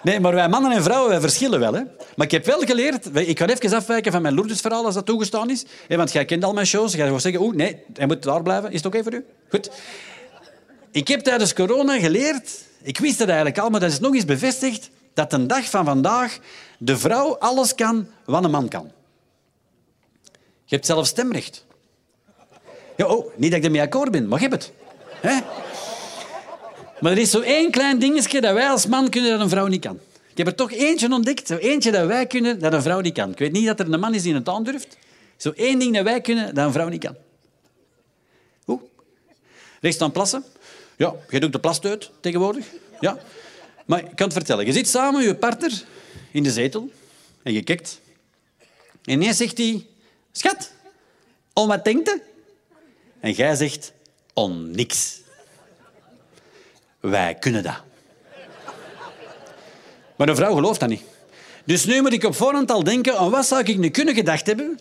Nee, 0.03 0.21
maar 0.21 0.35
wij 0.35 0.49
mannen 0.49 0.73
en 0.73 0.83
vrouwen 0.83 1.11
wij 1.11 1.21
verschillen 1.21 1.61
wel. 1.61 1.73
Hè? 1.73 1.83
Maar 2.17 2.27
ik 2.27 2.31
heb 2.31 2.47
wel 2.47 2.61
geleerd... 2.61 3.17
Ik 3.17 3.39
ga 3.39 3.47
even 3.47 3.77
afwijken 3.77 4.13
van 4.13 4.23
mijn 4.23 4.35
Lourdes-verhaal, 4.35 4.85
als 4.85 4.95
dat 4.95 5.07
toegestaan 5.07 5.51
is. 5.51 5.65
Want 5.89 6.13
jij 6.13 6.25
kent 6.25 6.45
al 6.45 6.53
mijn 6.53 6.67
shows. 6.67 6.93
Jij 6.93 7.09
gaat 7.09 7.23
zeggen, 7.23 7.41
oeh, 7.41 7.55
nee, 7.55 7.83
hij 7.95 8.07
moet 8.07 8.23
daar 8.23 8.43
blijven. 8.43 8.71
Is 8.71 8.77
het 8.77 8.87
oké 8.87 9.03
voor 9.03 9.15
u? 9.15 9.25
Goed. 9.49 9.71
Ik 10.91 11.09
heb 11.09 11.21
tijdens 11.21 11.55
corona 11.55 11.99
geleerd... 11.99 12.65
Ik 12.83 12.99
wist 12.99 13.19
het 13.19 13.29
eigenlijk 13.29 13.59
al, 13.59 13.71
maar 13.71 13.81
dat 13.81 13.91
is 13.91 14.01
nog 14.01 14.15
eens 14.15 14.25
bevestigd... 14.25 14.91
dat 15.17 15.31
de 15.31 15.47
dag 15.47 15.71
van 15.71 15.85
vandaag 15.85 16.39
de 16.79 16.99
vrouw 16.99 17.37
alles 17.39 17.75
kan 17.75 18.07
wat 18.25 18.45
een 18.45 18.51
man 18.51 18.69
kan. 18.69 18.91
Je 20.65 20.75
hebt 20.75 20.87
zelf 20.87 21.07
stemrecht. 21.07 21.65
Ja, 22.97 23.07
oh, 23.07 23.33
niet 23.37 23.51
dat 23.51 23.59
ik 23.59 23.65
ermee 23.65 23.81
akkoord 23.81 24.11
ben, 24.11 24.29
maar 24.29 24.41
je 24.41 24.49
het. 24.49 24.73
Maar 27.01 27.13
er 27.13 27.19
is 27.19 27.31
zo 27.31 27.41
één 27.41 27.71
klein 27.71 27.99
dingetje 27.99 28.41
dat 28.41 28.55
wij 28.55 28.69
als 28.69 28.87
man 28.87 29.09
kunnen 29.09 29.31
dat 29.31 29.41
een 29.41 29.49
vrouw 29.49 29.67
niet 29.67 29.81
kan. 29.81 29.99
Ik 30.31 30.37
heb 30.37 30.47
er 30.47 30.55
toch 30.55 30.73
eentje 30.73 31.13
ontdekt, 31.13 31.47
zo 31.47 31.57
eentje 31.57 31.91
dat 31.91 32.07
wij 32.07 32.27
kunnen 32.27 32.59
dat 32.59 32.73
een 32.73 32.83
vrouw 32.83 33.01
niet 33.01 33.15
kan. 33.15 33.31
Ik 33.31 33.39
weet 33.39 33.53
niet 33.53 33.67
dat 33.67 33.81
er 33.81 33.93
een 33.93 34.01
man 34.01 34.15
is 34.15 34.23
die 34.23 34.35
het 34.35 34.49
aandurft. 34.49 34.97
Zo 35.37 35.51
één 35.51 35.79
ding 35.79 35.95
dat 35.95 36.05
wij 36.05 36.21
kunnen 36.21 36.55
dat 36.55 36.67
een 36.67 36.73
vrouw 36.73 36.89
niet 36.89 37.05
kan. 37.05 37.17
Hoe? 38.65 38.81
Rechts 39.81 40.01
aan 40.01 40.13
plassen. 40.13 40.45
Ja, 40.97 41.15
je 41.29 41.41
doet 41.41 41.53
de 41.53 41.61
plasteut 41.61 42.11
tegenwoordig. 42.21 42.67
Ja. 43.01 43.19
Maar 43.87 43.99
ik 43.99 44.17
kan 44.17 44.27
het 44.27 44.37
vertellen. 44.37 44.67
Je 44.67 44.73
zit 44.73 44.89
samen 44.89 45.23
je 45.23 45.35
partner 45.35 45.85
in 46.31 46.43
de 46.43 46.51
zetel 46.51 46.91
en 47.43 47.53
je 47.53 47.63
kijkt. 47.63 48.01
En 49.05 49.13
ineens 49.13 49.37
zegt 49.37 49.59
hij... 49.59 49.87
Schat, 50.33 50.73
om 51.53 51.69
wat 51.69 51.85
denkt? 51.85 52.19
En 53.21 53.33
jij 53.33 53.55
zegt... 53.55 53.93
Om 54.35 54.71
niks. 54.71 55.21
Wij 57.01 57.35
kunnen 57.35 57.63
dat. 57.63 57.81
Maar 60.17 60.29
een 60.29 60.37
vrouw 60.37 60.55
gelooft 60.55 60.81
dat 60.81 60.89
niet. 60.89 61.03
Dus 61.65 61.85
nu 61.85 62.03
moet 62.03 62.13
ik 62.13 62.25
op 62.25 62.35
voorhand 62.35 62.71
al 62.71 62.85
denken 62.85 63.19
aan 63.19 63.31
wat 63.31 63.47
zou 63.47 63.63
ik 63.65 63.79
nu 63.79 63.89
kunnen 63.89 64.15
gedacht 64.15 64.47
hebben 64.47 64.79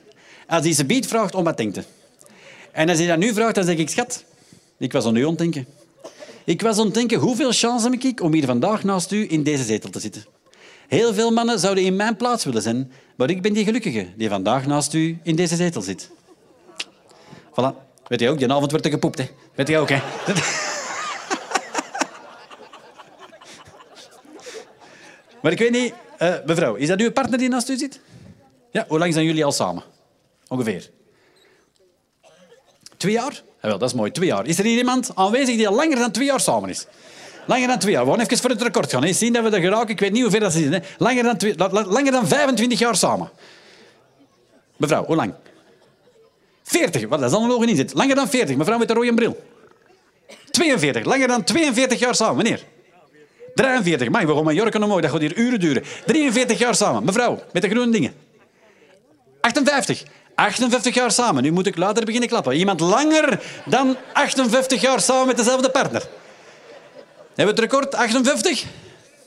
als 0.48 0.64
hij 0.64 0.74
ze 0.74 0.86
biedt 0.86 1.08
vraagt 1.08 1.36
om 1.36 1.44
wat 1.44 1.58
denkt. 1.58 1.80
En 2.72 2.90
als 2.90 2.98
hij 2.98 3.08
dat 3.08 3.18
nu 3.18 3.34
vraagt, 3.34 3.56
dan 3.56 3.64
zeg 3.64 3.78
ik, 3.78 3.90
schat, 3.90 4.24
ik 4.78 4.92
was 4.92 5.06
aan 5.06 5.16
u 5.16 5.24
aan 5.24 5.30
het 5.30 5.38
denken. 5.38 5.68
Ik 6.46 6.62
was 6.62 6.78
aan 6.78 6.86
het 6.86 6.94
denken, 6.94 7.20
hoeveel 7.20 7.52
chance 7.52 7.90
heb 7.90 8.04
ik 8.04 8.22
om 8.22 8.34
hier 8.34 8.46
vandaag 8.46 8.84
naast 8.84 9.12
u 9.12 9.26
in 9.30 9.44
deze 9.44 9.64
zetel 9.64 9.90
te 9.90 10.00
zitten? 10.00 10.26
Heel 10.88 11.14
veel 11.14 11.32
mannen 11.32 11.60
zouden 11.60 11.84
in 11.84 11.96
mijn 11.96 12.16
plaats 12.16 12.44
willen 12.44 12.62
zijn, 12.62 12.92
maar 13.16 13.30
ik 13.30 13.42
ben 13.42 13.54
die 13.54 13.64
gelukkige 13.64 14.08
die 14.16 14.30
vandaag 14.30 14.66
naast 14.66 14.94
u 14.94 15.20
in 15.24 15.36
deze 15.36 15.56
zetel 15.56 15.82
zit. 15.82 16.10
Voilà. 17.52 17.84
Weet 18.08 18.20
je 18.20 18.30
ook, 18.30 18.38
die 18.38 18.52
avond 18.52 18.72
wordt 18.72 18.86
er 18.86 18.92
gepoept. 18.92 19.18
Hè? 19.18 19.26
Weet 19.56 19.68
je 19.68 19.78
ook, 19.78 19.90
hè? 19.90 20.02
Maar 25.42 25.54
ik 25.54 25.60
weet 25.60 25.72
niet, 25.72 25.94
eh, 26.18 26.34
mevrouw, 26.46 26.76
is 26.76 26.88
dat 26.88 27.00
uw 27.00 27.12
partner 27.12 27.40
die 27.40 27.50
naast 27.50 27.70
u 27.70 27.78
zit? 27.78 28.00
Ja, 28.72 28.86
hoe 28.88 29.00
lang 29.00 29.14
zijn 29.14 29.26
jullie 29.26 29.46
al 29.46 29.52
samen? 29.52 29.84
Ongeveer. 30.48 30.90
Twee 32.98 33.14
jaar? 33.14 33.42
Ja, 33.62 33.70
wel, 33.70 33.78
dat 33.78 33.90
is 33.90 33.96
mooi, 33.96 34.12
twee 34.12 34.28
jaar. 34.28 34.46
Is 34.46 34.58
er 34.58 34.66
hier 34.66 34.78
iemand 34.78 35.12
aanwezig 35.16 35.56
die 35.56 35.68
al 35.68 35.76
langer 35.76 35.96
dan 35.98 36.12
twee 36.12 36.26
jaar 36.28 36.40
samen 36.40 36.70
is? 36.70 36.86
Langer 37.48 37.68
dan 37.68 37.80
twee 37.80 37.94
jaar. 37.94 38.06
We 38.06 38.12
gaan 38.12 38.20
even 38.20 38.38
voor 38.38 38.50
het 38.50 38.62
record 38.62 38.92
gaan. 38.92 39.04
Hè. 39.04 39.14
Zien 39.14 39.34
dat 39.34 39.44
we 39.44 39.50
er 39.50 39.62
geraken. 39.62 39.90
Ik 39.90 40.00
weet 40.00 40.12
niet 40.12 40.22
hoeveel 40.22 40.40
dat. 40.40 40.54
Hè. 40.54 40.80
Langer, 40.98 41.24
dan 41.24 41.38
twee, 41.38 41.54
la- 41.58 41.70
la- 41.72 41.86
langer 41.86 42.12
dan 42.12 42.28
25 42.28 42.80
jaar 42.80 42.96
samen. 42.96 43.30
Mevrouw, 44.78 45.06
hoe 45.06 45.16
lang? 45.16 45.34
40. 46.64 47.08
Wat, 47.08 47.20
dat 47.20 47.30
is 47.30 47.36
al 47.36 47.42
een 47.44 47.50
logen 47.50 47.70
in 47.70 47.76
zit. 47.76 47.94
Langer 47.94 48.16
dan 48.16 48.30
40. 48.30 48.56
Mevrouw 48.56 48.78
met 48.78 48.88
de 48.88 48.94
rode 48.94 49.14
bril. 49.14 49.44
42. 50.52 51.06
Langer 51.06 51.28
dan 51.28 51.44
42 51.44 52.00
jaar 52.00 52.16
samen. 52.16 52.36
Wanneer? 52.36 52.64
43. 53.56 54.10
Maar 54.10 54.28
we 54.28 54.34
gaan 54.34 54.44
Mallorca 54.44 54.78
nog 54.78 54.90
mooi. 54.90 55.02
Dat 55.02 55.12
gaat 55.12 55.20
hier 55.22 55.38
uren 55.38 55.60
duren. 55.60 55.84
43 56.06 56.58
jaar 56.60 56.76
samen. 56.76 57.04
Mevrouw, 57.04 57.40
met 57.54 57.62
de 57.62 57.70
groene 57.70 57.92
dingen. 57.92 58.14
58. 59.42 60.04
58 60.36 60.94
jaar 60.94 61.12
samen. 61.12 61.44
Nu 61.44 61.52
moet 61.52 61.68
ik 61.68 61.78
later 61.78 62.06
beginnen 62.06 62.30
klappen. 62.30 62.54
Iemand 62.56 62.80
langer 62.80 63.42
dan 63.66 63.98
58 64.14 64.82
jaar 64.82 65.02
samen 65.02 65.28
met 65.28 65.38
dezelfde 65.38 65.70
partner. 65.70 66.08
Hebben 67.36 67.56
we 67.56 67.62
het 67.62 67.72
record? 67.72 67.96
58? 67.96 68.66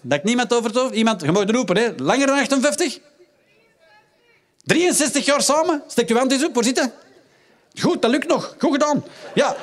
Dat 0.00 0.18
ik 0.18 0.24
niemand 0.24 0.54
over. 0.54 0.92
Iemand, 0.94 1.22
je 1.22 1.32
mag 1.32 1.50
roepen, 1.50 1.76
hè. 1.76 1.92
Langer 1.96 2.26
dan 2.26 2.38
58? 2.38 2.98
63 4.64 5.24
jaar 5.24 5.42
samen? 5.42 5.82
Steek 5.86 6.08
je 6.08 6.14
hand 6.14 6.32
eens 6.32 6.44
op, 6.44 6.54
voor 6.54 6.64
zitten. 6.64 6.92
Goed, 7.80 8.02
dat 8.02 8.10
lukt 8.10 8.28
nog. 8.28 8.54
Goed 8.58 8.72
gedaan. 8.72 9.04
Ja. 9.34 9.56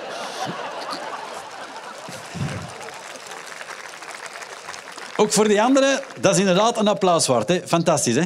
Ook 5.17 5.31
voor 5.31 5.47
die 5.47 5.61
anderen, 5.61 6.01
dat 6.19 6.33
is 6.33 6.39
inderdaad 6.39 6.77
een 6.77 6.87
applaus 6.87 7.27
waard. 7.27 7.47
Hè? 7.47 7.67
Fantastisch, 7.67 8.15
hè? 8.15 8.23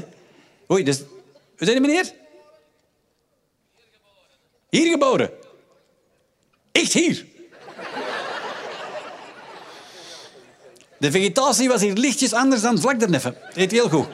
Oei, 0.71 0.83
dus... 0.83 0.97
Hoe 1.57 1.67
zijn 1.67 1.81
meneer? 1.81 2.11
Hier 4.69 4.91
geboren. 4.91 5.29
Echt 6.71 6.93
hier. 6.93 7.25
De 10.97 11.11
vegetatie 11.11 11.67
was 11.67 11.81
hier 11.81 11.93
lichtjes 11.93 12.33
anders 12.33 12.61
dan 12.61 12.79
vlak 12.79 12.99
daarneven. 12.99 13.35
Eet 13.53 13.71
heel 13.71 13.89
goed. 13.89 14.07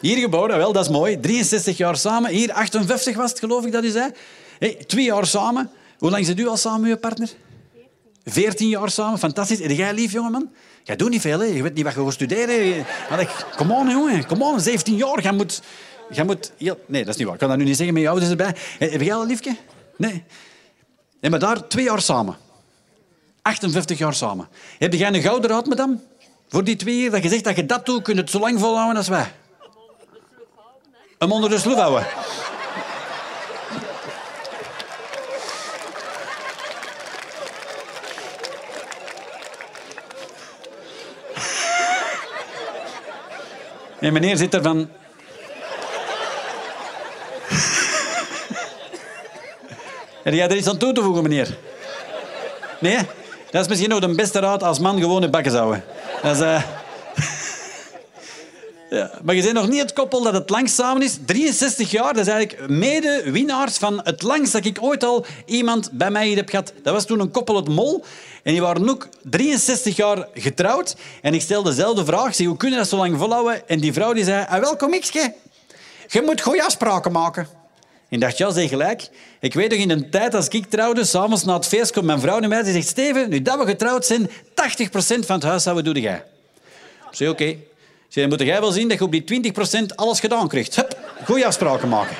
Hier 0.00 0.16
geboren, 0.16 0.56
wel, 0.56 0.72
dat 0.72 0.84
is 0.84 0.90
mooi. 0.90 1.20
63 1.20 1.76
jaar 1.76 1.96
samen. 1.96 2.30
Hier 2.30 2.52
58 2.52 3.16
was 3.16 3.30
het, 3.30 3.38
geloof 3.38 3.64
ik 3.64 3.72
dat 3.72 3.84
u 3.84 3.88
zei. 3.88 4.10
Hey, 4.58 4.74
twee 4.86 5.04
jaar 5.04 5.26
samen. 5.26 5.70
Hoe 5.98 6.10
lang 6.10 6.26
zit 6.26 6.38
u 6.38 6.46
al 6.46 6.56
samen 6.56 6.80
met 6.80 6.90
je 6.90 6.96
partner? 6.96 7.28
14 8.24 8.68
jaar 8.68 8.90
samen, 8.90 9.18
fantastisch. 9.18 9.60
En 9.60 9.74
jij 9.74 9.94
lief, 9.94 10.12
jongeman? 10.12 10.50
Jij 10.82 10.96
doet 10.96 11.10
niet 11.10 11.20
veel, 11.20 11.38
hè? 11.38 11.44
Je 11.44 11.62
weet 11.62 11.74
niet 11.74 11.84
wat 11.84 11.94
je 11.94 12.04
gaat 12.04 12.12
studeren. 12.12 12.86
Kom 13.56 13.70
on, 13.70 13.88
jongen. 13.88 14.26
Kom 14.26 14.42
on, 14.42 14.60
17 14.60 14.96
jaar. 14.96 15.22
Jij 15.22 15.32
moet... 15.32 15.62
Jij 16.10 16.24
moet. 16.24 16.52
Nee, 16.86 17.04
dat 17.04 17.08
is 17.08 17.16
niet 17.16 17.24
waar. 17.24 17.34
Ik 17.34 17.40
kan 17.40 17.48
dat 17.48 17.58
nu 17.58 17.64
niet 17.64 17.76
zeggen 17.76 17.94
met 17.94 18.02
je 18.02 18.08
ouders 18.08 18.30
erbij. 18.30 18.54
Heb 18.78 19.00
jij 19.00 19.14
al 19.14 19.22
een 19.22 19.28
liefje? 19.28 19.56
Nee. 19.96 20.24
Nee, 21.20 21.30
maar 21.30 21.40
daar 21.40 21.68
twee 21.68 21.84
jaar 21.84 22.00
samen. 22.00 22.36
58 23.42 23.98
jaar 23.98 24.14
samen. 24.14 24.48
Heb 24.78 24.92
jij 24.92 25.14
een 25.14 25.22
gouden 25.22 25.50
raad 25.50 25.78
hem? 25.78 26.02
Voor 26.48 26.64
die 26.64 26.76
twee 26.76 27.00
jaar 27.00 27.10
dat 27.10 27.22
je 27.22 27.28
zegt 27.28 27.44
dat 27.44 27.56
je 27.56 27.66
dat 27.66 27.86
doet, 27.86 28.02
kun 28.02 28.14
je 28.14 28.20
het 28.20 28.30
zo 28.30 28.38
lang 28.38 28.60
volhouden 28.60 28.96
als 28.96 29.08
wij. 29.08 29.32
Hem 31.18 31.32
onder 31.32 31.50
de 31.50 31.58
sloef 31.58 31.76
houden. 31.76 32.06
En 44.00 44.12
meneer 44.12 44.36
zit 44.36 44.54
er 44.54 44.62
van... 44.62 44.88
Heb 50.22 50.34
jij 50.34 50.48
er 50.48 50.56
iets 50.56 50.68
aan 50.68 50.78
toe 50.78 50.92
te 50.92 51.02
voegen, 51.02 51.22
meneer? 51.22 51.56
Nee? 52.80 52.98
Dat 53.50 53.62
is 53.62 53.68
misschien 53.68 53.90
nog 53.90 54.00
de 54.00 54.14
beste 54.14 54.38
raad 54.38 54.62
als 54.62 54.78
man 54.78 55.00
gewoon 55.00 55.22
in 55.22 55.30
bakken 55.30 55.52
zouden. 55.52 55.84
Dat 56.22 56.36
is, 56.36 56.40
eh, 56.40 56.62
ja, 58.98 59.10
maar 59.22 59.34
je 59.34 59.42
bent 59.42 59.54
nog 59.54 59.68
niet 59.68 59.80
het 59.80 59.92
koppel 59.92 60.22
dat 60.22 60.32
het 60.32 60.50
langst 60.50 60.74
samen 60.74 61.02
is. 61.02 61.18
63 61.26 61.90
jaar, 61.90 62.14
dat 62.14 62.26
is 62.26 62.32
eigenlijk 62.32 62.68
mede 62.68 63.22
winnaars 63.30 63.78
van 63.78 64.00
het 64.04 64.22
langst 64.22 64.52
dat 64.52 64.64
ik 64.64 64.78
ooit 64.80 65.04
al 65.04 65.26
iemand 65.46 65.90
bij 65.92 66.10
mij 66.10 66.26
hier 66.26 66.36
heb 66.36 66.48
gehad. 66.48 66.72
Dat 66.82 66.94
was 66.94 67.06
toen 67.06 67.20
een 67.20 67.30
koppel 67.30 67.56
uit 67.56 67.68
Mol. 67.68 68.04
En 68.42 68.52
die 68.52 68.62
waren 68.62 68.90
ook 68.90 69.08
63 69.22 69.96
jaar 69.96 70.28
getrouwd. 70.34 70.96
En 71.22 71.34
ik 71.34 71.40
stelde 71.40 71.68
dezelfde 71.68 72.04
vraag. 72.04 72.34
Zeg, 72.34 72.46
hoe 72.46 72.56
kun 72.56 72.70
je 72.70 72.76
dat 72.76 72.88
zo 72.88 72.96
lang 72.96 73.18
volhouden? 73.18 73.68
En 73.68 73.80
die 73.80 73.92
vrouw 73.92 74.12
die 74.12 74.24
zei, 74.24 74.46
ah, 74.48 74.60
welkom 74.60 74.94
ikske. 74.94 75.34
Je 76.08 76.22
moet 76.22 76.40
goede 76.40 76.64
afspraken 76.64 77.12
maken. 77.12 77.61
En 78.12 78.20
dacht, 78.20 78.38
ja, 78.38 78.50
zeg 78.50 78.68
gelijk. 78.68 79.08
Ik 79.40 79.54
weet 79.54 79.70
nog 79.70 79.78
in 79.78 79.90
een 79.90 80.10
tijd 80.10 80.34
als 80.34 80.48
ik 80.48 80.66
trouwde, 80.66 81.04
s'avonds 81.04 81.44
na 81.44 81.54
het 81.54 81.66
feest 81.66 81.92
komt 81.92 82.06
mijn 82.06 82.20
vrouw 82.20 82.38
naar 82.38 82.48
mij. 82.48 82.62
Die 82.62 82.72
zegt, 82.72 82.86
Steven, 82.86 83.30
nu 83.30 83.42
dat 83.42 83.58
we 83.58 83.66
getrouwd 83.66 84.06
zijn, 84.06 84.30
80% 84.30 84.32
van 85.26 85.34
het 85.34 85.42
huishouden 85.42 85.84
doe 85.84 86.00
jij. 86.00 86.24
Ik 87.10 87.16
zei, 87.16 87.30
oké. 87.30 87.56
Zei, 88.08 88.28
dan 88.28 88.28
moet 88.28 88.46
jij 88.46 88.60
wel 88.60 88.72
zien 88.72 88.88
dat 88.88 88.98
je 88.98 89.04
op 89.04 89.12
die 89.12 89.52
20% 89.52 89.94
alles 89.94 90.20
gedaan 90.20 90.48
krijgt. 90.48 90.76
Hup, 90.76 90.98
goede 91.24 91.46
afspraken 91.46 91.88
maken. 91.88 92.16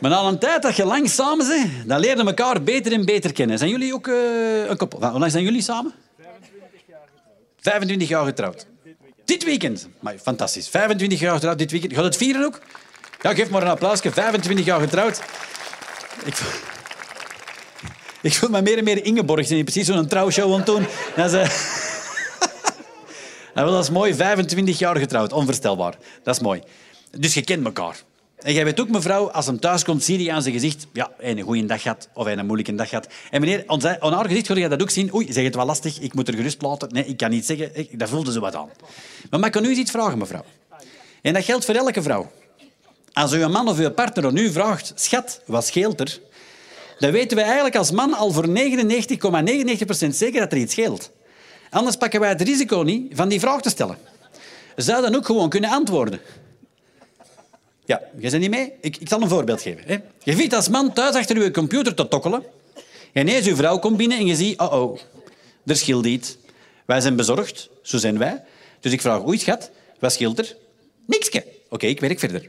Maar 0.00 0.10
na 0.10 0.20
een 0.20 0.38
tijd 0.38 0.62
dat 0.62 0.76
je 0.76 0.84
lang 0.84 1.10
samen 1.10 1.48
bent, 1.48 1.88
dan 1.88 2.00
leer 2.00 2.16
je 2.16 2.24
elkaar 2.24 2.62
beter 2.62 2.92
en 2.92 3.04
beter 3.04 3.32
kennen. 3.32 3.58
Zijn 3.58 3.70
jullie 3.70 3.94
ook 3.94 4.08
eh, 4.08 4.68
een 4.68 4.76
koppel? 4.76 5.10
Hoe 5.10 5.18
lang 5.18 5.30
zijn 5.30 5.44
jullie 5.44 5.62
samen? 5.62 5.92
25 7.60 8.08
jaar 8.08 8.24
getrouwd. 8.24 8.66
Dit 9.30 9.44
weekend. 9.44 9.88
Maar 10.00 10.18
fantastisch. 10.18 10.68
25 10.68 11.20
jaar 11.20 11.34
getrouwd 11.34 11.58
dit 11.58 11.70
weekend. 11.70 11.94
Gaat 11.94 12.04
het 12.04 12.16
vieren 12.16 12.44
ook? 12.44 12.60
Ja, 13.20 13.34
geef 13.34 13.50
maar 13.50 13.62
een 13.62 13.68
applausje. 13.68 14.12
25 14.12 14.64
jaar 14.64 14.80
getrouwd. 14.80 15.22
Ik, 16.24 16.34
ik 18.28 18.32
voel 18.32 18.50
me 18.50 18.62
meer 18.62 18.78
en 18.78 18.84
meer 18.84 19.04
Ingeborg. 19.04 19.46
zijn 19.46 19.64
precies 19.64 19.86
zo'n 19.86 20.06
trouwshow 20.06 20.54
aan 20.54 20.64
doen. 20.64 20.86
Dat 21.16 21.32
is, 21.32 21.50
eh, 23.54 23.64
dat 23.64 23.82
is 23.82 23.90
mooi. 23.90 24.14
25 24.14 24.78
jaar 24.78 24.96
getrouwd. 24.96 25.32
Onvoorstelbaar. 25.32 25.94
Dat 26.22 26.34
is 26.34 26.40
mooi. 26.40 26.62
Dus 27.10 27.34
je 27.34 27.42
kent 27.42 27.64
elkaar. 27.64 27.96
En 28.42 28.52
jij 28.52 28.64
weet 28.64 28.80
ook, 28.80 28.88
mevrouw, 28.88 29.30
als 29.30 29.46
hem 29.46 29.60
thuis 29.60 29.84
komt, 29.84 30.04
zie 30.04 30.22
je 30.22 30.32
aan 30.32 30.42
zijn 30.42 30.54
gezicht... 30.54 30.86
Ja, 30.92 31.10
hij 31.18 31.30
een 31.30 31.40
goede 31.40 31.66
dag 31.66 31.82
gehad 31.82 32.08
of 32.14 32.24
hij 32.24 32.36
een 32.36 32.46
moeilijke 32.46 32.74
dag 32.74 32.88
gehad. 32.88 33.08
En 33.30 33.40
meneer, 33.40 33.64
aan 33.66 34.12
haar 34.12 34.26
gezicht 34.26 34.46
ga 34.46 34.54
je 34.54 34.68
dat 34.68 34.82
ook 34.82 34.90
zien. 34.90 35.14
Oei, 35.14 35.32
zeg 35.32 35.44
het 35.44 35.54
wel 35.54 35.66
lastig. 35.66 36.00
Ik 36.00 36.14
moet 36.14 36.28
er 36.28 36.34
gerust 36.34 36.62
laten. 36.62 36.88
Nee, 36.92 37.06
ik 37.06 37.16
kan 37.16 37.30
niet 37.30 37.46
zeggen. 37.46 37.86
Daar 37.92 38.08
voelde 38.08 38.32
ze 38.32 38.40
wat 38.40 38.54
aan. 38.54 38.68
Maar 39.30 39.40
mag 39.40 39.48
ik 39.48 39.56
u 39.56 39.68
eens 39.68 39.78
iets 39.78 39.90
vragen, 39.90 40.18
mevrouw? 40.18 40.44
En 41.22 41.32
dat 41.32 41.44
geldt 41.44 41.64
voor 41.64 41.74
elke 41.74 42.02
vrouw. 42.02 42.30
Als 43.12 43.32
uw 43.32 43.48
man 43.48 43.68
of 43.68 43.78
uw 43.78 43.90
partner 43.90 44.26
aan 44.26 44.36
u 44.36 44.52
vraagt... 44.52 44.92
Schat, 44.94 45.40
wat 45.46 45.66
scheelt 45.66 46.00
er? 46.00 46.20
Dan 46.98 47.10
weten 47.10 47.36
wij 47.36 47.44
eigenlijk 47.44 47.76
als 47.76 47.90
man 47.90 48.14
al 48.14 48.30
voor 48.32 48.46
99,99% 48.46 48.52
zeker 50.08 50.40
dat 50.40 50.52
er 50.52 50.58
iets 50.58 50.72
scheelt. 50.72 51.10
Anders 51.70 51.96
pakken 51.96 52.20
wij 52.20 52.28
het 52.28 52.42
risico 52.42 52.82
niet 52.82 53.12
van 53.14 53.28
die 53.28 53.40
vraag 53.40 53.60
te 53.60 53.70
stellen. 53.70 53.96
Ze 54.76 54.82
zouden 54.82 55.14
ook 55.14 55.26
gewoon 55.26 55.48
kunnen 55.48 55.70
antwoorden. 55.70 56.20
Ja, 57.90 58.00
je 58.18 58.30
bent 58.30 58.42
niet 58.42 58.50
mee? 58.50 58.72
Ik, 58.80 58.98
zal 59.04 59.22
een 59.22 59.28
voorbeeld 59.28 59.62
geven. 59.62 59.82
Hè. 59.86 59.96
Je 60.22 60.36
ziet 60.36 60.54
als 60.54 60.68
man 60.68 60.92
thuis 60.92 61.14
achter 61.14 61.42
je 61.42 61.50
computer 61.50 61.94
te 61.94 62.08
tokkelen. 62.08 62.44
En 63.12 63.28
ineens 63.28 63.44
je 63.44 63.56
vrouw 63.56 63.78
komt 63.78 63.96
binnen 63.96 64.18
en 64.18 64.26
je 64.26 64.34
ziet... 64.34 64.58
Oh, 64.58 64.72
oh, 64.72 64.98
er 65.66 65.76
scheelt 65.76 66.06
iets. 66.06 66.36
Wij 66.84 67.00
zijn 67.00 67.16
bezorgd, 67.16 67.68
zo 67.82 67.98
zijn 67.98 68.18
wij. 68.18 68.42
Dus 68.80 68.92
ik 68.92 69.00
vraag, 69.00 69.26
oei 69.26 69.38
schat, 69.38 69.70
wat 69.98 70.12
scheelt 70.12 70.38
er? 70.38 70.56
Nikske. 71.06 71.44
Oké, 71.68 71.86
ik 71.86 72.00
werk 72.00 72.18
verder. 72.18 72.48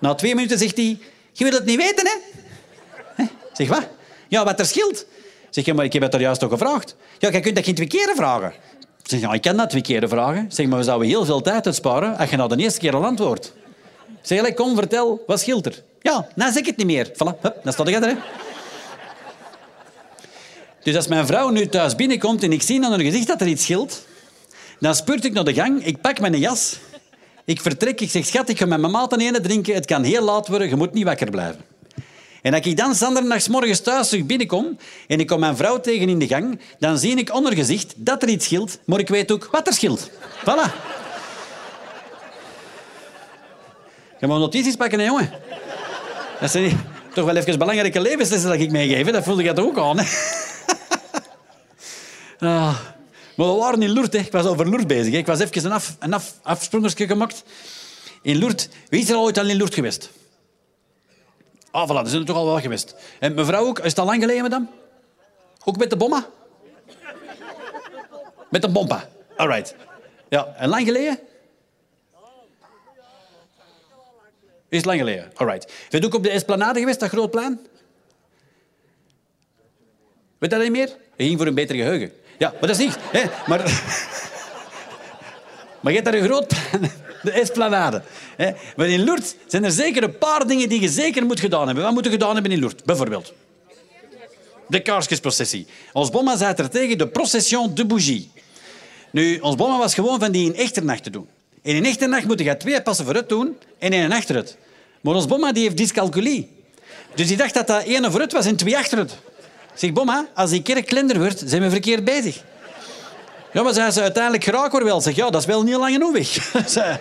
Na 0.00 0.14
twee 0.14 0.34
minuten 0.34 0.58
zegt 0.58 0.76
hij... 0.76 0.98
Je 1.32 1.44
wil 1.44 1.52
het 1.52 1.64
niet 1.64 1.76
weten, 1.76 2.06
hè? 2.06 3.24
Zeg, 3.52 3.68
wat? 3.68 3.88
Ja, 4.28 4.44
wat 4.44 4.58
er 4.58 4.66
scheelt. 4.66 5.06
Zeg, 5.50 5.74
maar 5.74 5.84
ik 5.84 5.92
heb 5.92 6.02
het 6.02 6.14
er 6.14 6.20
juist 6.20 6.40
toch 6.40 6.50
gevraagd. 6.50 6.96
Ja, 7.18 7.32
je 7.32 7.40
kunt 7.40 7.54
dat 7.54 7.64
geen 7.64 7.74
twee 7.74 7.86
keren 7.86 8.16
vragen. 8.16 8.52
Zeg, 9.02 9.20
ja, 9.20 9.32
ik 9.32 9.42
kan 9.42 9.56
dat 9.56 9.70
twee 9.70 9.82
keren 9.82 10.08
vragen. 10.08 10.46
Zeg, 10.52 10.66
maar 10.66 10.78
we 10.78 10.84
zouden 10.84 11.08
heel 11.08 11.24
veel 11.24 11.40
tijd 11.40 11.66
uitsparen 11.66 12.16
als 12.16 12.30
je 12.30 12.36
nou 12.36 12.56
de 12.56 12.62
eerste 12.62 12.80
keer 12.80 12.94
al 12.94 13.04
antwoordt. 13.04 13.52
Zeg, 14.26 14.38
allee, 14.38 14.54
kom, 14.54 14.74
vertel, 14.74 15.22
wat 15.26 15.40
scheelt 15.40 15.66
er? 15.66 15.82
Ja, 16.02 16.28
nou 16.34 16.52
zeg 16.52 16.60
ik 16.60 16.66
het 16.66 16.76
niet 16.76 16.86
meer. 16.86 17.10
Voilà, 17.12 17.40
hup, 17.40 17.60
dan 17.62 17.72
sta 17.72 17.84
ik 17.84 18.04
er. 18.04 18.16
Dus 20.82 20.96
als 20.96 21.06
mijn 21.06 21.26
vrouw 21.26 21.48
nu 21.48 21.68
thuis 21.68 21.94
binnenkomt 21.94 22.42
en 22.42 22.52
ik 22.52 22.62
zie 22.62 22.84
aan 22.84 22.90
haar 22.90 23.00
gezicht 23.00 23.26
dat 23.26 23.40
er 23.40 23.46
iets 23.46 23.62
scheelt, 23.62 24.06
dan 24.80 24.94
speurt 24.94 25.24
ik 25.24 25.32
naar 25.32 25.44
de 25.44 25.54
gang, 25.54 25.84
ik 25.84 26.00
pak 26.00 26.20
mijn 26.20 26.38
jas, 26.38 26.76
ik 27.44 27.60
vertrek, 27.60 28.00
ik 28.00 28.10
zeg, 28.10 28.26
schat, 28.26 28.48
ik 28.48 28.58
ga 28.58 28.66
met 28.66 28.80
mijn 28.80 28.92
maat 28.92 29.12
een 29.12 29.20
ene 29.20 29.40
drinken, 29.40 29.74
het 29.74 29.86
kan 29.86 30.02
heel 30.02 30.22
laat 30.22 30.48
worden, 30.48 30.68
je 30.68 30.76
moet 30.76 30.92
niet 30.92 31.04
wakker 31.04 31.30
blijven. 31.30 31.60
En 32.42 32.54
als 32.54 32.66
ik 32.66 32.76
dan 32.76 32.94
zandernachts 32.94 33.48
morgens 33.48 33.80
thuis 33.80 34.08
terug 34.08 34.26
binnenkom 34.26 34.78
en 35.06 35.20
ik 35.20 35.26
kom 35.26 35.40
mijn 35.40 35.56
vrouw 35.56 35.80
tegen 35.80 36.08
in 36.08 36.18
de 36.18 36.26
gang, 36.26 36.60
dan 36.78 36.98
zie 36.98 37.16
ik 37.16 37.34
onder 37.34 37.54
gezicht 37.54 37.94
dat 37.96 38.22
er 38.22 38.28
iets 38.28 38.44
scheelt, 38.44 38.78
maar 38.84 38.98
ik 38.98 39.08
weet 39.08 39.32
ook 39.32 39.48
wat 39.50 39.66
er 39.66 39.72
scheelt. 39.72 40.10
Voilà. 40.40 40.96
Je 44.26 44.32
moet 44.32 44.40
notities 44.40 44.76
pakken, 44.76 44.98
hè, 44.98 45.04
jongen. 45.04 45.30
Dat 46.40 46.50
zijn 46.50 46.80
toch 47.14 47.24
wel 47.24 47.36
even 47.36 47.58
belangrijke 47.58 48.00
levenslessen 48.00 48.50
dat 48.50 48.60
ik 48.60 48.70
meegeef. 48.70 49.10
Dat 49.10 49.24
voelde 49.24 49.52
toch 49.52 49.64
ook 49.64 49.78
aan. 49.78 49.98
Hè? 49.98 50.04
Ah. 52.38 52.78
Maar 53.36 53.46
we 53.46 53.52
waren 53.52 53.82
in 53.82 53.90
Lourdes. 53.90 54.20
Hè. 54.20 54.26
Ik 54.26 54.32
was 54.32 54.46
over 54.46 54.64
Lourdes 54.64 54.86
bezig. 54.86 55.14
Ik 55.14 55.26
was 55.26 55.40
even 55.40 55.64
een, 55.64 55.72
af, 55.72 55.96
een 55.98 56.12
af, 56.12 56.34
afsprongersje 56.42 57.06
gemaakt. 57.06 57.42
In 58.22 58.38
Lourdes. 58.38 58.68
Wie 58.88 59.00
is 59.00 59.10
er 59.10 59.16
al 59.16 59.22
ooit 59.22 59.38
al 59.38 59.48
in 59.48 59.56
Lourdes 59.56 59.74
geweest? 59.74 60.10
Ah, 61.70 61.90
voilà, 61.90 62.02
er 62.02 62.08
zijn 62.08 62.20
er 62.20 62.26
toch 62.26 62.36
al 62.36 62.46
wel 62.46 62.60
geweest. 62.60 62.94
En 63.20 63.34
mevrouw 63.34 63.66
ook, 63.66 63.78
is 63.78 63.94
al 63.94 64.04
lang 64.04 64.20
geleden, 64.20 64.50
dan? 64.50 64.68
Ook 65.64 65.76
met 65.76 65.90
de 65.90 65.96
bomma? 65.96 66.26
Met 68.50 68.62
de 68.62 68.68
bompa. 68.68 69.08
All 69.36 69.46
right. 69.46 69.74
Ja, 70.28 70.54
en 70.58 70.68
lang 70.68 70.86
geleden? 70.86 71.18
Is 74.76 74.84
lang 74.84 74.98
geleden. 74.98 75.30
All 75.34 75.46
right. 75.46 75.72
Ben 75.90 76.00
je 76.00 76.06
ook 76.06 76.14
op 76.14 76.22
de 76.22 76.30
Esplanade 76.30 76.78
geweest, 76.78 77.00
dat 77.00 77.08
groot 77.08 77.30
plein? 77.30 77.60
Weet 80.38 80.50
dat 80.50 80.62
niet 80.62 80.70
meer? 80.70 80.96
Je 81.16 81.24
ging 81.24 81.38
voor 81.38 81.46
een 81.46 81.54
beter 81.54 81.76
geheugen. 81.76 82.12
Ja, 82.38 82.50
maar 82.50 82.68
dat 82.68 82.70
is 82.70 82.78
niet. 82.78 82.96
Hè? 83.00 83.22
Maar, 83.46 83.58
maar 85.80 85.92
je 85.92 85.98
hebt 85.98 86.04
daar 86.04 86.14
een 86.14 86.28
groot 86.28 86.46
plein. 86.46 86.90
De 87.22 87.30
Esplanade. 87.30 88.02
Hè? 88.36 88.50
Maar 88.76 88.88
in 88.88 89.04
Lourdes 89.04 89.34
zijn 89.46 89.64
er 89.64 89.70
zeker 89.70 90.02
een 90.02 90.18
paar 90.18 90.46
dingen 90.46 90.68
die 90.68 90.80
je 90.80 90.88
zeker 90.88 91.26
moet 91.26 91.40
gedaan 91.40 91.66
hebben. 91.66 91.84
Wat 91.84 91.92
moet 91.92 92.04
je 92.04 92.10
gedaan 92.10 92.34
hebben 92.34 92.52
in 92.52 92.58
Lourdes, 92.58 92.82
bijvoorbeeld? 92.84 93.32
De 94.68 94.80
kaarsjesprocessie. 94.80 95.66
Ons 95.92 96.10
bomma 96.10 96.36
zei 96.36 96.54
er 96.56 96.70
tegen 96.70 96.98
de 96.98 97.08
procession 97.08 97.74
de 97.74 97.86
bougie. 97.86 98.30
Nu, 99.10 99.38
ons 99.38 99.56
bomma 99.56 99.78
was 99.78 99.94
gewoon 99.94 100.18
van 100.18 100.32
die 100.32 100.46
in 100.46 100.54
echternacht 100.54 101.02
te 101.02 101.10
doen. 101.10 101.28
In 101.62 101.76
een 101.76 101.84
echternacht 101.84 102.24
moet 102.24 102.40
je 102.40 102.56
twee 102.56 102.82
passen 102.82 103.04
vooruit 103.04 103.28
doen 103.28 103.56
en 103.78 103.92
één 103.92 104.12
achteruit. 104.12 104.56
Maar 105.06 105.14
ons 105.14 105.26
bomma 105.26 105.52
die 105.52 105.62
heeft 105.62 105.76
dyscalculie. 105.76 106.48
Dus 107.14 107.26
die 107.26 107.36
dacht 107.36 107.54
dat 107.54 107.66
dat 107.66 107.84
één 107.84 108.10
vooruit 108.10 108.32
was 108.32 108.46
en 108.46 108.56
twee 108.56 108.76
achteruit. 108.76 109.18
Zeg, 109.74 109.92
bomma, 109.92 110.28
als 110.34 110.50
die 110.50 110.62
kerk 110.62 110.86
kleiner 110.86 111.18
wordt, 111.18 111.42
zijn 111.46 111.62
we 111.62 111.70
verkeerd 111.70 112.04
bezig. 112.04 112.42
Ja, 113.52 113.62
maar 113.62 113.74
zei 113.74 113.90
ze 113.90 114.00
uiteindelijk 114.00 114.44
geraak 114.44 114.72
hoor 114.72 114.84
wel. 114.84 115.00
Zeg, 115.00 115.14
ja, 115.14 115.30
dat 115.30 115.40
is 115.40 115.46
wel 115.46 115.62
niet 115.62 115.76
lang 115.76 115.92
genoeg 115.92 116.18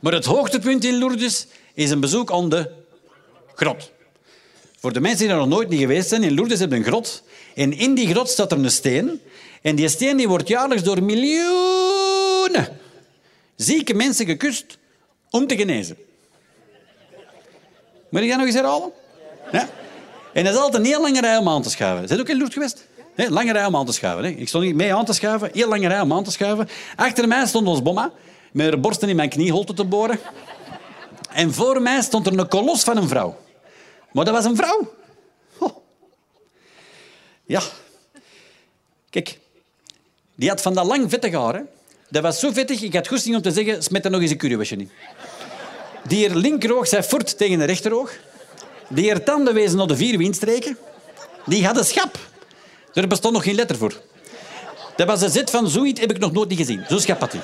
maar 0.00 0.12
het 0.12 0.24
hoogtepunt 0.24 0.84
in 0.84 0.98
Lourdes 0.98 1.46
is 1.74 1.90
een 1.90 2.00
bezoek 2.00 2.32
aan 2.32 2.48
de 2.48 2.70
grot. 3.54 3.90
Voor 4.78 4.92
de 4.92 5.00
mensen 5.00 5.18
die 5.18 5.28
er 5.28 5.40
nog 5.40 5.48
nooit 5.48 5.68
niet 5.68 5.80
geweest 5.80 6.08
zijn, 6.08 6.22
in 6.22 6.34
Lourdes 6.34 6.58
hebben 6.58 6.78
een 6.78 6.84
grot. 6.84 7.22
En 7.54 7.72
in 7.72 7.94
die 7.94 8.08
grot 8.08 8.28
staat 8.28 8.52
er 8.52 8.58
een 8.58 8.70
steen. 8.70 9.20
En 9.62 9.76
die 9.76 9.88
steen 9.88 10.16
die 10.16 10.28
wordt 10.28 10.48
jaarlijks 10.48 10.82
door 10.82 11.02
miljoenen 11.02 12.68
zieke 13.56 13.94
mensen 13.94 14.26
gekust 14.26 14.78
om 15.30 15.46
te 15.46 15.56
genezen. 15.56 15.96
Moet 18.10 18.22
ik 18.22 18.28
dat 18.28 18.36
nog 18.36 18.46
eens 18.46 18.54
herhalen? 18.54 18.92
En 20.32 20.44
dat 20.44 20.54
is 20.54 20.60
altijd 20.60 20.82
een 20.82 20.88
heel 20.88 21.00
lange 21.00 21.20
rij 21.20 21.36
om 21.36 21.48
aan 21.48 21.62
te 21.62 21.70
schuiven. 21.70 22.08
Zijn 22.08 22.20
ook 22.20 22.28
in 22.28 22.36
Lourdes 22.36 22.54
geweest? 22.54 22.86
Hè, 23.14 23.28
lange 23.28 23.52
rij 23.52 23.66
om 23.66 23.76
aan 23.76 23.86
te 23.86 23.92
schuiven. 23.92 24.38
Ik 24.38 24.48
stond 24.48 24.64
niet 24.64 24.74
mee 24.74 24.94
aan 24.94 25.04
te 25.04 25.12
schuiven. 25.12 25.50
Heel 25.52 25.68
lange 25.68 25.88
rij 25.88 26.00
om 26.00 26.12
aan 26.12 26.24
te 26.24 26.30
schuiven. 26.30 26.68
Achter 26.96 27.28
mij 27.28 27.46
stond 27.46 27.66
ons 27.66 27.82
bomma. 27.82 28.12
Met 28.52 28.66
haar 28.66 28.80
borsten 28.80 29.08
in 29.08 29.16
mijn 29.16 29.28
knieholte 29.28 29.74
te 29.74 29.84
boren. 29.84 30.18
En 31.30 31.54
voor 31.54 31.82
mij 31.82 32.02
stond 32.02 32.26
er 32.26 32.38
een 32.38 32.48
kolos 32.48 32.82
van 32.82 32.96
een 32.96 33.08
vrouw. 33.08 33.36
Maar 34.12 34.24
dat 34.24 34.34
was 34.34 34.44
een 34.44 34.56
vrouw. 34.56 34.92
Ja. 37.44 37.60
Kijk. 39.10 39.38
Die 40.34 40.48
had 40.48 40.60
van 40.60 40.74
dat 40.74 40.86
lang 40.86 41.10
vettig 41.10 41.32
haar. 41.32 41.54
Hè. 41.54 41.60
Dat 42.08 42.22
was 42.22 42.40
zo 42.40 42.50
vettig, 42.50 42.82
ik 42.82 42.94
had 42.94 43.08
goesting 43.08 43.36
om 43.36 43.42
te 43.42 43.50
zeggen, 43.50 43.82
smet 43.82 44.04
er 44.04 44.10
nog 44.10 44.20
eens 44.20 44.30
een 44.30 44.36
currywasje 44.36 44.76
in. 44.76 44.90
Die 46.06 46.28
er 46.28 46.36
linkeroog 46.36 46.88
zei 46.88 47.02
fort 47.02 47.38
tegen 47.38 47.58
de 47.58 47.64
rechteroog. 47.64 48.12
Die 48.88 49.10
er 49.10 49.24
tanden 49.24 49.54
wezen 49.54 49.88
de 49.88 49.96
vier 49.96 50.18
windstreken. 50.18 50.76
Die 51.46 51.66
had 51.66 51.76
een 51.76 51.84
schap. 51.84 52.18
Er 52.94 53.08
bestond 53.08 53.34
nog 53.34 53.42
geen 53.42 53.54
letter 53.54 53.76
voor. 53.76 53.92
Dat 54.96 55.06
was 55.06 55.22
een 55.22 55.30
zet 55.30 55.50
van 55.50 55.68
zoiets 55.68 56.00
heb 56.00 56.10
ik 56.10 56.18
nog 56.18 56.32
nooit 56.32 56.54
gezien. 56.54 56.84
Zo 56.88 56.98
schap 56.98 57.20
had 57.20 57.32
hij. 57.32 57.42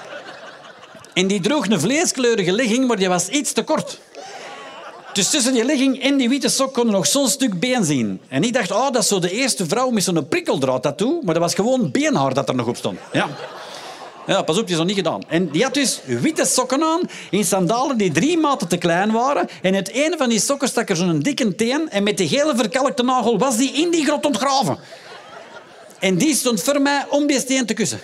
En 1.15 1.27
die 1.27 1.41
droeg 1.41 1.67
vleeskleurige 1.71 2.53
legging, 2.53 2.87
maar 2.87 2.97
die 2.97 3.09
was 3.09 3.29
iets 3.29 3.53
te 3.53 3.63
kort. 3.63 3.99
Dus 5.13 5.31
tussen 5.31 5.53
die 5.53 5.65
legging 5.65 6.03
en 6.03 6.17
die 6.17 6.29
witte 6.29 6.49
sok 6.49 6.75
kon 6.75 6.87
je 6.87 6.93
nog 6.93 7.07
zo'n 7.07 7.29
stuk 7.29 7.61
been 7.61 7.85
zien. 7.85 8.21
En 8.29 8.43
ik 8.45 8.53
dacht, 8.53 8.71
oh, 8.71 8.91
dat 8.93 9.03
is 9.03 9.09
zo 9.09 9.19
de 9.19 9.31
eerste 9.31 9.67
vrouw 9.67 9.91
met 9.91 10.03
zo'n 10.03 10.29
prikkeldraad 10.29 10.83
tattoo. 10.83 11.21
Maar 11.23 11.35
dat 11.35 11.43
was 11.43 11.55
gewoon 11.55 11.91
beenhaar 11.91 12.35
dat 12.35 12.49
er 12.49 12.55
nog 12.55 12.67
op 12.67 12.77
stond. 12.77 12.99
Ja. 13.13 13.29
Ja, 14.27 14.43
pas 14.43 14.59
op, 14.59 14.63
die 14.63 14.73
is 14.73 14.79
nog 14.79 14.87
niet 14.87 14.97
gedaan. 14.97 15.23
En 15.29 15.51
die 15.51 15.63
had 15.63 15.75
dus 15.75 16.01
witte 16.05 16.45
sokken 16.45 16.83
aan, 16.83 17.01
in 17.31 17.45
sandalen 17.45 17.99
die 17.99 18.13
drie 18.13 18.39
maten 18.39 18.69
te 18.69 18.77
klein 18.77 19.13
waren. 19.13 19.49
En 19.63 19.75
uit 19.75 19.91
een 19.95 20.15
van 20.19 20.29
die 20.29 20.41
sokken 20.41 20.69
stak 20.69 20.89
er 20.89 20.97
zo'n 20.97 21.21
dikke 21.21 21.55
teen. 21.55 21.91
En 21.91 22.03
met 22.03 22.17
die 22.17 22.29
gele 22.29 22.57
verkalkte 22.57 23.03
nagel 23.03 23.39
was 23.39 23.57
die 23.57 23.73
in 23.73 23.91
die 23.91 24.05
grot 24.05 24.27
ontgraven. 24.27 24.79
En 25.99 26.17
die 26.17 26.35
stond 26.35 26.63
voor 26.63 26.81
mij 26.81 27.05
om 27.09 27.27
die 27.27 27.41
steen 27.41 27.67
te 27.67 27.75
kussen. 27.75 28.01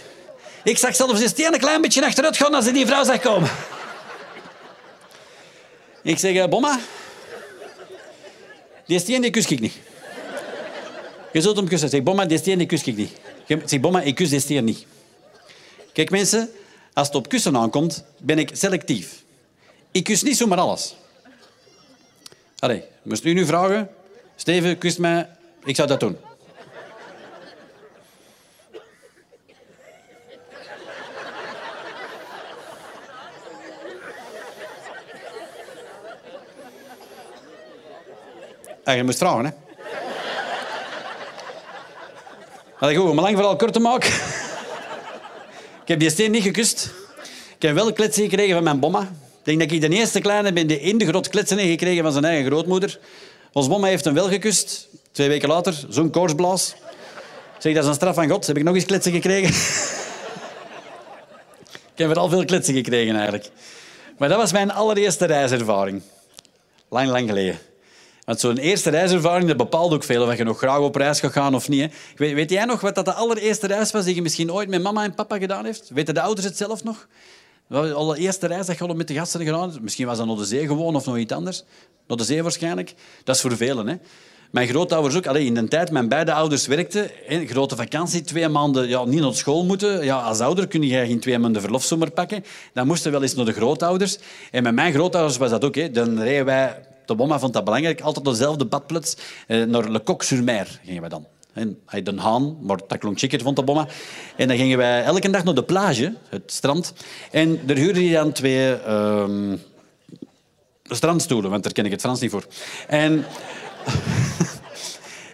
Ik 0.64 0.79
zag 0.79 0.97
zelfs 0.97 1.18
die 1.18 1.29
steen 1.29 1.53
een 1.53 1.61
klein 1.61 1.81
beetje 1.81 2.05
achteruit 2.05 2.37
gaan 2.37 2.55
als 2.55 2.66
ik 2.66 2.75
die 2.75 2.87
vrouw 2.87 3.05
zag 3.05 3.18
komen. 3.18 3.51
Ik 6.03 6.18
zeg, 6.18 6.35
eh, 6.35 6.49
Bomma, 6.49 6.79
die 8.87 8.99
steen 8.99 9.20
die 9.20 9.31
kus 9.31 9.47
ik 9.47 9.61
niet. 9.61 9.75
Je 11.33 11.41
zult 11.41 11.57
hem 11.57 11.68
kussen. 11.68 11.89
Ik 11.89 11.95
zeg, 11.95 12.03
Bomma, 12.03 12.25
die 12.25 12.39
steen 12.39 12.59
die 12.59 12.66
kus 12.66 12.83
ik 12.83 12.97
niet. 12.97 13.12
Ik 13.47 13.62
zeg, 13.64 13.81
Bomma, 13.81 14.01
ik 14.01 14.14
kus 14.14 14.29
die 14.29 14.41
steen 14.41 14.64
niet. 14.64 14.87
Kijk 15.93 16.11
mensen, 16.11 16.51
als 16.93 17.07
het 17.07 17.16
op 17.16 17.28
kussen 17.28 17.57
aankomt, 17.57 18.05
ben 18.18 18.38
ik 18.38 18.51
selectief. 18.53 19.22
Ik 19.90 20.05
kus 20.05 20.22
niet 20.22 20.36
zomaar 20.36 20.59
alles. 20.59 20.97
Allee, 22.59 22.84
moest 23.03 23.24
u 23.24 23.32
nu 23.32 23.47
vragen? 23.47 23.90
Steven, 24.36 24.78
kust 24.78 24.99
mij. 24.99 25.28
Ik 25.64 25.76
zou 25.76 25.88
dat 25.88 26.01
doen. 26.01 26.16
En 38.84 38.97
je 38.97 39.05
moest 39.05 39.18
vragen, 39.18 39.45
hè? 39.45 39.51
Allee, 42.78 42.97
goed, 42.97 43.11
om 43.11 43.20
lang 43.20 43.34
vooral 43.34 43.57
kort 43.57 43.72
te 43.72 43.80
maken 43.80 44.40
heb 45.93 46.01
die 46.01 46.11
steen 46.11 46.30
niet 46.30 46.43
gekust. 46.43 46.90
Ik 47.57 47.62
heb 47.62 47.74
wel 47.74 47.93
kletsen 47.93 48.22
gekregen 48.22 48.55
van 48.55 48.64
mijn 48.64 48.80
bomma. 48.80 49.01
Ik 49.01 49.09
denk 49.43 49.59
dat 49.59 49.70
ik 49.70 49.80
de 49.80 49.88
eerste 49.88 50.20
kleine 50.20 50.53
ben 50.53 50.66
die 50.66 50.80
in 50.80 50.99
de 50.99 51.07
grot 51.07 51.28
kletsen 51.28 51.59
heeft 51.59 51.70
gekregen 51.70 52.03
van 52.03 52.12
zijn 52.12 52.24
eigen 52.24 52.47
grootmoeder. 52.47 52.99
Ons 53.53 53.68
bomma 53.68 53.86
heeft 53.86 54.05
hem 54.05 54.14
wel 54.14 54.28
gekust. 54.28 54.88
Twee 55.12 55.28
weken 55.28 55.49
later, 55.49 55.84
zo'n 55.88 56.11
koortsblaas. 56.11 56.70
Ik 56.70 56.74
Zeg, 57.59 57.74
dat 57.74 57.82
is 57.82 57.88
een 57.88 57.95
straf 57.95 58.14
van 58.14 58.28
God. 58.28 58.47
Heb 58.47 58.57
ik 58.57 58.62
nog 58.62 58.74
eens 58.74 58.84
kletsen 58.84 59.12
gekregen? 59.12 59.49
ik 61.93 61.99
heb 61.99 62.07
vooral 62.07 62.28
veel 62.28 62.45
kletsen 62.45 62.74
gekregen, 62.74 63.14
eigenlijk. 63.14 63.51
Maar 64.18 64.28
dat 64.28 64.38
was 64.38 64.53
mijn 64.53 64.72
allereerste 64.72 65.24
reiservaring. 65.24 66.03
Lang, 66.88 67.09
lang 67.09 67.28
geleden. 67.28 67.59
Want 68.25 68.41
zo'n 68.41 68.57
eerste 68.57 68.91
reiservaring 68.91 69.57
bepaalt 69.57 69.93
ook 69.93 70.05
veel 70.05 70.27
of 70.27 70.37
je 70.37 70.45
nog 70.45 70.59
graag 70.59 70.79
op 70.79 70.95
reis 70.95 71.20
gaat 71.20 71.33
gaan 71.33 71.55
of 71.55 71.68
niet. 71.68 71.95
Weet, 72.16 72.35
weet 72.35 72.51
jij 72.51 72.64
nog 72.64 72.81
wat 72.81 72.95
dat 72.95 73.05
de 73.05 73.12
allereerste 73.12 73.66
reis 73.66 73.91
was 73.91 74.05
die 74.05 74.14
je 74.14 74.23
misschien 74.23 74.53
ooit 74.53 74.68
met 74.68 74.83
mama 74.83 75.05
en 75.05 75.14
papa 75.14 75.39
gedaan 75.39 75.64
heeft? 75.64 75.91
Weten 75.95 76.14
de 76.14 76.20
ouders 76.20 76.47
het 76.47 76.57
zelf 76.57 76.85
nog? 76.85 77.07
De 77.66 77.93
allereerste 77.93 78.47
reis 78.47 78.66
dat 78.66 78.79
je 78.79 78.95
met 78.95 79.09
de 79.09 79.14
gasten 79.14 79.45
gedaan 79.45 79.70
hebt? 79.70 79.83
Misschien 79.83 80.07
was 80.07 80.18
dat 80.18 80.27
naar 80.27 80.37
de 80.37 80.45
zee 80.45 80.66
gewoon 80.66 80.95
of 80.95 81.07
nog 81.07 81.18
iets 81.18 81.33
anders. 81.33 81.64
Naar 82.07 82.16
de 82.16 82.25
zee 82.25 82.43
waarschijnlijk. 82.43 82.95
Dat 83.25 83.35
is 83.35 83.41
voor 83.41 83.57
velen. 83.57 83.87
Hè. 83.87 83.97
Mijn 84.51 84.68
grootouders 84.68 85.16
ook. 85.16 85.27
Allee, 85.27 85.45
in 85.45 85.55
de 85.55 85.68
tijd 85.68 85.91
mijn 85.91 86.09
beide 86.09 86.33
ouders 86.33 86.66
werkten, 86.66 87.11
grote 87.47 87.77
vakantie, 87.77 88.23
twee 88.23 88.49
maanden 88.49 88.89
ja, 88.89 89.05
niet 89.05 89.20
naar 89.20 89.35
school 89.35 89.64
moeten. 89.64 90.05
Ja, 90.05 90.20
als 90.20 90.41
ouder 90.41 90.68
kun 90.68 90.83
je 90.83 91.07
geen 91.07 91.20
twee 91.20 91.39
maanden 91.39 91.62
verlofzomer 91.62 92.11
pakken. 92.11 92.45
Dan 92.73 92.87
moesten 92.87 93.07
we 93.07 93.18
wel 93.18 93.23
eens 93.23 93.35
naar 93.35 93.45
de 93.45 93.53
grootouders. 93.53 94.18
En 94.51 94.62
met 94.62 94.75
mijn 94.75 94.93
grootouders 94.93 95.37
was 95.37 95.51
dat 95.51 95.64
ook. 95.64 95.75
Hè. 95.75 95.91
Dan 95.91 96.20
reden 96.20 96.45
wij, 96.45 96.83
de 97.17 97.23
mama 97.23 97.39
vond 97.39 97.53
dat 97.53 97.65
belangrijk, 97.65 98.01
altijd 98.01 98.25
dezelfde 98.25 98.65
badplaats. 98.65 99.17
Eh, 99.47 99.63
naar 99.63 99.91
Le 99.91 100.03
Coq-sur-Mer 100.03 100.81
gingen 100.85 101.03
we 101.03 101.09
dan. 101.09 101.27
En 101.53 101.79
Den 102.03 102.19
Haan, 102.19 102.57
maar 102.61 102.79
dat 102.87 102.99
klonk 102.99 103.19
chiquer, 103.19 103.41
vond 103.41 103.57
de 103.57 103.63
bomma. 103.63 103.89
En 104.37 104.49
dan 104.49 104.57
gingen 104.57 104.79
wij 104.79 105.05
elke 105.05 105.31
dag 105.31 105.45
naar 105.45 105.55
de 105.55 105.65
plage, 105.65 106.15
het 106.29 106.53
strand. 106.53 106.93
En 107.31 107.61
daar 107.67 107.77
huurde 107.77 108.05
je 108.05 108.13
dan 108.13 108.33
twee 108.33 108.75
ehm, 108.75 109.57
strandstoelen, 110.85 111.51
want 111.51 111.63
daar 111.63 111.73
ken 111.73 111.85
ik 111.85 111.91
het 111.91 112.01
Frans 112.01 112.21
niet 112.21 112.31
voor. 112.31 112.47
En... 112.87 113.25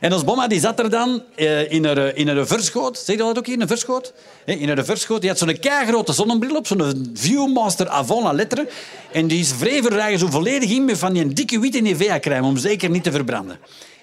En 0.00 0.12
ons 0.12 0.24
bomma 0.24 0.46
die 0.46 0.60
zat 0.60 0.78
er 0.78 0.90
dan 0.90 1.22
eh, 1.34 1.72
in, 1.72 1.84
haar, 1.84 2.14
in 2.14 2.28
haar 2.28 2.46
verschoot. 2.46 2.98
Zeg 2.98 3.16
je 3.16 3.22
dat 3.22 3.38
ook 3.38 3.46
hier, 3.46 3.60
een 3.60 3.68
verschoot? 3.68 4.12
In 4.44 4.68
haar 4.68 4.84
verschoot. 4.84 5.20
Die 5.20 5.30
had 5.30 5.38
zo'n 5.38 5.58
keigrote 5.58 6.12
zonnebril 6.12 6.56
op, 6.56 6.66
zo'n 6.66 7.10
Viewmaster 7.14 7.88
la 8.06 8.32
lettre. 8.32 8.68
En 9.12 9.26
die 9.26 9.44
er 9.92 9.98
eigenlijk 9.98 10.18
zo 10.32 10.38
volledig 10.38 10.70
in 10.70 10.84
met 10.84 10.98
van 10.98 11.12
die 11.12 11.32
dikke 11.32 11.60
witte 11.60 11.78
Nivea-crème 11.78 12.46
om 12.46 12.56
zeker 12.56 12.90
niet 12.90 13.02
te 13.02 13.10
verbranden. 13.10 13.58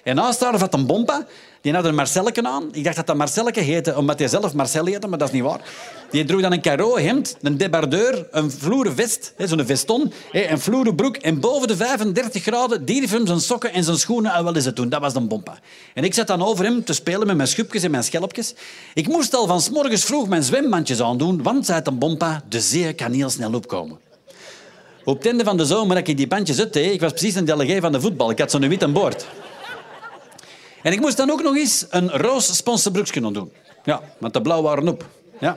En 0.06 0.14
naast 0.14 0.40
haar 0.40 0.58
had 0.58 0.74
een 0.74 0.86
bompa. 0.86 1.26
Die 1.60 1.74
had 1.74 1.84
een 1.84 1.94
Marcelleke 1.94 2.42
aan. 2.42 2.68
Ik 2.72 2.84
dacht 2.84 2.96
dat 2.96 3.06
dat 3.06 3.16
Marcelleke 3.16 3.60
heette, 3.60 3.96
omdat 3.96 4.18
hij 4.18 4.28
zelf 4.28 4.54
Marcel 4.54 4.86
heette, 4.86 5.06
maar 5.06 5.18
dat 5.18 5.28
is 5.28 5.34
niet 5.34 5.42
waar. 5.42 5.60
Die 6.10 6.24
droeg 6.24 6.40
dan 6.40 6.52
een 6.52 6.60
caro 6.60 6.96
hemd, 6.96 7.36
een 7.42 7.56
debardeur, 7.56 8.26
een 8.30 8.50
vloeren 8.50 8.94
vest, 8.94 9.32
zo'n 9.38 9.66
veston, 9.66 10.12
een 10.32 10.60
vloeren 10.60 10.94
broek. 10.94 11.16
En 11.16 11.40
boven 11.40 11.68
de 11.68 11.76
35 11.76 12.42
graden 12.42 12.84
die 12.84 13.08
hem 13.08 13.26
zijn 13.26 13.40
sokken 13.40 13.72
en 13.72 13.84
zijn 13.84 13.96
schoenen 13.96 14.32
en 14.32 14.44
wel 14.44 14.54
eens 14.54 14.64
het 14.64 14.76
doen. 14.76 14.88
Dat 14.88 15.00
was 15.00 15.14
een 15.14 15.28
bompa. 15.28 15.58
En 15.94 16.04
ik 16.04 16.14
zat 16.14 16.26
dan 16.26 16.42
over 16.42 16.64
hem 16.64 16.84
te 16.84 16.92
spelen 16.92 17.26
met 17.26 17.36
mijn 17.36 17.48
schupjes 17.48 17.82
en 17.82 17.90
mijn 17.90 18.04
schelpjes. 18.04 18.54
Ik 18.94 19.08
moest 19.08 19.34
al 19.34 19.46
van 19.46 19.60
s 19.60 19.70
morgens 19.70 20.04
vroeg 20.04 20.28
mijn 20.28 20.42
zwembandjes 20.42 21.00
aandoen, 21.00 21.42
want, 21.42 21.66
zei 21.66 21.80
een 21.84 21.98
bompa, 21.98 22.42
de 22.48 22.60
zee 22.60 22.92
kan 22.92 23.12
heel 23.12 23.30
snel 23.30 23.54
opkomen. 23.54 23.98
Op 25.04 25.16
het 25.16 25.26
einde 25.26 25.44
van 25.44 25.56
de 25.56 25.64
zomer 25.64 25.96
had 25.96 26.08
ik 26.08 26.16
die 26.16 26.26
bandjes 26.26 26.56
hè. 26.56 26.80
Ik 26.80 27.00
was 27.00 27.12
precies 27.12 27.34
een 27.34 27.44
delegé 27.44 27.80
van 27.80 27.92
de 27.92 28.00
voetbal. 28.00 28.30
Ik 28.30 28.38
had 28.38 28.50
zo'n 28.50 28.68
wit 28.68 28.82
aan 28.82 28.92
boord. 28.92 29.26
En 30.86 30.92
ik 30.92 31.00
moest 31.00 31.16
dan 31.16 31.30
ook 31.30 31.42
nog 31.42 31.56
eens 31.56 31.86
een 31.90 32.10
roos 32.10 32.56
sponsorbroekje 32.56 33.32
doen. 33.32 33.52
Ja, 33.84 34.02
want 34.18 34.32
de 34.32 34.42
blauw 34.42 34.62
waren 34.62 34.88
op. 34.88 35.04
Ja. 35.40 35.56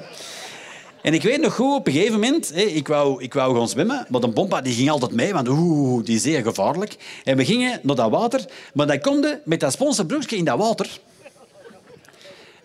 En 1.02 1.14
ik 1.14 1.22
weet 1.22 1.42
nog 1.42 1.56
goed, 1.56 1.76
op 1.76 1.88
een 1.88 1.94
gegeven 1.94 2.14
moment, 2.14 2.56
ik, 2.56 2.88
wou, 2.88 3.24
ik 3.24 3.34
wou 3.34 3.58
gaan 3.58 3.70
zwemmen, 3.70 4.06
maar 4.10 4.22
de 4.22 4.30
pompa 4.30 4.62
die 4.62 4.74
ging 4.74 4.90
altijd 4.90 5.12
mee, 5.12 5.34
want 5.34 5.48
oeh, 5.48 6.06
die 6.06 6.16
is 6.16 6.22
zeer 6.22 6.42
gevaarlijk. 6.42 6.96
En 7.24 7.38
we 7.38 7.46
gingen 7.46 7.80
naar 7.84 7.96
dat 7.96 8.10
water, 8.10 8.46
maar 8.74 8.88
dan 8.88 9.00
kom 9.00 9.22
je 9.22 9.40
met 9.46 9.60
dat 9.60 9.72
sponsorbroekje 9.72 10.36
in 10.36 10.46
dat 10.46 10.58
water. 10.58 11.00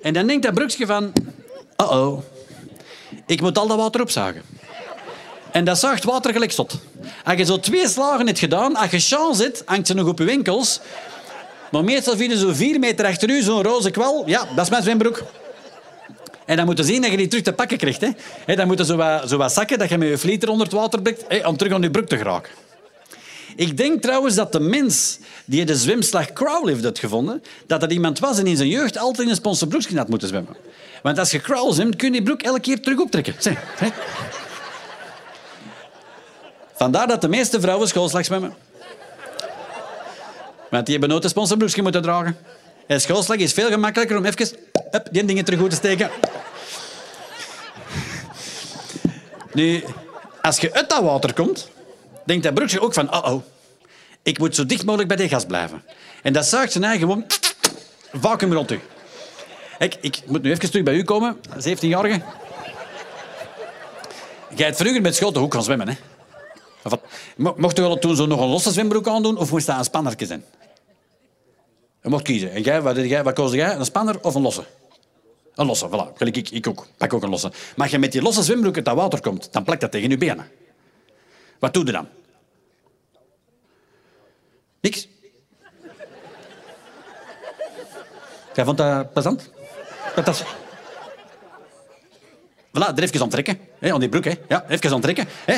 En 0.02 0.12
dan 0.12 0.26
denkt 0.26 0.42
dat 0.42 0.54
broekje 0.54 0.86
van, 0.86 1.12
uh-oh, 1.76 2.22
ik 3.26 3.40
moet 3.40 3.58
al 3.58 3.66
dat 3.66 3.76
water 3.76 4.00
opzagen. 4.00 4.42
En 5.52 5.64
dat 5.64 5.78
zaagt 5.78 6.04
water 6.04 6.32
gelijk 6.32 6.52
zot. 6.52 6.74
Als 7.24 7.36
je 7.36 7.44
zo 7.44 7.60
twee 7.60 7.88
slagen 7.88 8.26
hebt 8.26 8.38
gedaan, 8.38 8.76
als 8.76 8.90
je 8.90 8.98
chance 8.98 9.42
hebt, 9.42 9.62
hangt 9.64 9.86
ze 9.86 9.94
nog 9.94 10.08
op 10.08 10.18
je 10.18 10.24
winkels. 10.24 10.80
Maar 11.70 11.84
meestal 11.84 12.16
vinden 12.16 12.38
ze 12.38 12.54
vier 12.54 12.78
meter 12.78 13.06
achter 13.06 13.30
u 13.30 13.42
zo'n 13.42 13.62
roze 13.62 13.90
kwal. 13.90 14.22
Ja, 14.26 14.44
dat 14.54 14.64
is 14.64 14.70
mijn 14.70 14.82
zwembroek. 14.82 15.22
En 16.46 16.56
dan 16.56 16.66
moet 16.66 16.78
je 16.78 16.84
zien 16.84 17.02
dat 17.02 17.10
je 17.10 17.16
die 17.16 17.28
terug 17.28 17.44
te 17.44 17.52
pakken 17.52 17.78
krijgt. 17.78 18.00
Hè. 18.46 18.54
Dan 18.54 18.66
moeten 18.66 18.86
zo 18.86 18.96
wat, 18.96 19.28
zo 19.28 19.36
wat 19.36 19.52
zakken 19.52 19.78
dat 19.78 19.88
je 19.88 19.98
met 19.98 20.08
je 20.08 20.18
vlieter 20.18 20.48
onder 20.48 20.66
het 20.66 20.74
water 20.74 21.02
brengt 21.02 21.46
om 21.46 21.56
terug 21.56 21.72
aan 21.72 21.82
je 21.82 21.90
broek 21.90 22.06
te 22.06 22.16
geraken. 22.16 22.52
Ik 23.56 23.76
denk 23.76 24.02
trouwens 24.02 24.34
dat 24.34 24.52
de 24.52 24.60
mens 24.60 25.18
die 25.44 25.64
de 25.64 25.76
zwemslag 25.76 26.32
crawl 26.32 26.66
heeft 26.66 26.84
uitgevonden, 26.84 27.42
dat 27.66 27.80
dat 27.80 27.92
iemand 27.92 28.18
was 28.18 28.38
en 28.38 28.46
in 28.46 28.56
zijn 28.56 28.68
jeugd 28.68 28.98
altijd 28.98 29.22
in 29.24 29.28
een 29.28 29.36
sponsorbroekje 29.36 29.96
had 29.96 30.08
moeten 30.08 30.28
zwemmen. 30.28 30.56
Want 31.02 31.18
als 31.18 31.30
je 31.30 31.40
crawl 31.40 31.72
zwemt, 31.72 31.96
kun 31.96 32.06
je 32.06 32.12
die 32.12 32.22
broek 32.22 32.42
elke 32.42 32.60
keer 32.60 32.80
terug 32.80 32.98
optrekken. 32.98 33.34
Vandaar 36.74 37.06
dat 37.06 37.20
de 37.20 37.28
meeste 37.28 37.60
vrouwen 37.60 37.88
schoolslag 37.88 38.24
zwemmen. 38.24 38.54
Want 40.74 40.86
die 40.86 40.94
hebben 40.94 41.12
nooit 41.12 41.24
een 41.24 41.30
sponsorbroekje 41.30 41.82
moeten 41.82 42.02
dragen. 42.02 42.36
En 42.86 43.00
schoolslag 43.00 43.36
is 43.36 43.52
veel 43.52 43.68
gemakkelijker 43.68 44.16
om 44.16 44.24
even 44.24 44.48
die 45.10 45.24
dingen 45.24 45.44
terug 45.44 45.68
te 45.68 45.76
steken. 45.76 46.10
Nu, 49.52 49.84
als 50.42 50.58
je 50.58 50.74
uit 50.74 50.90
dat 50.90 51.02
water 51.02 51.34
komt, 51.34 51.68
denkt 52.24 52.42
dat 52.42 52.54
broekje 52.54 52.80
ook 52.80 52.94
van... 52.94 53.14
Oh, 53.14 53.32
oh, 53.32 53.42
ik 54.22 54.38
moet 54.38 54.54
zo 54.54 54.66
dicht 54.66 54.84
mogelijk 54.84 55.08
bij 55.08 55.16
die 55.16 55.28
gas 55.28 55.44
blijven. 55.44 55.82
En 56.22 56.32
dat 56.32 56.46
zuigt 56.46 56.72
zijn 56.72 56.84
eigen 56.84 57.00
gewoon... 57.00 57.24
Vacuüm 58.12 58.52
rond 58.52 58.70
u. 58.70 58.80
Ik, 59.78 59.96
ik 60.00 60.22
moet 60.26 60.42
nu 60.42 60.50
even 60.50 60.70
terug 60.70 60.84
bij 60.84 60.94
u 60.94 61.02
komen, 61.02 61.36
17-jarige. 61.36 62.22
Jij 64.54 64.66
hebt 64.66 64.76
vroeger 64.76 65.00
met 65.00 65.14
school 65.14 65.32
toch 65.32 65.42
ook 65.42 65.54
gaan 65.54 65.62
zwemmen, 65.62 65.88
hè? 65.88 65.94
Mocht 67.36 67.76
je 67.76 67.82
wel 67.82 67.98
toen 67.98 68.16
zo 68.16 68.26
nog 68.26 68.40
een 68.40 68.48
losse 68.48 68.72
zwembroek 68.72 69.08
aandoen 69.08 69.36
of 69.36 69.50
moest 69.50 69.66
dat 69.66 69.78
een 69.78 69.84
spannertje 69.84 70.26
zijn? 70.26 70.44
Je 72.04 72.10
mocht 72.10 72.22
kiezen. 72.22 72.50
En 72.50 72.62
jij, 72.62 72.82
wat, 72.82 72.96
jij, 72.96 73.22
wat 73.22 73.34
koos 73.34 73.52
jij? 73.52 73.74
Een 73.76 73.84
spanner 73.84 74.20
of 74.22 74.34
een 74.34 74.42
losse? 74.42 74.64
Een 75.54 75.66
losse, 75.66 75.88
voilà. 75.88 76.16
Gelijk 76.16 76.36
ik, 76.36 76.50
ik 76.50 76.66
ook. 76.66 76.86
Pak 76.96 77.12
ook 77.12 77.22
een 77.22 77.28
losse. 77.28 77.48
Maar 77.48 77.58
als 77.76 77.90
je 77.90 77.98
met 77.98 78.12
die 78.12 78.22
losse 78.22 78.42
zwembroek 78.42 78.76
uit 78.76 78.84
dat 78.84 78.96
water 78.96 79.20
komt, 79.20 79.52
dan 79.52 79.64
plakt 79.64 79.80
dat 79.80 79.90
tegen 79.90 80.10
je 80.10 80.18
benen. 80.18 80.48
Wat 81.58 81.74
doe 81.74 81.86
je 81.86 81.92
dan? 81.92 82.08
Niks. 84.80 85.08
Jij 88.54 88.64
vond 88.64 88.78
dat 88.78 89.12
plezant? 89.12 89.50
Dat 90.14 90.28
is... 90.28 90.42
Voilà, 92.68 92.94
er 92.96 93.02
even 93.02 93.20
aan 93.20 93.28
trekken. 93.28 93.58
Hè, 93.78 93.92
aan 93.92 94.00
die 94.00 94.08
broek, 94.08 94.24
hè. 94.24 94.32
Ja, 94.48 94.64
even 94.68 94.92
aan 94.92 95.00
trekken. 95.00 95.26
Hè. 95.44 95.56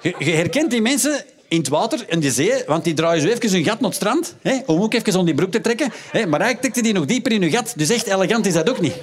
Je 0.00 0.30
herkent 0.30 0.70
die 0.70 0.82
mensen 0.82 1.24
in 1.48 1.58
het 1.58 1.68
water, 1.68 2.04
in 2.08 2.20
de 2.20 2.30
zee, 2.30 2.62
want 2.66 2.84
die 2.84 2.94
draaien 2.94 3.22
zo 3.22 3.28
even 3.28 3.50
hun 3.50 3.64
gat 3.64 3.80
naar 3.80 3.90
het 3.90 3.98
strand, 3.98 4.34
hè, 4.42 4.58
om 4.66 4.82
ook 4.82 4.94
even 4.94 5.18
om 5.18 5.24
die 5.24 5.34
broek 5.34 5.50
te 5.50 5.60
trekken. 5.60 5.92
Hè, 6.10 6.26
maar 6.26 6.40
eigenlijk 6.40 6.72
trekt 6.72 6.86
die 6.86 6.94
nog 6.94 7.04
dieper 7.04 7.32
in 7.32 7.40
je 7.40 7.50
gat, 7.50 7.72
dus 7.76 7.88
echt 7.88 8.06
elegant 8.06 8.46
is 8.46 8.52
dat 8.52 8.70
ook 8.70 8.80
niet. 8.80 8.94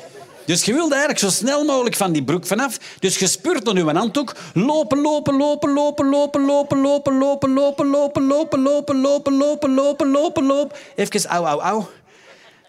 Dus 0.45 0.63
je 0.63 0.73
wilde 0.73 0.95
eigenlijk 0.95 1.23
zo 1.23 1.29
snel 1.29 1.65
mogelijk 1.65 1.95
van 1.95 2.11
die 2.11 2.23
broek 2.23 2.45
vanaf. 2.45 2.77
Dus 2.99 3.17
je 3.17 3.27
spurt 3.27 3.65
dan 3.65 3.75
je 3.75 3.83
handdoek. 3.83 4.35
Lopen, 4.53 5.01
lopen, 5.01 5.37
lopen, 5.37 5.73
lopen, 5.73 6.09
lopen, 6.09 6.45
lopen, 6.45 6.81
lopen, 6.81 7.17
lopen, 7.17 7.53
lopen, 7.53 7.87
lopen, 7.89 8.21
lopen, 8.23 8.61
lopen, 8.61 9.01
lopen, 9.01 9.35
lopen, 9.35 9.73
lopen, 9.73 10.11
lopen, 10.11 10.45
lopen. 10.45 10.77
Even 10.95 11.29
au, 11.29 11.45
au, 11.45 11.59
au. 11.59 11.85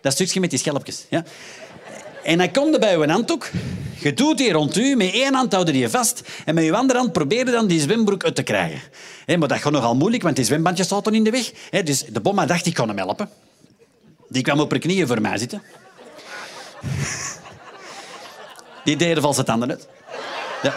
Dat 0.01 0.12
stukje 0.12 0.41
met 0.41 0.51
die 0.51 0.59
schelpjes. 0.59 1.07
Ja. 1.09 1.25
En 2.23 2.39
dan 2.39 2.51
komt 2.51 2.81
bij 2.81 2.99
je 2.99 3.07
handdoek. 3.07 3.51
Je 3.99 4.14
doet 4.14 4.39
die 4.39 4.53
rond 4.53 4.77
u, 4.77 4.95
met 4.97 5.12
één 5.12 5.35
hand 5.35 5.53
houden 5.53 5.75
die 5.75 5.83
je 5.83 5.91
vast 5.91 6.23
en 6.45 6.55
met 6.55 6.64
je 6.64 6.77
andere 6.77 6.99
hand 6.99 7.12
probeer 7.12 7.45
je 7.45 7.51
dan 7.51 7.66
die 7.66 7.81
zwembroek 7.81 8.25
uit 8.25 8.35
te 8.35 8.43
krijgen. 8.43 8.81
Maar 9.39 9.49
dat 9.49 9.59
gaat 9.59 9.73
nogal 9.73 9.95
moeilijk, 9.95 10.23
want 10.23 10.37
die 10.37 10.45
zwembandjes 10.45 10.89
zaten 10.89 11.14
in 11.14 11.25
de 11.25 11.31
weg. 11.31 11.53
Dus 11.85 12.05
de 12.05 12.20
bomma 12.20 12.47
dacht, 12.47 12.66
ik 12.66 12.75
kan 12.75 12.89
hem 12.89 12.97
helpen. 12.97 13.29
Die 14.29 14.43
kwam 14.43 14.61
op 14.61 14.70
haar 14.70 14.79
knieën 14.81 15.07
voor 15.07 15.20
mij 15.20 15.39
zitten. 15.39 15.62
Die 18.85 18.97
deed 18.97 19.16
er 19.16 19.23
valse 19.23 19.45
tanden 19.45 19.70
uit. 19.70 19.89
Ja. 20.62 20.75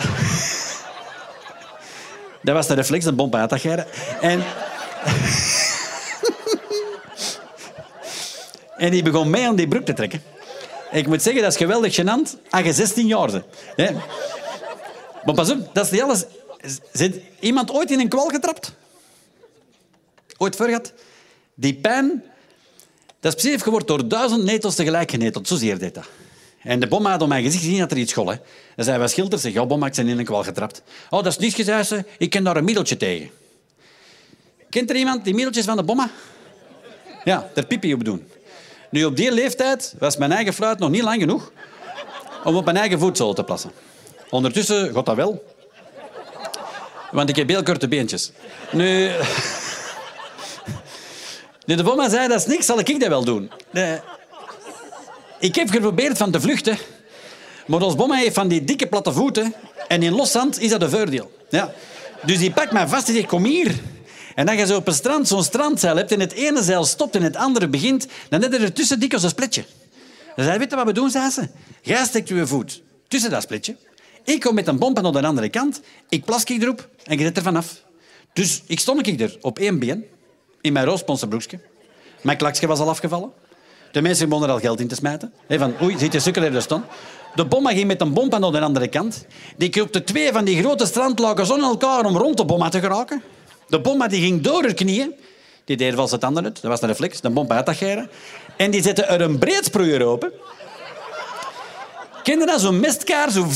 Dat 2.41 2.55
was 2.55 2.67
de 2.67 2.73
reflex, 2.73 3.05
een 3.05 3.15
bompa 3.15 3.39
had 3.39 3.49
dat. 3.49 3.63
En... 4.21 4.43
en 8.77 8.91
die 8.91 9.03
begon 9.03 9.29
mee 9.29 9.47
aan 9.47 9.55
die 9.55 9.67
broek 9.67 9.85
te 9.85 9.93
trekken. 9.93 10.21
Ik 10.95 11.07
moet 11.07 11.21
zeggen, 11.21 11.41
dat 11.41 11.51
is 11.51 11.57
geweldig 11.57 11.99
gênant 11.99 12.49
als 12.49 12.63
je 12.63 12.73
16 12.73 13.07
jaar. 13.07 13.43
Maar 15.25 15.35
pas 15.35 15.51
op, 15.51 15.69
dat 15.73 15.85
is 15.85 15.91
niet 15.91 16.01
alles. 16.01 16.25
Zit 16.91 17.19
iemand 17.39 17.71
ooit 17.71 17.91
in 17.91 17.99
een 17.99 18.09
kwal 18.09 18.27
getrapt? 18.27 18.73
Ooit 20.37 20.55
gehad? 20.55 20.93
Die 21.53 21.73
pijn, 21.73 22.23
dat 23.19 23.35
is 23.35 23.41
precies 23.41 23.61
geworden 23.61 23.87
door 23.87 24.07
duizend 24.07 24.43
netels 24.43 24.75
tegelijk 24.75 25.11
geneteld. 25.11 25.47
Zozeer 25.47 25.79
deed 25.79 25.93
dat. 25.93 26.05
En 26.61 26.79
de 26.79 26.87
bom 26.87 27.05
had 27.05 27.21
op 27.21 27.27
mijn 27.27 27.43
gezicht 27.43 27.63
gezien 27.63 27.79
dat 27.79 27.91
er 27.91 27.97
iets 27.97 28.11
school. 28.11 28.27
Hè. 28.29 28.35
Dan 28.75 28.85
zei 28.85 28.97
wat 28.97 29.09
schilder, 29.09 29.39
zeg, 29.39 29.53
ja, 29.53 29.65
bom, 29.65 29.83
ik 29.83 29.93
zijn 29.93 30.07
in 30.07 30.19
een 30.19 30.25
kwal 30.25 30.43
getrapt. 30.43 30.81
Oh, 31.09 31.23
dat 31.23 31.31
is 31.31 31.37
niets 31.37 31.55
gezegd, 31.55 31.93
ik 32.17 32.29
ken 32.29 32.43
daar 32.43 32.57
een 32.57 32.63
middeltje 32.63 32.97
tegen. 32.97 33.29
Kent 34.69 34.89
er 34.89 34.95
iemand 34.95 35.23
die 35.23 35.33
middeltjes 35.33 35.65
van 35.65 35.77
de 35.77 35.83
bomma? 35.83 36.09
Ja, 37.23 37.49
daar 37.53 37.65
pipi 37.65 37.93
op 37.93 38.03
doen. 38.03 38.27
Nu, 38.95 39.05
op 39.05 39.15
die 39.15 39.31
leeftijd 39.31 39.93
was 39.99 40.17
mijn 40.17 40.31
eigen 40.31 40.53
fluit 40.53 40.79
nog 40.79 40.89
niet 40.89 41.01
lang 41.01 41.19
genoeg 41.19 41.51
om 42.43 42.55
op 42.55 42.65
mijn 42.65 42.77
eigen 42.77 42.99
voedsel 42.99 43.33
te 43.33 43.43
plassen. 43.43 43.71
Ondertussen 44.29 44.93
gaat 44.93 45.05
dat 45.05 45.15
wel. 45.15 45.43
Want 47.11 47.29
ik 47.29 47.35
heb 47.35 47.49
heel 47.49 47.63
korte 47.63 47.87
beentjes. 47.87 48.31
Nu... 48.71 49.11
de 51.65 51.83
bomma 51.83 52.09
zei, 52.09 52.27
dat 52.27 52.39
is 52.39 52.45
niks, 52.45 52.65
zal 52.65 52.79
ik 52.79 52.99
dat 52.99 53.09
wel 53.09 53.23
doen. 53.23 53.51
Nee. 53.71 53.99
Ik 55.39 55.55
heb 55.55 55.69
geprobeerd 55.69 56.17
van 56.17 56.31
te 56.31 56.41
vluchten. 56.41 56.77
Maar 57.67 57.81
ons 57.81 57.95
bomma 57.95 58.15
heeft 58.15 58.35
van 58.35 58.47
die 58.47 58.63
dikke 58.63 58.87
platte 58.87 59.11
voeten. 59.11 59.53
En 59.87 60.03
in 60.03 60.13
los 60.13 60.31
zand 60.31 60.59
is 60.61 60.69
dat 60.69 60.81
een 60.81 60.89
voordeel. 60.89 61.31
Ja. 61.49 61.73
Dus 62.21 62.37
die 62.37 62.51
pakt 62.51 62.71
mij 62.71 62.87
vast 62.87 63.07
en 63.07 63.13
zegt, 63.13 63.27
kom 63.27 63.45
hier. 63.45 63.75
En 64.35 64.47
als 64.47 64.57
je 64.57 64.65
zo 64.65 64.77
op 64.77 64.87
een 64.87 64.93
strand 64.93 65.27
zo'n 65.27 65.43
strandzeil 65.43 65.95
hebt 65.95 66.11
en 66.11 66.19
het 66.19 66.31
ene 66.31 66.63
zeil 66.63 66.85
stopt 66.85 67.15
en 67.15 67.21
het 67.21 67.35
andere 67.35 67.67
begint, 67.67 68.07
dan 68.29 68.41
heb 68.41 68.51
je 68.51 68.57
er 68.57 68.73
tussen 68.73 68.99
dik 68.99 69.13
als 69.13 69.23
een 69.23 69.29
spletje. 69.29 69.65
Dan 70.35 70.45
zei 70.45 70.57
weet 70.57 70.69
je 70.69 70.75
wat 70.75 70.85
we 70.85 70.93
doen, 70.93 71.09
zei 71.09 71.29
ze? 71.29 71.49
Jij 71.81 72.05
steekt 72.05 72.27
je 72.27 72.47
voet 72.47 72.81
tussen 73.07 73.29
dat 73.29 73.41
spletje. 73.41 73.75
Ik 74.23 74.39
kom 74.39 74.55
met 74.55 74.67
een 74.67 74.79
bomp 74.79 74.97
aan 74.97 75.13
de 75.13 75.21
andere 75.21 75.49
kant. 75.49 75.81
Ik 76.09 76.25
plas 76.25 76.43
ik 76.43 76.61
erop 76.61 76.89
en 77.03 77.17
je 77.17 77.23
zet 77.23 77.37
er 77.37 77.43
vanaf. 77.43 77.83
Dus 78.33 78.61
ik 78.67 78.79
stond 78.79 79.07
ik 79.07 79.21
er 79.21 79.37
op 79.41 79.59
één 79.59 79.79
been, 79.79 80.05
in 80.61 80.73
mijn 80.73 80.85
roosponse 80.85 81.27
broekje. 81.27 81.59
Mijn 82.21 82.37
klakje 82.37 82.67
was 82.67 82.79
al 82.79 82.89
afgevallen. 82.89 83.31
De 83.91 84.01
mensen 84.01 84.25
begonnen 84.29 84.49
er 84.49 84.55
al 84.55 84.61
geld 84.61 84.79
in 84.79 84.87
te 84.87 84.95
smijten. 84.95 85.33
He, 85.47 85.57
van, 85.57 85.73
oei, 85.81 85.97
zit 85.97 86.13
je 86.13 86.19
sukker 86.19 86.55
er 86.55 86.61
staan. 86.61 86.85
De 87.35 87.45
bomma 87.45 87.71
ging 87.71 87.87
met 87.87 88.01
een 88.01 88.13
bomp 88.13 88.33
aan 88.33 88.51
de 88.51 88.59
andere 88.59 88.87
kant. 88.87 89.25
Die 89.57 89.69
kroopte 89.69 90.03
twee 90.03 90.31
van 90.31 90.45
die 90.45 90.59
grote 90.59 90.85
strandlaken 90.85 91.51
aan 91.51 91.61
elkaar 91.61 92.05
om 92.05 92.17
rond 92.17 92.37
de 92.37 92.45
bomma 92.45 92.69
te 92.69 92.79
geraken. 92.79 93.21
De 93.67 93.81
bomma 93.81 94.07
die 94.07 94.21
ging 94.21 94.41
door 94.41 94.61
haar 94.61 94.73
knieën. 94.73 95.15
Die 95.65 95.77
deed 95.77 95.95
wel 95.95 96.07
zijn 96.07 96.19
tanden 96.19 96.43
uit. 96.43 96.61
Dat 96.61 96.71
was 96.71 96.81
een 96.81 96.87
reflex. 96.87 97.21
De 97.21 97.29
bomma 97.29 97.55
uit 97.55 97.65
dat 97.65 97.77
En 98.57 98.71
die 98.71 98.81
zette 98.81 99.03
er 99.03 99.21
een 99.21 99.39
breedsproeier 99.39 100.05
open. 100.05 100.31
Ken 102.23 102.39
je 102.39 102.45
dat? 102.45 102.61
Zo'n 102.61 102.79
mestkaar. 102.79 103.31
Zo... 103.31 103.47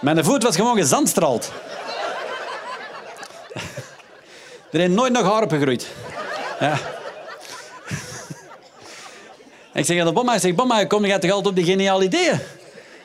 Mijn 0.00 0.24
voet 0.24 0.42
was 0.42 0.56
gewoon 0.56 0.76
gezandstraald. 0.76 1.52
Er 4.70 4.78
heeft 4.78 4.92
nooit 4.92 5.12
nog 5.12 5.32
haar 5.32 5.48
gegroeid. 5.48 5.88
Ik 9.74 9.84
zeg 9.84 10.00
aan 10.00 10.06
de 10.06 10.12
bomma, 10.12 10.34
ik 10.34 10.40
zeg, 10.40 10.54
bomma, 10.54 10.84
kom 10.84 11.04
je 11.04 11.18
toch 11.18 11.30
altijd 11.30 11.46
op 11.46 11.54
die 11.54 11.64
geniale 11.64 12.04
ideeën? 12.04 12.38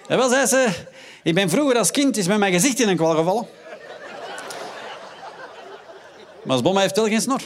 En 0.08 0.18
wel, 0.18 0.30
zei 0.30 0.46
ze, 0.46 0.70
ik 1.24 1.34
ben 1.34 1.50
vroeger 1.50 1.78
als 1.78 1.92
kind 1.92 2.18
is 2.18 2.28
met 2.28 2.38
mijn 2.38 2.54
gezicht 2.54 2.80
in 2.80 2.88
een 2.88 2.98
kwal 2.98 3.16
gevallen. 3.16 3.48
Maar 6.44 6.54
als 6.54 6.62
bomma 6.62 6.82
heeft 6.82 6.96
wel 6.96 7.08
geen 7.08 7.22
snor. 7.22 7.42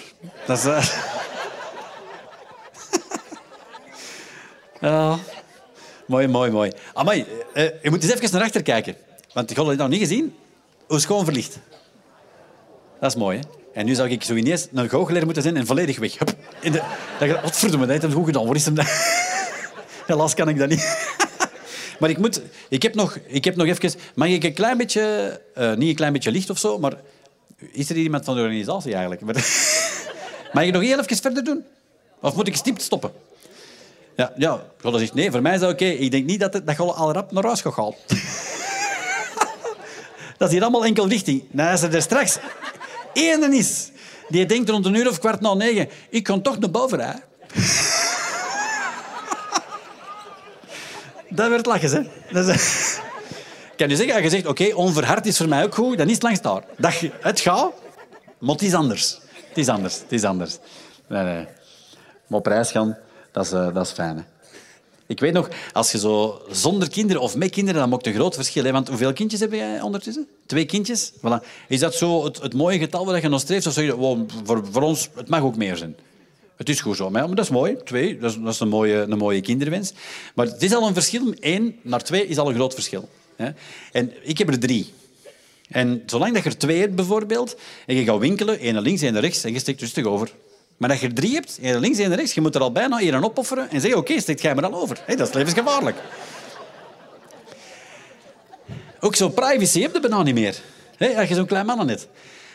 Dat 0.45 0.57
is... 0.57 0.91
Ja. 4.81 5.17
Mooi, 6.05 6.27
mooi, 6.27 6.51
mooi. 6.51 6.71
Amai, 6.93 7.25
uh, 7.53 7.63
je 7.81 7.89
moet 7.89 8.03
eens 8.03 8.13
even 8.13 8.31
naar 8.31 8.41
achter 8.41 8.63
kijken. 8.63 8.95
Want 9.33 9.51
ik 9.51 9.57
had 9.57 9.67
het 9.67 9.77
nog 9.77 9.87
niet 9.87 9.99
gezien. 9.99 10.35
Hoe 10.87 10.99
schoon 10.99 11.23
verlicht. 11.23 11.59
Dat 12.99 13.09
is 13.09 13.15
mooi, 13.15 13.37
hè? 13.37 13.58
En 13.73 13.85
nu 13.85 13.95
zou 13.95 14.09
ik 14.09 14.23
zo 14.23 14.33
ineens 14.33 14.67
een 14.73 14.89
goochelaar 14.89 15.25
moeten 15.25 15.43
zijn 15.43 15.57
en 15.57 15.65
volledig 15.65 15.99
weg. 15.99 16.19
Hup, 16.19 16.35
in 16.61 16.71
de, 16.71 16.81
dat, 17.19 17.41
wat 17.41 17.57
verdomme, 17.57 17.85
dat 17.85 17.89
heeft 17.89 18.01
hem 18.01 18.13
goed 18.13 18.25
gedaan. 18.25 18.45
Waar 18.45 18.55
is 18.55 18.65
hem 18.65 18.75
dat? 18.75 18.85
Helaas 20.07 20.33
kan 20.33 20.49
ik 20.49 20.57
dat 20.57 20.69
niet. 20.69 20.97
maar 21.99 22.09
ik, 22.09 22.17
moet, 22.17 22.41
ik, 22.69 22.81
heb 22.81 22.95
nog, 22.95 23.17
ik 23.27 23.43
heb 23.43 23.55
nog 23.55 23.67
even... 23.67 23.99
Mag 24.15 24.27
ik 24.27 24.43
een 24.43 24.53
klein 24.53 24.77
beetje... 24.77 25.41
Uh, 25.57 25.73
niet 25.73 25.89
een 25.89 25.95
klein 25.95 26.13
beetje 26.13 26.31
licht 26.31 26.49
of 26.49 26.57
zo, 26.57 26.79
maar... 26.79 26.93
Is 27.71 27.89
er 27.89 27.95
iemand 27.95 28.25
van 28.25 28.35
de 28.35 28.41
organisatie 28.41 28.93
eigenlijk? 28.93 29.21
mag 30.53 30.63
ik 30.63 30.73
nog 30.73 30.81
heel 30.81 30.99
even 30.99 31.17
verder 31.17 31.43
doen? 31.43 31.63
Of 32.21 32.35
moet 32.35 32.47
ik 32.47 32.55
stipt 32.55 32.81
stoppen? 32.81 33.11
Ja, 34.15 34.33
ja. 34.35 34.63
God 34.81 34.99
zegt 34.99 35.13
nee, 35.13 35.31
voor 35.31 35.41
mij 35.41 35.53
is 35.53 35.59
dat 35.59 35.71
oké. 35.71 35.85
Ik 35.85 36.11
denk 36.11 36.25
niet 36.25 36.39
dat, 36.39 36.53
het, 36.53 36.67
dat 36.67 36.77
je 36.77 36.83
al 36.83 37.11
rap 37.11 37.31
naar 37.31 37.43
huis 37.43 37.61
gaat 37.61 37.73
gaan. 37.73 37.93
dat 40.37 40.47
is 40.47 40.53
hier 40.53 40.61
allemaal 40.61 40.85
enkel 40.85 41.07
richting. 41.07 41.43
Nou, 41.51 41.71
als 41.71 41.81
er 41.81 42.01
straks 42.01 42.39
ene 43.13 43.55
is 43.55 43.91
die 44.29 44.45
denkt 44.45 44.69
rond 44.69 44.85
een 44.85 44.93
uur 44.93 45.09
of 45.09 45.19
kwart 45.19 45.41
na 45.41 45.53
negen, 45.53 45.89
ik 46.09 46.23
kan 46.23 46.41
toch 46.41 46.59
naar 46.59 46.71
boven, 46.71 46.99
hè? 46.99 47.13
dat 51.29 51.49
werd 51.49 51.65
lachen, 51.65 51.91
hè? 51.91 52.09
Dat 52.31 52.47
is... 52.47 52.97
Kan 53.75 53.89
je 53.89 53.95
zeggen, 53.95 54.13
als 54.13 54.23
je 54.23 54.29
zegt, 54.29 54.45
oké, 54.45 54.73
onverhard 54.75 55.25
is 55.25 55.37
voor 55.37 55.47
mij 55.47 55.63
ook 55.63 55.75
goed, 55.75 55.97
dan 55.97 56.07
is 56.07 56.13
het 56.13 56.23
langs 56.23 56.41
daar. 56.41 56.63
Dat, 56.77 56.93
het 57.21 57.39
gaat, 57.39 57.71
maar 58.39 58.55
het 58.55 58.61
is 58.61 58.73
anders. 58.73 59.19
Het 59.47 59.57
is 59.57 59.67
anders, 59.67 59.99
het 59.99 60.11
is 60.11 60.23
anders. 60.23 60.57
Nee, 61.07 61.23
nee. 61.23 61.47
Maar 62.27 62.39
op 62.39 62.45
reis 62.45 62.71
gaan, 62.71 62.97
dat 63.31 63.45
is, 63.45 63.53
uh, 63.53 63.73
dat 63.73 63.85
is 63.85 63.91
fijn, 63.91 64.17
hè? 64.17 64.23
Ik 65.09 65.19
weet 65.19 65.33
nog, 65.33 65.49
als 65.73 65.91
je 65.91 65.99
zo 65.99 66.41
zonder 66.51 66.89
kinderen 66.89 67.21
of 67.21 67.35
met 67.35 67.49
kinderen, 67.49 67.79
dan 67.79 67.89
maakt 67.89 68.07
een 68.07 68.13
groot 68.13 68.35
verschil. 68.35 68.63
Hè? 68.63 68.71
Want 68.71 68.87
hoeveel 68.87 69.13
kindjes 69.13 69.39
heb 69.39 69.51
jij 69.51 69.81
ondertussen? 69.81 70.27
Twee 70.45 70.65
kindjes? 70.65 71.11
Voilà. 71.11 71.45
Is 71.67 71.79
dat 71.79 71.95
zo 71.95 72.23
het, 72.23 72.41
het 72.41 72.53
mooie 72.53 72.79
getal 72.79 73.05
waar 73.05 73.21
je 73.21 73.27
nog 73.27 73.41
streeft? 73.41 73.67
Of 73.67 73.73
zeg 73.73 73.85
je, 73.85 73.95
wow, 73.95 74.29
voor, 74.43 74.67
voor 74.71 74.81
ons, 74.81 75.09
het 75.15 75.29
mag 75.29 75.41
ook 75.41 75.55
meer 75.55 75.77
zijn? 75.77 75.95
Het 76.55 76.69
is 76.69 76.81
goed 76.81 76.97
zo. 76.97 77.09
Maar 77.09 77.27
dat 77.27 77.39
is 77.39 77.49
mooi. 77.49 77.77
Twee, 77.83 78.19
dat 78.19 78.31
is, 78.31 78.37
dat 78.39 78.53
is 78.53 78.59
een, 78.59 78.67
mooie, 78.67 78.95
een 78.95 79.17
mooie 79.17 79.41
kinderwens. 79.41 79.93
Maar 80.35 80.45
het 80.45 80.63
is 80.63 80.73
al 80.73 80.87
een 80.87 80.93
verschil. 80.93 81.33
Eén 81.39 81.79
naar 81.81 82.03
twee 82.03 82.27
is 82.27 82.37
al 82.37 82.49
een 82.49 82.55
groot 82.55 82.73
verschil. 82.73 83.09
En 83.91 84.11
ik 84.23 84.37
heb 84.37 84.47
er 84.47 84.59
drie. 84.59 84.93
En 85.69 86.03
zolang 86.05 86.33
dat 86.33 86.43
je 86.43 86.49
er 86.49 86.57
twee 86.57 86.79
hebt, 86.79 86.95
bijvoorbeeld, 86.95 87.55
en 87.85 87.95
je 87.95 88.03
gaat 88.03 88.19
winkelen, 88.19 88.59
één 88.59 88.81
links, 88.81 89.01
één 89.01 89.19
rechts, 89.19 89.43
en 89.43 89.53
je 89.53 89.59
steekt 89.59 89.81
rustig 89.81 90.05
over. 90.05 90.31
Maar 90.79 90.89
als 90.89 90.99
je 90.99 91.07
er 91.07 91.13
drie 91.13 91.33
hebt, 91.33 91.59
één 91.61 91.79
links, 91.79 91.97
één 91.97 92.15
rechts, 92.15 92.33
je 92.33 92.41
moet 92.41 92.55
er 92.55 92.61
al 92.61 92.71
bijna 92.71 92.99
één 92.99 93.23
opofferen 93.23 93.69
en 93.69 93.81
zeggen, 93.81 93.99
oké, 93.99 94.09
okay, 94.09 94.21
steekt 94.21 94.41
jij 94.41 94.55
me 94.55 94.61
dan 94.61 94.73
over. 94.73 95.03
dat 95.07 95.27
is 95.27 95.33
levensgevaarlijk. 95.33 95.97
Ook 98.99 99.15
zo 99.15 99.29
privacy 99.29 99.81
heb 99.81 99.93
je 99.93 99.99
bijna 99.99 100.23
niet 100.23 100.33
meer. 100.33 100.61
als 101.17 101.27
je 101.27 101.35
zo'n 101.35 101.45
klein 101.45 101.65
man 101.65 101.85
net. 101.85 102.07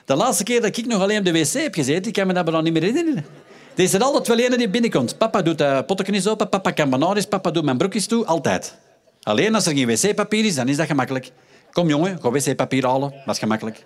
De 0.05 0.15
laatste 0.15 0.45
keer 0.45 0.61
dat 0.61 0.77
ik 0.77 0.87
nog 0.87 1.03
alleen 1.03 1.19
op 1.19 1.25
de 1.25 1.33
wc 1.33 1.53
heb 1.53 1.75
gezeten, 1.75 2.07
ik 2.07 2.13
kan 2.13 2.27
me 2.27 2.33
dat 2.33 2.45
bijna 2.45 2.61
niet 2.61 2.73
meer 2.73 2.83
herinneren. 2.83 3.27
Er 3.75 3.83
is 3.83 4.01
altijd 4.01 4.29
wel 4.29 4.39
een 4.39 4.59
die 4.59 4.69
binnenkomt. 4.69 5.19
Papa 5.19 5.43
doet 5.43 5.59
de 5.59 5.83
pottekens 5.87 6.27
open, 6.27 6.49
papa 6.49 6.71
kan 6.71 6.91
bananen, 6.91 7.29
papa 7.29 7.51
doet 7.51 7.65
mijn 7.65 7.79
broekjes 7.79 8.07
toe, 8.07 8.25
altijd. 8.25 8.77
Alleen 9.23 9.55
als 9.55 9.67
er 9.67 9.75
geen 9.75 9.87
wc-papier 9.87 10.45
is, 10.45 10.55
dan 10.55 10.69
is 10.69 10.77
dat 10.77 10.87
gemakkelijk. 10.87 11.31
Kom 11.73 11.89
jongen, 11.89 12.19
ga 12.21 12.31
wc-papier 12.31 12.87
halen, 12.87 13.11
dat 13.11 13.35
is 13.35 13.39
gemakkelijk. 13.39 13.83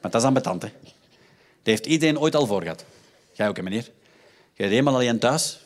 Maar 0.00 0.10
dat 0.10 0.20
is 0.20 0.26
ambetant, 0.26 0.62
hè. 0.62 0.68
Dat 0.68 1.74
heeft 1.74 1.86
iedereen 1.86 2.18
ooit 2.18 2.34
al 2.34 2.46
voor 2.46 2.62
gehad. 2.62 2.84
Jij 3.36 3.48
ook, 3.48 3.62
meneer. 3.62 3.84
Je 4.52 4.62
bent 4.62 4.70
helemaal 4.70 4.94
alleen 4.94 5.18
thuis. 5.18 5.58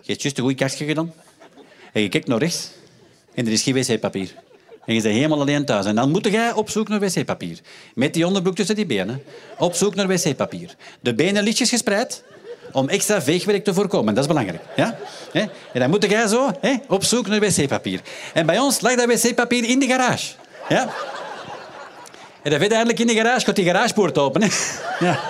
Je 0.00 0.12
hebt 0.12 0.22
juist 0.22 0.38
een 0.38 0.44
goed 0.44 0.54
kastje 0.54 0.84
gedaan. 0.84 1.14
En 1.92 2.02
je 2.02 2.08
kijkt 2.08 2.26
naar 2.26 2.38
rechts. 2.38 2.70
En 3.34 3.46
er 3.46 3.52
is 3.52 3.62
geen 3.62 3.74
wc-papier. 3.74 4.34
En 4.84 4.94
je 4.94 5.02
bent 5.02 5.14
helemaal 5.14 5.40
alleen 5.40 5.64
thuis. 5.64 5.86
En 5.86 5.94
dan 5.94 6.10
moet 6.10 6.26
jij 6.26 6.52
op 6.52 6.70
zoek 6.70 6.88
naar 6.88 7.00
wc-papier. 7.00 7.60
Met 7.94 8.14
die 8.14 8.26
onderbroek 8.26 8.54
tussen 8.54 8.74
die 8.74 8.86
benen. 8.86 9.22
Op 9.58 9.74
zoek 9.74 9.94
naar 9.94 10.06
wc-papier. 10.06 10.74
De 11.00 11.14
benen 11.14 11.42
lichtjes 11.42 11.68
gespreid 11.68 12.22
om 12.72 12.88
extra 12.88 13.22
veegwerk 13.22 13.64
te 13.64 13.74
voorkomen. 13.74 14.14
Dat 14.14 14.22
is 14.22 14.28
belangrijk. 14.28 14.62
Ja? 14.76 14.98
En 15.32 15.80
dan 15.80 15.90
moet 15.90 16.10
jij 16.10 16.26
zo 16.26 16.52
op 16.88 17.04
zoek 17.04 17.26
naar 17.26 17.40
wc-papier. 17.40 18.00
En 18.34 18.46
bij 18.46 18.58
ons 18.58 18.80
lag 18.80 18.94
dat 18.94 19.06
wc-papier 19.06 19.64
in 19.64 19.78
de 19.78 19.86
garage. 19.86 20.32
Ja? 20.68 20.94
En 22.42 22.50
dan 22.50 22.60
eindelijk 22.60 22.98
in 22.98 23.06
de 23.06 23.14
garage, 23.14 23.44
gaat 23.44 23.56
die 23.56 23.64
garagepoort 23.64 24.18
open. 24.18 24.42
Hè? 24.42 24.48
Ja. 25.00 25.20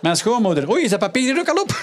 Mijn 0.00 0.16
schoonmoeder. 0.16 0.70
Oei, 0.70 0.84
is 0.84 0.90
dat 0.90 0.98
papier 0.98 1.34
er 1.34 1.38
ook 1.38 1.48
al 1.48 1.62
op? 1.62 1.82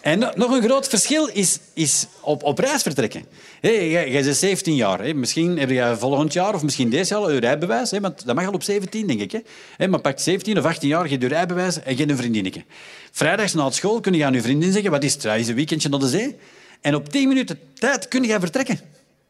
En 0.00 0.18
nog 0.18 0.50
een 0.50 0.62
groot 0.62 0.88
verschil 0.88 1.26
is, 1.26 1.58
is 1.72 2.06
op, 2.20 2.42
op 2.42 2.58
reis 2.58 2.82
vertrekken. 2.82 3.24
Hey, 3.60 3.90
jij, 3.90 4.22
bent 4.22 4.36
17 4.36 4.74
jaar. 4.74 5.16
Misschien 5.16 5.58
heb 5.58 5.70
je 5.70 5.94
volgend 5.98 6.32
jaar 6.32 6.54
of 6.54 6.62
misschien 6.62 6.90
deze 6.90 7.18
jaar 7.18 7.32
je 7.32 7.40
rijbewijs. 7.40 7.90
Hè, 7.90 8.00
want 8.00 8.26
dat 8.26 8.34
mag 8.34 8.46
al 8.46 8.52
op 8.52 8.62
17, 8.62 9.06
denk 9.06 9.20
ik. 9.20 9.42
Maar 9.88 10.00
pak 10.00 10.18
17 10.18 10.58
of 10.58 10.64
18 10.64 10.88
jaar, 10.88 11.08
je 11.08 11.28
rijbewijs 11.28 11.82
en 11.82 11.96
geen 11.96 12.16
vriendinnetje. 12.16 12.64
Vrijdags 13.12 13.54
na 13.54 13.70
school 13.70 14.00
kun 14.00 14.12
je 14.12 14.24
aan 14.24 14.32
je 14.32 14.42
vriendin 14.42 14.72
zeggen... 14.72 14.90
Wat 14.90 15.04
is 15.04 15.14
het? 15.14 15.24
Is 15.24 15.48
een 15.48 15.54
weekendje 15.54 15.88
naar 15.88 16.00
de 16.00 16.08
zee? 16.08 16.36
En 16.80 16.94
op 16.94 17.08
10 17.08 17.28
minuten 17.28 17.58
tijd 17.74 18.08
kun 18.08 18.22
je 18.22 18.40
vertrekken. 18.40 18.80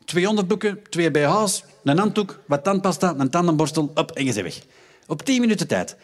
Twee 0.05 0.29
onderbroeken, 0.29 0.79
twee 0.91 1.11
BH's, 1.11 1.65
een 1.85 1.99
handdoek, 1.99 2.41
wat 2.47 2.65
tandpasta, 2.65 3.15
een 3.19 3.31
tandenborstel, 3.31 3.91
op 3.95 4.11
en 4.11 4.25
je 4.25 4.33
bent 4.33 4.45
weg. 4.45 4.61
Op 5.09 5.23
10 5.23 5.41
minuten 5.41 5.67
tijd. 5.67 5.97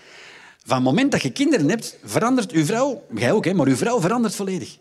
Van 0.65 0.77
het 0.77 0.85
moment 0.85 1.13
dat 1.13 1.23
je 1.23 1.31
kinderen 1.31 1.69
hebt, 1.69 1.99
verandert 2.05 2.53
uw 2.53 2.65
vrouw, 2.65 3.03
jij 3.15 3.33
ook, 3.33 3.45
hè, 3.45 3.55
maar 3.55 3.67
uw 3.67 3.77
vrouw 3.77 4.01
verandert 4.01 4.35
volledig. 4.35 4.77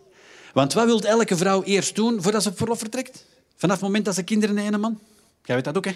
Want 0.53 0.73
wat 0.73 0.85
wil 0.85 1.01
elke 1.01 1.37
vrouw 1.37 1.63
eerst 1.63 1.95
doen 1.95 2.21
voordat 2.21 2.43
ze 2.43 2.49
op 2.49 2.57
verlof 2.57 2.79
vertrekt? 2.79 3.25
Vanaf 3.55 3.75
het 3.75 3.85
moment 3.85 4.05
dat 4.05 4.15
ze 4.15 4.23
kinderen 4.23 4.55
nemen, 4.55 4.79
man. 4.79 4.99
Jij 5.45 5.55
weet 5.55 5.63
dat 5.63 5.77
ook, 5.77 5.85
hè? 5.85 5.91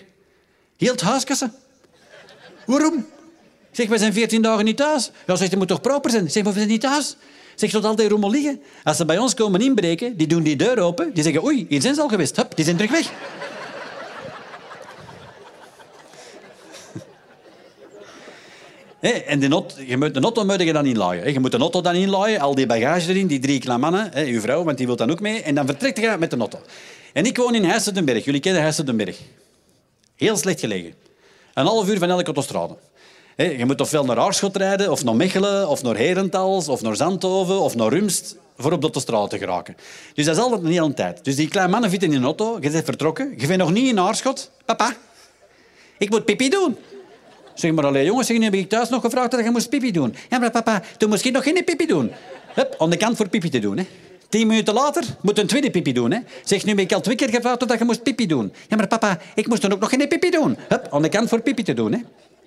Heel 0.78 0.91
het 0.91 1.01
huiskassen. 1.01 1.53
Waarom? 2.65 3.05
Zeg, 3.71 3.88
we 3.88 3.97
zijn 3.97 4.13
veertien 4.13 4.41
dagen 4.41 4.65
niet 4.65 4.78
thuis. 4.78 5.11
Ja, 5.28 5.36
zeg, 5.36 5.49
je 5.49 5.57
moet 5.57 5.67
toch 5.67 5.82
proper 5.82 6.11
zijn? 6.11 6.32
Zeg, 6.32 6.43
maar 6.43 6.53
we 6.53 6.59
zijn 6.59 6.71
niet 6.71 6.82
thuis. 6.82 7.15
Zeg, 7.55 7.69
tot 7.69 7.86
altijd 7.86 8.11
rommel 8.11 8.30
liggen. 8.30 8.61
Als 8.84 8.97
ze 8.97 9.05
bij 9.05 9.17
ons 9.17 9.34
komen 9.34 9.61
inbreken, 9.61 10.17
die 10.17 10.28
doen 10.28 10.43
die 10.43 10.55
deur 10.55 10.80
open. 10.80 11.13
Die 11.13 11.23
zeggen, 11.23 11.43
oei, 11.43 11.65
hier 11.69 11.82
zijn 11.82 11.95
ze 11.95 12.01
al 12.01 12.07
geweest. 12.07 12.36
Hup, 12.36 12.55
die 12.55 12.65
zijn 12.65 12.78
terug 12.78 12.91
weg. 12.91 13.11
En 18.99 19.39
de 19.39 19.63
je 19.85 19.97
moet 19.97 20.13
de 20.13 20.19
auto 20.19 20.45
moet 20.45 20.61
je 20.61 20.73
dan 20.73 20.85
inlaaien. 20.85 21.33
Je 21.33 21.39
moet 21.39 21.51
de 21.51 21.57
auto 21.57 21.81
dan 21.81 21.95
inlaaien, 21.95 22.39
al 22.39 22.55
die 22.55 22.65
bagage 22.65 23.09
erin, 23.09 23.27
die 23.27 23.39
drie 23.39 23.59
kleine 23.59 23.81
mannen, 23.81 24.09
hè, 24.13 24.25
uw 24.25 24.39
vrouw, 24.39 24.63
want 24.63 24.77
die 24.77 24.85
wil 24.85 24.95
dan 24.95 25.11
ook 25.11 25.19
mee. 25.19 25.41
En 25.41 25.55
dan 25.55 25.65
vertrekt 25.65 25.99
je 25.99 26.15
met 26.19 26.31
de 26.31 26.37
auto. 26.37 26.59
En 27.13 27.25
ik 27.25 27.37
woon 27.37 27.55
in 27.55 27.63
Heisterdenberg. 27.63 28.25
Jullie 28.25 28.41
kennen 28.41 28.61
Heisterdenberg. 28.61 29.19
Heel 30.15 30.37
slecht 30.37 30.59
gelegen. 30.59 30.93
Een 31.53 31.65
half 31.65 31.89
uur 31.89 31.97
van 31.99 32.09
elke 32.09 32.25
autostrade. 32.25 32.75
Je 33.35 33.65
moet 33.65 33.81
ofwel 33.81 34.05
naar 34.05 34.19
Aarschot 34.19 34.55
rijden, 34.55 34.91
of 34.91 35.03
naar 35.03 35.15
Mechelen, 35.15 35.67
of 35.67 35.83
naar 35.83 35.95
Herentals, 35.95 36.67
of 36.67 36.81
naar 36.81 36.95
Zandhoven, 36.95 37.59
of 37.59 37.75
naar 37.75 37.89
Rumst, 37.89 38.35
voor 38.57 38.71
op 38.71 38.77
de 38.77 38.83
autostrade 38.83 39.27
te 39.27 39.37
geraken. 39.37 39.77
Dus 40.13 40.25
dat 40.25 40.35
is 40.35 40.41
altijd 40.41 40.61
een 40.61 40.71
hele 40.71 40.93
tijd. 40.93 41.23
Dus 41.23 41.35
die 41.35 41.47
kleine 41.47 41.71
mannen 41.71 41.89
zitten 41.89 42.11
in 42.11 42.15
een 42.15 42.23
auto, 42.23 42.57
je 42.61 42.69
bent 42.69 42.85
vertrokken, 42.85 43.33
je 43.37 43.47
bent 43.47 43.59
nog 43.59 43.71
niet 43.71 43.89
in 43.89 43.99
Aarschot. 43.99 44.51
Papa, 44.65 44.95
ik 45.97 46.09
moet 46.09 46.25
pipi 46.25 46.49
doen. 46.49 46.77
Zeg 47.58 47.72
maar, 47.72 47.86
alleen 47.86 48.05
jongens, 48.05 48.28
zeg, 48.28 48.38
nu 48.38 48.43
heb 48.43 48.53
ik 48.53 48.70
thuis 48.70 48.89
nog 48.89 49.01
gevraagd 49.01 49.32
dat 49.32 49.43
je 49.43 49.49
moest 49.49 49.70
pipi 49.70 49.91
doen. 49.91 50.16
Ja, 50.30 50.38
maar 50.38 50.51
papa, 50.51 50.82
toen 50.97 51.10
moest 51.10 51.24
je 51.24 51.32
nog 51.32 51.43
geen 51.43 51.64
pipi 51.66 51.86
doen. 51.86 52.12
Hup, 52.53 52.76
aan 52.78 52.89
de 52.89 52.97
kant 52.97 53.18
voor 53.18 53.30
pipi 53.30 53.49
te 53.49 53.60
doen. 53.60 53.78
Hè. 53.78 53.86
Tien 54.30 54.47
minuten 54.47 54.74
later 54.74 55.03
moet 55.22 55.39
een 55.39 55.47
tweede 55.47 55.72
pipi 55.72 55.93
doen. 55.93 56.12
Hè. 56.12 56.20
Zeg, 56.43 56.64
nu 56.64 56.70
heb 56.70 56.80
ik 56.80 56.93
al 56.93 57.01
twee 57.01 57.16
keer 57.16 57.30
gevraagd 57.30 57.68
dat 57.68 57.78
je 57.78 57.86
moest 57.86 58.03
pipi 58.03 58.28
doen. 58.28 58.53
Ja, 58.68 58.78
maar 58.78 58.88
papa, 58.88 59.20
ik 59.36 59.47
moest 59.47 59.62
dan 59.62 59.74
ook 59.74 59.80
nog 59.80 59.89
geen 59.89 60.08
pipi 60.08 60.30
doen. 60.30 60.58
Hup, 60.68 60.88
aan 60.91 61.01
de 61.01 61.10
kant 61.10 61.30
voor 61.30 61.41
pipi 61.41 61.64
te 61.64 61.74
doen. 61.74 61.91
Hè. 61.91 61.99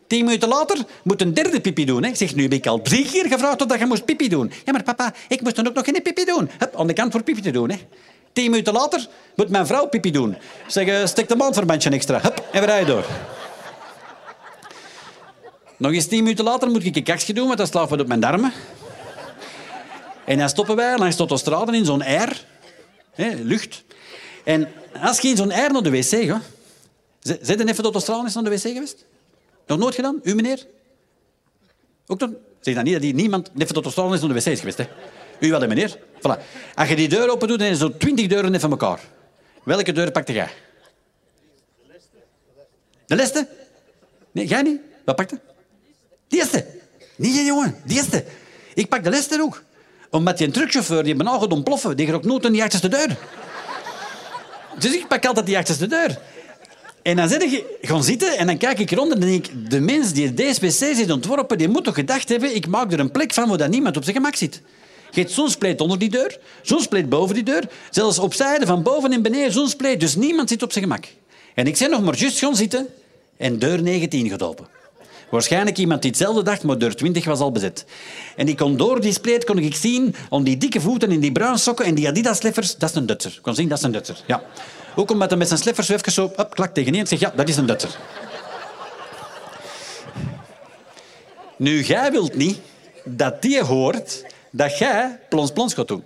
Tien 0.07 0.25
minuten 0.25 0.49
later 0.49 0.79
moet 1.03 1.21
een 1.21 1.35
derde 1.35 1.61
pipi 1.61 1.85
doen. 1.85 2.05
Hè. 2.05 2.15
Zeg, 2.15 2.35
nu 2.35 2.43
heb 2.43 2.53
ik 2.53 2.67
al 2.67 2.83
drie 2.83 3.11
keer 3.11 3.27
gevraagd 3.27 3.69
dat 3.69 3.79
je 3.79 3.87
moest 3.87 4.05
pipi 4.05 4.29
doen. 4.29 4.53
Ja, 4.65 4.73
maar 4.73 4.83
papa, 4.83 5.15
ik 5.29 5.41
moest 5.41 5.57
dan 5.57 5.69
ook 5.69 5.75
nog 5.75 5.85
geen 5.85 6.03
pipi 6.03 6.25
doen. 6.25 6.51
Hup, 6.59 6.77
aan 6.77 6.87
de 6.87 6.93
kant 6.93 7.13
voor 7.13 7.23
pipi 7.23 7.41
te 7.41 7.51
doen. 7.51 7.71
Hè. 7.71 7.77
Tien 8.33 8.51
minuten 8.51 8.73
later 8.73 9.07
moet 9.35 9.49
mijn 9.49 9.67
vrouw 9.67 9.87
pipi 9.87 10.11
doen. 10.11 10.37
Zeg, 10.67 10.87
eh, 10.87 11.07
stek 11.07 11.29
de 11.29 11.37
maandverbandje 11.37 11.91
extra. 11.91 12.21
Hup, 12.21 12.45
en 12.53 12.61
we 12.61 12.67
rijden 12.67 12.87
door. 12.87 13.05
Nog 15.81 15.93
eens 15.93 16.07
tien 16.07 16.23
minuten 16.23 16.45
later 16.45 16.71
moet 16.71 16.85
ik 16.85 16.97
een 16.97 17.03
kaksje 17.03 17.33
doen, 17.33 17.47
want 17.47 17.59
dat 17.59 17.69
slaat 17.69 17.89
wat 17.91 18.01
op 18.01 18.07
mijn 18.07 18.21
darmen. 18.21 18.53
En 20.25 20.39
dan 20.39 20.49
stoppen 20.49 20.77
wij 20.77 20.99
langs 20.99 21.17
de 21.17 21.21
autostrade 21.21 21.77
in 21.77 21.85
zo'n 21.85 22.03
air, 22.03 22.45
hè, 23.11 23.35
lucht. 23.43 23.85
En 24.45 24.69
als 25.01 25.21
je 25.21 25.29
in 25.29 25.37
zo'n 25.37 25.53
air 25.53 25.73
naar 25.73 25.83
de 25.83 25.91
wc 25.91 26.29
gaat... 26.29 26.43
Zijn 27.21 27.61
even 27.61 27.77
de 27.77 27.83
autostrade 27.83 28.23
eens 28.23 28.35
naar 28.35 28.45
de 28.45 28.51
wc 28.51 28.61
geweest? 28.61 29.05
Nog 29.67 29.79
nooit 29.79 29.95
gedaan? 29.95 30.21
U, 30.23 30.35
meneer? 30.35 30.67
Ook 32.07 32.21
nog? 32.21 32.31
Zeg 32.61 32.75
dan 32.75 32.85
niet 32.85 33.03
dat 33.03 33.13
niemand 33.13 33.51
even 33.55 33.67
de 33.67 33.75
autostrade 33.75 34.15
is 34.15 34.21
naar 34.21 34.33
de 34.33 34.41
wc 34.41 34.47
is 34.47 34.59
geweest. 34.59 34.79
Hè? 34.79 34.87
U 35.41 35.51
wel, 35.51 35.67
meneer? 35.67 35.99
Voilà. 35.99 36.43
Als 36.75 36.89
je 36.89 36.97
die 36.97 37.09
deur 37.09 37.31
open 37.31 37.49
doet, 37.49 37.59
dan 37.59 37.67
zijn 37.67 37.81
er 37.81 37.93
zo 37.93 37.99
twintig 37.99 38.27
deuren 38.27 38.51
net 38.51 38.61
van 38.61 38.71
elkaar. 38.71 39.01
Welke 39.63 39.93
deur 39.93 40.11
pakte 40.11 40.33
jij? 40.33 40.51
De 43.07 43.17
leste? 43.17 43.49
Nee, 44.31 44.47
jij 44.47 44.63
niet? 44.63 44.81
Wat 45.05 45.17
pakte? 45.17 45.41
Die 46.31 46.39
eerste. 46.39 46.67
Nee, 47.17 47.33
hè, 47.33 47.41
jongen. 47.41 47.75
Die 47.85 47.97
eerste. 47.97 48.25
Ik 48.75 48.89
pak 48.89 49.05
de 49.05 49.11
leste 49.11 49.41
ook. 49.43 49.63
Omdat 50.11 50.39
die 50.39 50.51
truckchauffeur 50.51 51.03
die 51.03 51.15
bijna 51.15 51.39
gaat 51.39 51.53
ontploffen. 51.53 51.97
Die 51.97 52.15
ook 52.15 52.25
nooit 52.25 52.45
in 52.45 52.53
die 52.53 52.63
achterste 52.63 52.89
deur. 52.89 53.17
Dus 54.79 54.95
ik 54.95 55.09
pak 55.09 55.27
altijd 55.27 55.47
die 55.47 55.57
achterste 55.57 55.87
deur. 55.87 56.19
En 57.03 57.17
dan 57.17 57.29
zit 57.29 57.43
ik 57.43 57.65
gaan 57.81 58.05
zitten 58.05 58.39
en 58.39 58.47
dan 58.47 58.57
kijk 58.57 58.79
ik 58.79 58.91
rond 58.91 59.13
en 59.13 59.21
denk 59.21 59.47
ik... 59.47 59.71
De 59.71 59.81
mens 59.81 60.13
die 60.13 60.35
wc 60.35 60.79
heeft 60.79 61.11
ontworpen, 61.11 61.59
die 61.59 61.69
moet 61.69 61.85
toch 61.85 61.95
gedacht 61.95 62.29
hebben... 62.29 62.55
Ik 62.55 62.67
maak 62.67 62.93
er 62.93 63.01
een 63.01 63.11
plek 63.11 63.33
van 63.33 63.49
waar 63.49 63.69
niemand 63.69 63.97
op 63.97 64.03
zijn 64.03 64.17
gemak 64.17 64.37
zit. 64.37 64.63
Je 65.11 65.21
hebt 65.21 65.33
zo'n 65.33 65.51
spleet 65.51 65.81
onder 65.81 65.99
die 65.99 66.11
deur, 66.11 66.39
zo'n 66.63 66.81
spleet 66.81 67.09
boven 67.09 67.35
die 67.35 67.45
deur. 67.45 67.65
Zelfs 67.91 68.19
op 68.19 68.35
zijde, 68.35 68.67
van 68.67 68.83
boven 68.83 69.13
en 69.13 69.23
beneden, 69.23 69.53
zo'n 69.53 69.69
spleet. 69.69 70.01
Dus 70.01 70.15
niemand 70.15 70.49
zit 70.49 70.63
op 70.63 70.73
zijn 70.73 70.85
gemak. 70.85 71.07
En 71.55 71.67
ik 71.67 71.79
ben 71.79 71.91
nog 71.91 72.03
maar 72.03 72.17
juist 72.17 72.39
gaan 72.39 72.57
zitten 72.57 72.87
en 73.37 73.59
deur 73.59 73.83
19 73.83 74.29
gaat 74.29 74.43
open. 74.43 74.80
Waarschijnlijk 75.31 75.79
iemand 75.79 76.03
die 76.03 76.11
hetzelfde 76.11 76.43
dacht, 76.43 76.63
maar 76.63 76.79
deur 76.79 76.97
20 76.97 77.25
was 77.25 77.41
al 77.41 77.53
bezet. 77.53 77.85
En 78.37 78.49
ik 78.49 78.57
kon 78.57 78.77
door 78.77 79.01
die 79.01 79.13
spleet 79.13 79.45
kon 79.45 79.59
ik 79.59 79.75
zien, 79.75 80.15
om 80.29 80.45
die 80.45 80.57
dikke 80.57 80.81
voeten 80.81 81.11
in 81.11 81.21
die 81.21 81.33
bruine 81.33 81.59
sokken 81.59 81.85
en 81.85 81.95
die 81.95 82.09
Adidas-sleffers, 82.09 82.77
dat 82.77 82.91
is 82.91 82.97
een 82.97 83.07
Duitser. 83.07 83.33
Ik 83.37 83.43
kon 83.43 83.55
zien, 83.55 83.69
dat 83.69 83.79
is 83.79 83.85
een 83.85 83.93
Duitser. 83.93 84.23
Ja. 84.27 84.43
Ook 84.97 85.11
omdat 85.11 85.29
hij 85.29 85.39
met 85.39 85.49
zijn 85.49 85.61
sleffers 85.61 85.89
even 85.89 86.13
zo, 86.13 86.25
op, 86.37 86.55
klak 86.55 86.75
tegenin. 86.75 87.01
Ik 87.01 87.09
zeg, 87.09 87.21
ja, 87.21 87.33
dat 87.37 87.49
is 87.49 87.57
een 87.57 87.67
Duitser. 87.67 87.99
Nu, 91.57 91.83
jij 91.83 92.11
wilt 92.11 92.35
niet 92.35 92.61
dat 93.05 93.43
die 93.43 93.63
hoort 93.63 94.25
dat 94.51 94.79
jij 94.79 95.19
plons-plons 95.29 95.75
gaat 95.75 95.89
doen. 95.89 96.05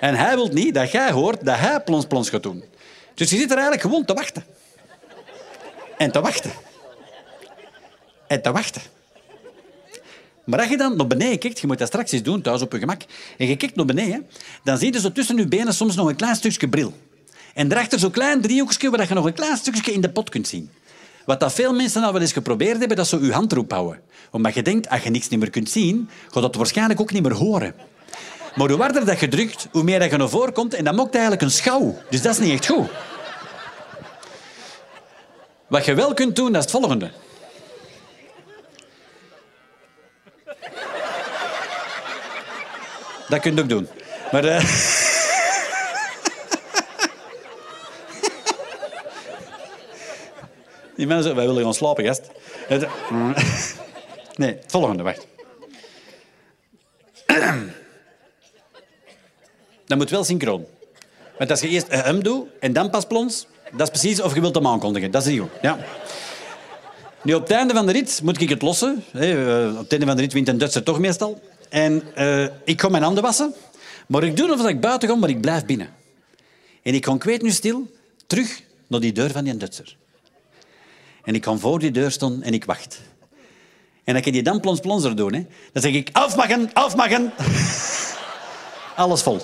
En 0.00 0.14
hij 0.14 0.34
wil 0.34 0.48
niet 0.48 0.74
dat 0.74 0.90
jij 0.90 1.10
hoort 1.10 1.44
dat 1.44 1.58
hij 1.58 1.80
plons-plons 1.80 2.30
gaat 2.30 2.42
doen. 2.42 2.64
Dus 3.14 3.30
je 3.30 3.36
zit 3.36 3.50
er 3.50 3.56
eigenlijk 3.56 3.82
gewoon 3.82 4.04
te 4.04 4.14
wachten. 4.14 4.44
En 5.96 6.10
te 6.10 6.20
wachten. 6.20 6.50
En 8.28 8.42
te 8.42 8.52
wachten. 8.52 8.82
Maar 10.44 10.60
als 10.60 10.68
je 10.68 10.76
dan 10.76 10.96
naar 10.96 11.06
beneden 11.06 11.38
kijkt, 11.38 11.60
je 11.60 11.66
moet 11.66 11.78
dat 11.78 11.88
straks 11.88 12.12
eens 12.12 12.22
doen, 12.22 12.42
thuis 12.42 12.62
op 12.62 12.72
je 12.72 12.78
gemak, 12.78 13.02
en 13.38 13.46
je 13.46 13.56
kijkt 13.56 13.76
naar 13.76 13.84
beneden, 13.84 14.26
dan 14.64 14.78
zie 14.78 14.92
je 14.92 15.00
zo 15.00 15.12
tussen 15.12 15.36
je 15.36 15.48
benen 15.48 15.74
soms 15.74 15.96
nog 15.96 16.08
een 16.08 16.16
klein 16.16 16.36
stukje 16.36 16.68
bril. 16.68 16.92
En 17.54 17.68
daarachter 17.68 17.98
zo'n 17.98 18.10
klein 18.10 18.40
driehoekje 18.40 18.90
waar 18.90 19.08
je 19.08 19.14
nog 19.14 19.24
een 19.24 19.32
klein 19.32 19.56
stukje 19.56 19.92
in 19.92 20.00
de 20.00 20.10
pot 20.10 20.30
kunt 20.30 20.48
zien. 20.48 20.70
Wat 21.24 21.40
dat 21.40 21.52
veel 21.52 21.74
mensen 21.74 22.02
al 22.02 22.12
wel 22.12 22.20
eens 22.20 22.32
geprobeerd 22.32 22.78
hebben, 22.78 22.96
dat 22.96 23.06
zo 23.06 23.18
je 23.24 23.32
hand 23.32 23.52
erop 23.52 23.72
houden. 23.72 24.00
Omdat 24.30 24.54
je 24.54 24.62
denkt, 24.62 24.88
als 24.88 25.02
je 25.02 25.10
niks 25.10 25.28
meer 25.28 25.50
kunt 25.50 25.70
zien, 25.70 26.08
gaat 26.30 26.42
dat 26.42 26.54
waarschijnlijk 26.54 27.00
ook 27.00 27.12
niet 27.12 27.22
meer 27.22 27.34
horen. 27.34 27.74
Maar 28.54 28.68
hoe 28.68 28.80
harder 28.80 29.04
dat 29.04 29.20
je 29.20 29.28
drukt, 29.28 29.68
hoe 29.72 29.82
meer 29.82 29.98
dat 29.98 30.10
je 30.10 30.16
naar 30.16 30.28
voren 30.28 30.52
komt. 30.52 30.74
En 30.74 30.84
dat 30.84 30.94
maakt 30.94 31.12
eigenlijk 31.12 31.42
een 31.42 31.50
schouw. 31.50 31.94
Dus 32.10 32.22
dat 32.22 32.32
is 32.32 32.38
niet 32.38 32.52
echt 32.52 32.66
goed. 32.66 32.88
Wat 35.66 35.84
je 35.84 35.94
wel 35.94 36.14
kunt 36.14 36.36
doen, 36.36 36.52
dat 36.52 36.64
is 36.64 36.72
het 36.72 36.80
volgende. 36.80 37.10
Dat 43.28 43.40
kun 43.40 43.54
je 43.54 43.62
ook 43.62 43.68
doen. 43.68 43.88
Maar... 44.32 44.44
eh, 44.44 44.64
Die 50.96 51.06
mensen, 51.06 51.34
wij 51.34 51.46
willen 51.46 51.62
gaan 51.62 51.74
slapen, 51.74 52.04
gast. 52.04 52.22
Nee, 54.36 54.50
het 54.54 54.64
volgende, 54.70 55.02
wacht. 55.02 55.26
Dat 59.86 59.98
moet 59.98 60.10
wel 60.10 60.24
synchroon. 60.24 60.66
Want 61.38 61.50
als 61.50 61.60
je 61.60 61.68
eerst 61.68 61.86
een 61.88 61.98
hem 62.00 62.22
doet 62.22 62.46
en 62.60 62.72
dan 62.72 62.90
pas 62.90 63.04
plons, 63.04 63.46
dat 63.72 63.80
is 63.92 64.00
precies 64.00 64.20
of 64.20 64.34
je 64.34 64.40
wilt 64.40 64.54
hem 64.54 64.66
aankondigen. 64.66 65.10
Dat 65.10 65.22
is 65.26 65.28
niet 65.32 65.40
goed. 65.40 65.50
Ja. 65.62 65.78
Nu, 67.22 67.34
op 67.34 67.42
het 67.42 67.50
einde 67.50 67.74
van 67.74 67.86
de 67.86 67.92
rit 67.92 68.20
moet 68.22 68.40
ik 68.40 68.48
het 68.48 68.62
lossen. 68.62 69.04
Eh, 69.12 69.68
Op 69.72 69.78
het 69.78 69.90
einde 69.92 70.06
van 70.06 70.16
de 70.16 70.22
rit 70.22 70.32
wint 70.32 70.48
een 70.48 70.58
Duitser 70.58 70.82
toch 70.82 70.98
meestal. 70.98 71.40
En 71.68 72.02
eh, 72.14 72.44
ik 72.64 72.80
ga 72.80 72.88
mijn 72.88 73.02
handen 73.02 73.22
wassen. 73.22 73.54
Maar 74.06 74.22
ik 74.22 74.36
doe 74.36 74.50
alsof 74.50 74.68
ik 74.68 74.80
buiten 74.80 75.08
ga, 75.08 75.14
maar 75.14 75.28
ik 75.28 75.40
blijf 75.40 75.64
binnen. 75.64 75.88
En 76.82 76.94
ik 76.94 77.06
ik 77.06 77.24
weet 77.24 77.42
nu 77.42 77.50
stil 77.50 77.90
terug 78.26 78.62
naar 78.86 79.00
die 79.00 79.12
deur 79.12 79.30
van 79.30 79.44
die 79.44 79.56
Duitser. 79.56 79.96
En 81.24 81.34
ik 81.34 81.40
kan 81.40 81.58
voor 81.58 81.78
die 81.78 81.90
deur 81.90 82.10
staan 82.10 82.42
en 82.42 82.52
ik 82.52 82.64
wacht. 82.64 83.00
En 84.04 84.12
dan 84.12 84.22
kan 84.22 84.32
je 84.32 84.42
dan 84.42 84.60
plons 84.60 84.80
plons 84.80 85.04
er 85.04 85.16
doen. 85.16 85.32
Hè. 85.32 85.46
Dan 85.72 85.82
zeg 85.82 85.92
ik, 85.92 86.08
afmaken, 86.12 86.70
afmaken. 86.72 87.32
Alles 88.96 89.22
vol. 89.22 89.40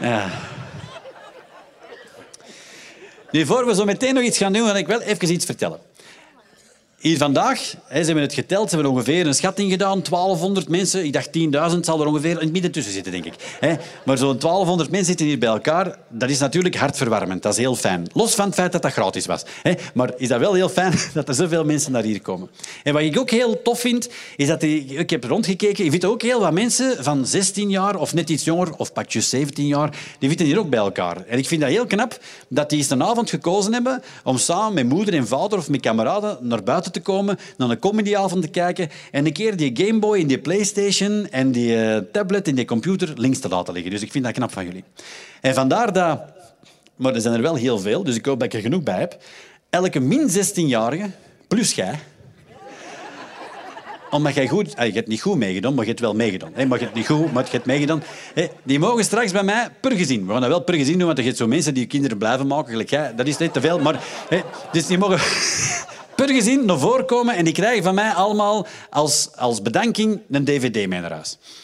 Ja. 0.00 0.30
Nu, 3.30 3.46
voor 3.46 3.66
we 3.66 3.74
zo 3.74 3.84
meteen 3.84 4.14
nog 4.14 4.22
iets 4.22 4.38
gaan 4.38 4.52
doen, 4.52 4.64
wil 4.64 4.76
ik 4.76 4.86
wel 4.86 5.00
even 5.00 5.32
iets 5.32 5.44
vertellen. 5.44 5.80
Hier 7.04 7.18
vandaag, 7.18 7.74
hè, 7.86 7.98
ze 8.00 8.04
hebben 8.04 8.22
het 8.22 8.34
geteld, 8.34 8.68
ze 8.68 8.74
hebben 8.74 8.92
ongeveer 8.92 9.26
een 9.26 9.34
schatting 9.34 9.70
gedaan, 9.70 10.02
1200 10.02 10.68
mensen. 10.68 11.04
Ik 11.04 11.12
dacht 11.12 11.30
10.000, 11.74 11.80
zal 11.80 12.00
er 12.00 12.06
ongeveer 12.06 12.30
in 12.30 12.36
het 12.36 12.52
midden 12.52 12.70
tussen 12.70 12.92
zitten, 12.92 13.12
denk 13.12 13.24
ik. 13.24 13.34
Hè. 13.60 13.74
Maar 14.04 14.18
zo'n 14.18 14.38
1200 14.38 14.90
mensen 14.90 15.06
zitten 15.06 15.26
hier 15.26 15.38
bij 15.38 15.48
elkaar. 15.48 15.98
Dat 16.08 16.30
is 16.30 16.38
natuurlijk 16.38 16.76
hartverwarmend, 16.76 17.42
dat 17.42 17.52
is 17.52 17.58
heel 17.58 17.76
fijn. 17.76 18.06
Los 18.12 18.34
van 18.34 18.44
het 18.44 18.54
feit 18.54 18.72
dat 18.72 18.82
dat 18.82 18.92
gratis 18.92 19.26
was. 19.26 19.44
Hè. 19.62 19.72
Maar 19.94 20.12
is 20.16 20.28
dat 20.28 20.40
wel 20.40 20.54
heel 20.54 20.68
fijn 20.68 20.92
dat 21.14 21.28
er 21.28 21.34
zoveel 21.34 21.64
mensen 21.64 21.92
naar 21.92 22.02
hier 22.02 22.20
komen. 22.20 22.50
En 22.82 22.92
wat 22.92 23.02
ik 23.02 23.18
ook 23.18 23.30
heel 23.30 23.62
tof 23.62 23.80
vind, 23.80 24.08
is 24.36 24.46
dat 24.46 24.62
ik, 24.62 24.90
ik 24.90 25.10
heb 25.10 25.24
rondgekeken, 25.24 25.84
je 25.84 25.90
vindt 25.90 26.04
ook 26.04 26.22
heel 26.22 26.40
wat 26.40 26.52
mensen 26.52 27.04
van 27.04 27.26
16 27.26 27.70
jaar 27.70 27.96
of 27.96 28.14
net 28.14 28.30
iets 28.30 28.44
jonger, 28.44 28.76
of 28.76 28.92
pakjes 28.92 29.28
17 29.28 29.66
jaar, 29.66 29.90
die 30.18 30.28
zitten 30.28 30.46
hier 30.46 30.58
ook 30.58 30.70
bij 30.70 30.80
elkaar. 30.80 31.16
En 31.26 31.38
ik 31.38 31.46
vind 31.46 31.60
dat 31.60 31.70
heel 31.70 31.86
knap 31.86 32.18
dat 32.48 32.70
die 32.70 32.78
eens 32.78 32.90
een 32.90 33.02
avond 33.02 33.30
gekozen 33.30 33.72
hebben 33.72 34.02
om 34.24 34.38
samen 34.38 34.74
met 34.74 34.88
moeder 34.88 35.14
en 35.14 35.26
vader 35.26 35.58
of 35.58 35.68
met 35.68 35.80
kameraden 35.80 36.38
naar 36.40 36.62
buiten 36.62 36.92
te 36.94 37.00
komen, 37.00 37.38
naar 37.56 37.70
een 37.70 37.78
comedyavond 37.78 38.42
te 38.42 38.48
kijken 38.48 38.88
en 39.10 39.26
een 39.26 39.32
keer 39.32 39.56
die 39.56 39.70
Gameboy 39.74 40.20
en 40.20 40.26
die 40.26 40.38
Playstation 40.38 41.26
en 41.30 41.52
die 41.52 41.82
eh, 41.82 42.00
tablet 42.12 42.48
en 42.48 42.54
die 42.54 42.64
computer 42.64 43.12
links 43.16 43.38
te 43.38 43.48
laten 43.48 43.74
liggen. 43.74 43.90
Dus 43.90 44.02
ik 44.02 44.10
vind 44.10 44.24
dat 44.24 44.32
knap 44.32 44.52
van 44.52 44.64
jullie. 44.64 44.84
En 45.40 45.54
vandaar 45.54 45.92
dat 45.92 46.20
maar 46.96 47.14
er 47.14 47.20
zijn 47.20 47.34
er 47.34 47.42
wel 47.42 47.54
heel 47.54 47.78
veel, 47.78 48.04
dus 48.04 48.16
ik 48.16 48.26
hoop 48.26 48.38
dat 48.38 48.48
ik 48.48 48.54
er 48.54 48.60
genoeg 48.60 48.82
bij 48.82 48.98
heb. 48.98 49.16
Elke 49.70 50.00
min 50.00 50.28
16-jarige, 50.30 51.10
plus 51.48 51.74
jij, 51.74 51.98
omdat 54.10 54.34
jij 54.34 54.48
goed... 54.48 54.76
Ah, 54.76 54.86
je 54.86 54.92
hebt 54.92 55.08
niet 55.08 55.22
goed 55.22 55.36
meegedaan, 55.36 55.74
maar 55.74 55.84
je 55.84 55.90
hebt 55.90 56.00
wel 56.00 56.14
meegedaan. 56.14 56.50
Hè? 56.54 56.66
Maar 56.66 56.78
je 56.78 56.84
hebt 56.84 56.96
niet 56.96 57.06
goed, 57.06 57.32
maar 57.32 57.44
je 57.44 57.50
hebt 57.50 57.66
meegedaan. 57.66 58.02
Die 58.62 58.78
mogen 58.78 59.04
straks 59.04 59.32
bij 59.32 59.42
mij 59.42 59.68
per 59.80 59.92
gezin. 59.92 60.26
We 60.26 60.32
gaan 60.32 60.40
dat 60.40 60.50
wel 60.50 60.62
per 60.62 60.74
gezin 60.74 60.98
doen, 60.98 61.06
want 61.06 61.18
er 61.18 61.24
zijn 61.24 61.36
zo 61.36 61.46
mensen 61.46 61.74
die 61.74 61.86
kinderen 61.86 62.18
blijven 62.18 62.46
maken. 62.46 62.70
Gelijk. 62.70 63.16
Dat 63.16 63.26
is 63.26 63.36
niet 63.36 63.52
te 63.52 63.60
veel, 63.60 63.78
maar... 63.78 64.02
Dus 64.72 64.86
die 64.86 64.98
mogen 64.98 65.18
per 66.16 66.28
gezin 66.28 66.64
naar 66.64 66.78
voren 66.78 67.06
komen 67.06 67.36
en 67.36 67.44
die 67.44 67.54
krijgen 67.54 67.82
van 67.82 67.94
mij 67.94 68.10
allemaal 68.10 68.66
als, 68.90 69.28
als 69.36 69.62
bedanking 69.62 70.20
een 70.30 70.44
dvd 70.44 70.88
mee. 70.88 71.00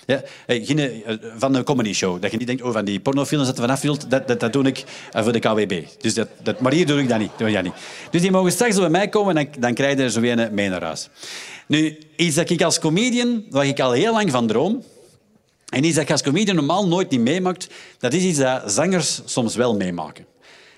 Ja, 0.07 0.23
eh, 0.47 0.71
eh, 0.71 1.19
van 1.37 1.55
een 1.55 1.65
comedy 1.65 1.93
show. 1.93 2.23
Dat 2.23 2.31
je 2.31 2.37
niet 2.37 2.47
denkt, 2.47 2.63
oh, 2.63 2.73
van 2.73 2.85
die 2.85 3.01
pornofilms 3.01 3.47
dat 3.47 3.55
er 3.55 3.61
vanaf 3.61 3.81
wilt, 3.81 4.11
dat, 4.11 4.29
dat, 4.29 4.41
dat 4.41 4.53
doe 4.53 4.65
ik 4.65 4.85
eh, 5.13 5.23
voor 5.23 5.33
de 5.33 5.39
KWB. 5.39 5.83
Dus 6.01 6.15
dat, 6.15 6.29
dat, 6.43 6.61
maar 6.61 6.73
hier 6.73 6.87
doe 6.87 7.01
ik 7.01 7.09
dat 7.09 7.19
niet. 7.19 7.31
Doe 7.37 7.63
niet. 7.63 7.73
Dus 8.11 8.21
die 8.21 8.31
mogen 8.31 8.53
straks 8.53 8.77
bij 8.77 8.91
mij 8.91 9.09
komen 9.09 9.37
en 9.37 9.45
dan, 9.45 9.61
dan 9.61 9.75
krijg 9.75 9.97
je 9.97 10.03
er 10.03 10.11
zo 10.11 10.23
een 10.23 10.55
mee. 10.55 10.71
Nu, 11.67 11.99
iets 12.17 12.35
dat 12.35 12.51
ik 12.51 12.63
als 12.63 12.79
comedian, 12.79 13.45
waar 13.51 13.67
ik 13.67 13.81
al 13.81 13.93
heel 13.93 14.13
lang 14.13 14.31
van 14.31 14.47
droom, 14.47 14.83
en 15.69 15.85
iets 15.85 15.95
dat 15.95 16.05
ik 16.05 16.11
als 16.11 16.23
comedian 16.23 16.57
normaal 16.57 16.89
nooit 16.89 17.11
niet 17.11 17.21
meemaakt, 17.21 17.69
dat 17.99 18.13
is 18.13 18.23
iets 18.23 18.39
dat 18.39 18.73
zangers 18.73 19.21
soms 19.25 19.57
wel 19.57 19.77
meemaken. 19.77 20.27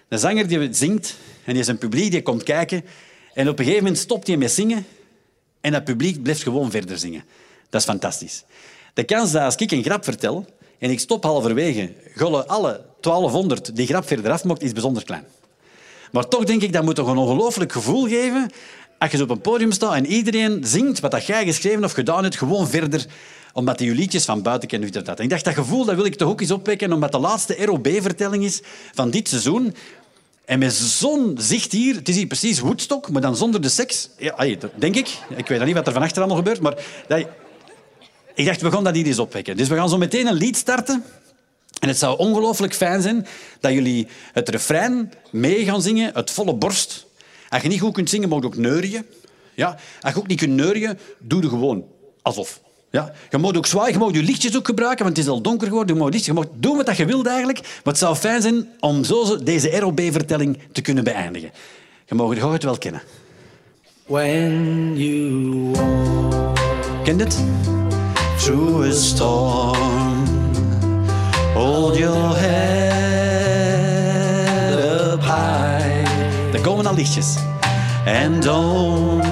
Een 0.09 0.19
zanger 0.19 0.49
die 0.49 0.69
zingt 0.71 1.17
en 1.45 1.55
die 1.55 1.69
een 1.69 1.79
publiek 1.79 2.11
die 2.11 2.23
komt 2.23 2.43
kijken 2.43 2.85
en 3.35 3.49
op 3.49 3.59
een 3.59 3.65
gegeven 3.65 3.85
moment 3.85 4.03
stopt 4.03 4.27
hij 4.27 4.37
met 4.37 4.51
zingen 4.51 4.87
en 5.61 5.73
dat 5.73 5.85
publiek 5.85 6.23
blijft 6.23 6.43
gewoon 6.43 6.71
verder 6.71 6.99
zingen. 6.99 7.25
Dat 7.71 7.81
is 7.81 7.87
fantastisch. 7.87 8.45
De 8.95 9.05
kans 9.05 9.33
dat 9.33 9.43
als 9.43 9.55
ik 9.55 9.71
een 9.71 9.83
grap 9.83 10.05
vertel 10.05 10.47
en 10.79 10.91
ik 10.91 11.01
stop 11.01 11.25
halverwege, 11.25 11.93
gollen 12.17 12.49
alle 12.49 12.85
1200 13.01 13.77
die 13.77 13.87
grap 13.87 14.07
verder 14.07 14.33
afmokt, 14.33 14.63
is 14.63 14.73
bijzonder 14.73 15.05
klein. 15.05 15.25
Maar 16.13 16.29
toch 16.29 16.45
denk 16.45 16.63
ik, 16.63 16.73
dat 16.73 16.83
moet 16.83 16.95
toch 16.95 17.09
een 17.09 17.17
ongelooflijk 17.17 17.73
gevoel 17.73 18.09
geven 18.09 18.51
als 18.99 19.11
je 19.11 19.23
op 19.23 19.31
een 19.31 19.41
podium 19.41 19.73
staat 19.73 19.95
en 19.95 20.07
iedereen 20.07 20.65
zingt 20.65 21.01
wat 21.01 21.11
dat 21.11 21.27
jij 21.27 21.45
geschreven 21.45 21.85
of 21.85 21.93
gedaan 21.93 22.23
hebt, 22.23 22.37
gewoon 22.37 22.69
verder 22.69 23.07
omdat 23.53 23.79
die 23.79 23.95
liedjes 23.95 24.25
van 24.25 24.43
buiten 24.43 24.69
kennen. 24.69 25.05
Dat. 25.05 25.21
Ik 25.21 25.31
dacht, 25.31 25.45
dat 25.45 25.55
gevoel 25.55 25.85
dat 25.85 25.95
wil 25.95 26.05
ik 26.05 26.15
toch 26.15 26.29
ook 26.29 26.41
eens 26.41 26.51
opwekken, 26.51 26.93
omdat 26.93 27.13
de 27.13 27.19
laatste 27.19 27.65
ROB-vertelling 27.65 28.45
is 28.45 28.61
van 28.95 29.11
dit 29.11 29.29
seizoen. 29.29 29.75
En 30.53 30.59
met 30.59 30.75
zo'n 30.75 31.37
zicht 31.39 31.73
hier, 31.73 31.95
het 31.95 32.09
is 32.09 32.17
hier 32.17 32.27
precies 32.27 32.59
Woodstock, 32.59 33.11
maar 33.11 33.23
dan 33.23 33.37
zonder 33.37 33.61
de 33.61 33.69
seks. 33.69 34.09
Ja, 34.19 34.47
denk 34.75 34.97
ik. 34.97 35.19
Ik 35.37 35.47
weet 35.47 35.65
niet 35.65 35.75
wat 35.75 35.87
er 35.87 35.93
van 35.93 36.03
achter 36.03 36.19
allemaal 36.19 36.37
gebeurt, 36.37 36.61
maar 36.61 36.75
ik 38.35 38.47
dacht, 38.47 38.61
we 38.61 38.71
gaan 38.71 38.85
dat 38.85 38.95
hier 38.95 39.07
eens 39.07 39.19
opwekken. 39.19 39.57
Dus 39.57 39.69
we 39.69 39.77
gaan 39.77 39.89
zo 39.89 39.99
meteen 39.99 40.27
een 40.27 40.35
lied 40.35 40.57
starten. 40.57 41.05
En 41.81 41.89
het 41.89 41.99
zou 41.99 42.19
ongelooflijk 42.19 42.75
fijn 42.75 43.03
zijn 43.03 43.27
dat 43.61 43.73
jullie 43.73 44.09
het 44.33 44.49
refrein 44.49 45.13
mee 45.31 45.65
gaan 45.65 45.83
zingen, 45.83 46.11
het 46.15 46.31
volle 46.31 46.55
borst. 46.55 47.07
Als 47.49 47.63
je 47.63 47.69
niet 47.69 47.81
goed 47.81 47.93
kunt 47.93 48.11
zingen, 48.11 48.29
mag 48.29 48.41
je 48.41 48.47
ook 48.47 48.57
neurien. 48.57 49.07
Ja? 49.55 49.79
Als 50.01 50.15
je 50.15 50.19
ook 50.19 50.27
niet 50.27 50.39
kunt 50.39 50.53
neurien, 50.53 50.99
doe 51.19 51.41
het 51.41 51.49
gewoon 51.49 51.85
alsof. 52.23 52.61
Ja? 52.93 53.13
Je 53.31 53.39
mag 53.39 53.55
ook 53.55 53.67
zwaaien, 53.67 53.93
je 53.93 53.99
mag 53.99 54.13
je 54.13 54.23
lichtjes 54.23 54.57
ook 54.57 54.67
gebruiken, 54.67 55.05
want 55.05 55.17
het 55.17 55.27
is 55.27 55.33
al 55.33 55.41
donker 55.41 55.67
geworden. 55.67 55.95
Je 55.95 56.01
mag, 56.01 56.11
lichtjes, 56.11 56.35
je 56.35 56.41
mag 56.41 56.47
doen 56.55 56.77
wat 56.77 56.97
je 56.97 57.05
wilt 57.05 57.27
eigenlijk. 57.27 57.61
Maar 57.61 57.81
het 57.85 57.99
zou 57.99 58.17
fijn 58.17 58.43
zijn 58.43 58.69
om 58.81 59.05
zo 59.05 59.43
deze 59.43 59.79
ROB-vertelling 59.79 60.59
te 60.73 60.81
kunnen 60.81 61.05
beëindigen. 61.05 61.51
Je 62.05 62.15
mag 62.15 62.53
het 62.53 62.63
wel 62.63 62.79
kennen. 62.79 63.03
When 64.07 64.97
you 64.97 65.71
walk 65.73 66.59
Ken 67.05 67.19
het? 67.19 67.45
Through 68.39 68.87
a 68.87 68.93
storm 68.93 70.25
Hold 71.55 71.97
your 71.97 72.37
head 72.37 73.13
up 74.79 75.21
high 75.21 76.05
Daar 76.53 76.61
komen 76.61 76.87
al 76.87 76.95
lichtjes. 76.95 77.37
And 78.07 78.43
don't 78.43 79.23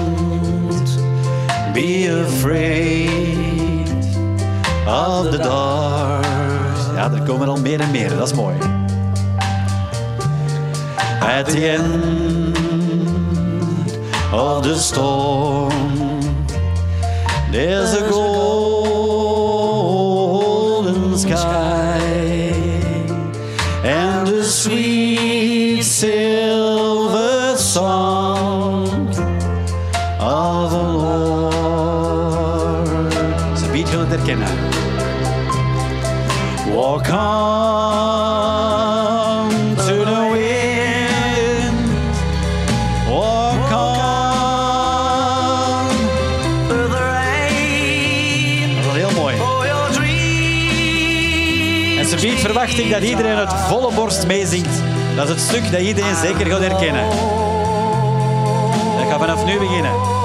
be 1.73 2.23
afraid 2.25 3.30
of 4.87 5.31
the 5.31 5.37
dark. 5.37 6.25
Ja, 6.95 7.11
er 7.11 7.21
komen 7.21 7.47
al 7.47 7.57
meer 7.57 7.79
en 7.79 7.91
meer. 7.91 8.17
Dat 8.17 8.27
is 8.27 8.33
mooi. 8.33 8.55
At 11.21 11.45
the 11.45 11.69
end 11.69 12.57
of 14.33 14.63
the 14.63 14.75
storm, 14.77 15.71
there's 17.51 17.93
a 17.93 18.30
To 37.11 37.17
the 40.05 40.21
wind. 40.31 41.77
Through 46.67 46.89
the 46.89 46.99
rain. 46.99 48.75
Dat 48.75 48.95
is 48.95 49.01
heel 49.01 49.11
mooi. 49.11 49.35
En 51.99 52.05
ze 52.05 52.15
biedt 52.21 52.39
verwacht 52.39 52.79
ik 52.79 52.91
dat 52.91 53.01
iedereen 53.03 53.37
het 53.37 53.53
volle 53.53 53.93
borst 53.93 54.27
meezingt. 54.27 54.81
Dat 55.15 55.23
is 55.23 55.29
het 55.29 55.39
stuk 55.39 55.71
dat 55.71 55.81
iedereen 55.81 56.15
zeker 56.15 56.45
gaat 56.45 56.59
herkennen. 56.59 57.09
Dat 58.97 59.07
gaat 59.09 59.19
vanaf 59.19 59.45
nu 59.45 59.59
beginnen. 59.59 60.20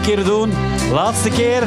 Keer 0.00 0.24
doen. 0.24 0.52
Laatste 0.92 1.30
keer. 1.30 1.62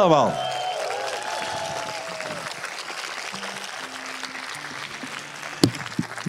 Allemaal. 0.00 0.32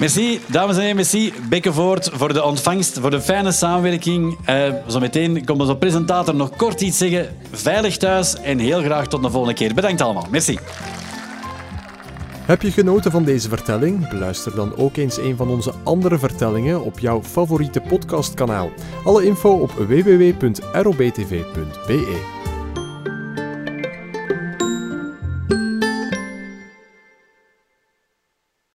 Merci, 0.02 0.42
dames 0.48 0.76
en 0.76 0.82
heren, 0.82 0.96
merci 0.96 1.34
Bekkenvoort 1.50 2.10
voor 2.14 2.34
de 2.34 2.44
ontvangst, 2.44 3.00
voor 3.00 3.10
de 3.10 3.22
fijne 3.22 3.52
samenwerking. 3.52 4.38
Uh, 4.50 4.74
zometeen 4.88 5.46
komt 5.46 5.60
onze 5.60 5.76
presentator 5.76 6.36
nog 6.36 6.56
kort 6.56 6.82
iets 6.82 6.98
zeggen. 6.98 7.36
Veilig 7.52 7.98
thuis 7.98 8.36
en 8.36 8.60
heel 8.60 8.82
graag 8.82 9.08
tot 9.08 9.22
de 9.24 9.30
volgende 9.30 9.56
keer. 9.56 9.74
Bedankt 9.74 10.02
allemaal. 10.02 10.28
Merci. 10.30 10.60
Heb 12.46 12.62
je 12.62 12.72
genoten 12.72 13.12
van 13.12 13.24
deze 13.24 13.50
vertelling? 13.50 14.10
Beluister 14.10 14.56
dan 14.56 14.76
ook 14.76 14.98
eens 14.98 15.18
een 15.18 15.36
van 15.36 15.50
onze 15.50 15.74
andere 15.84 16.18
vertellingen 16.20 16.84
op 16.84 17.00
jouw 17.00 17.24
favoriete 17.24 17.82
podcastkanaal. 17.82 18.72
Alle 19.04 19.26
info 19.26 19.50
op 19.50 19.72
www.robtv.be. 19.72 20.42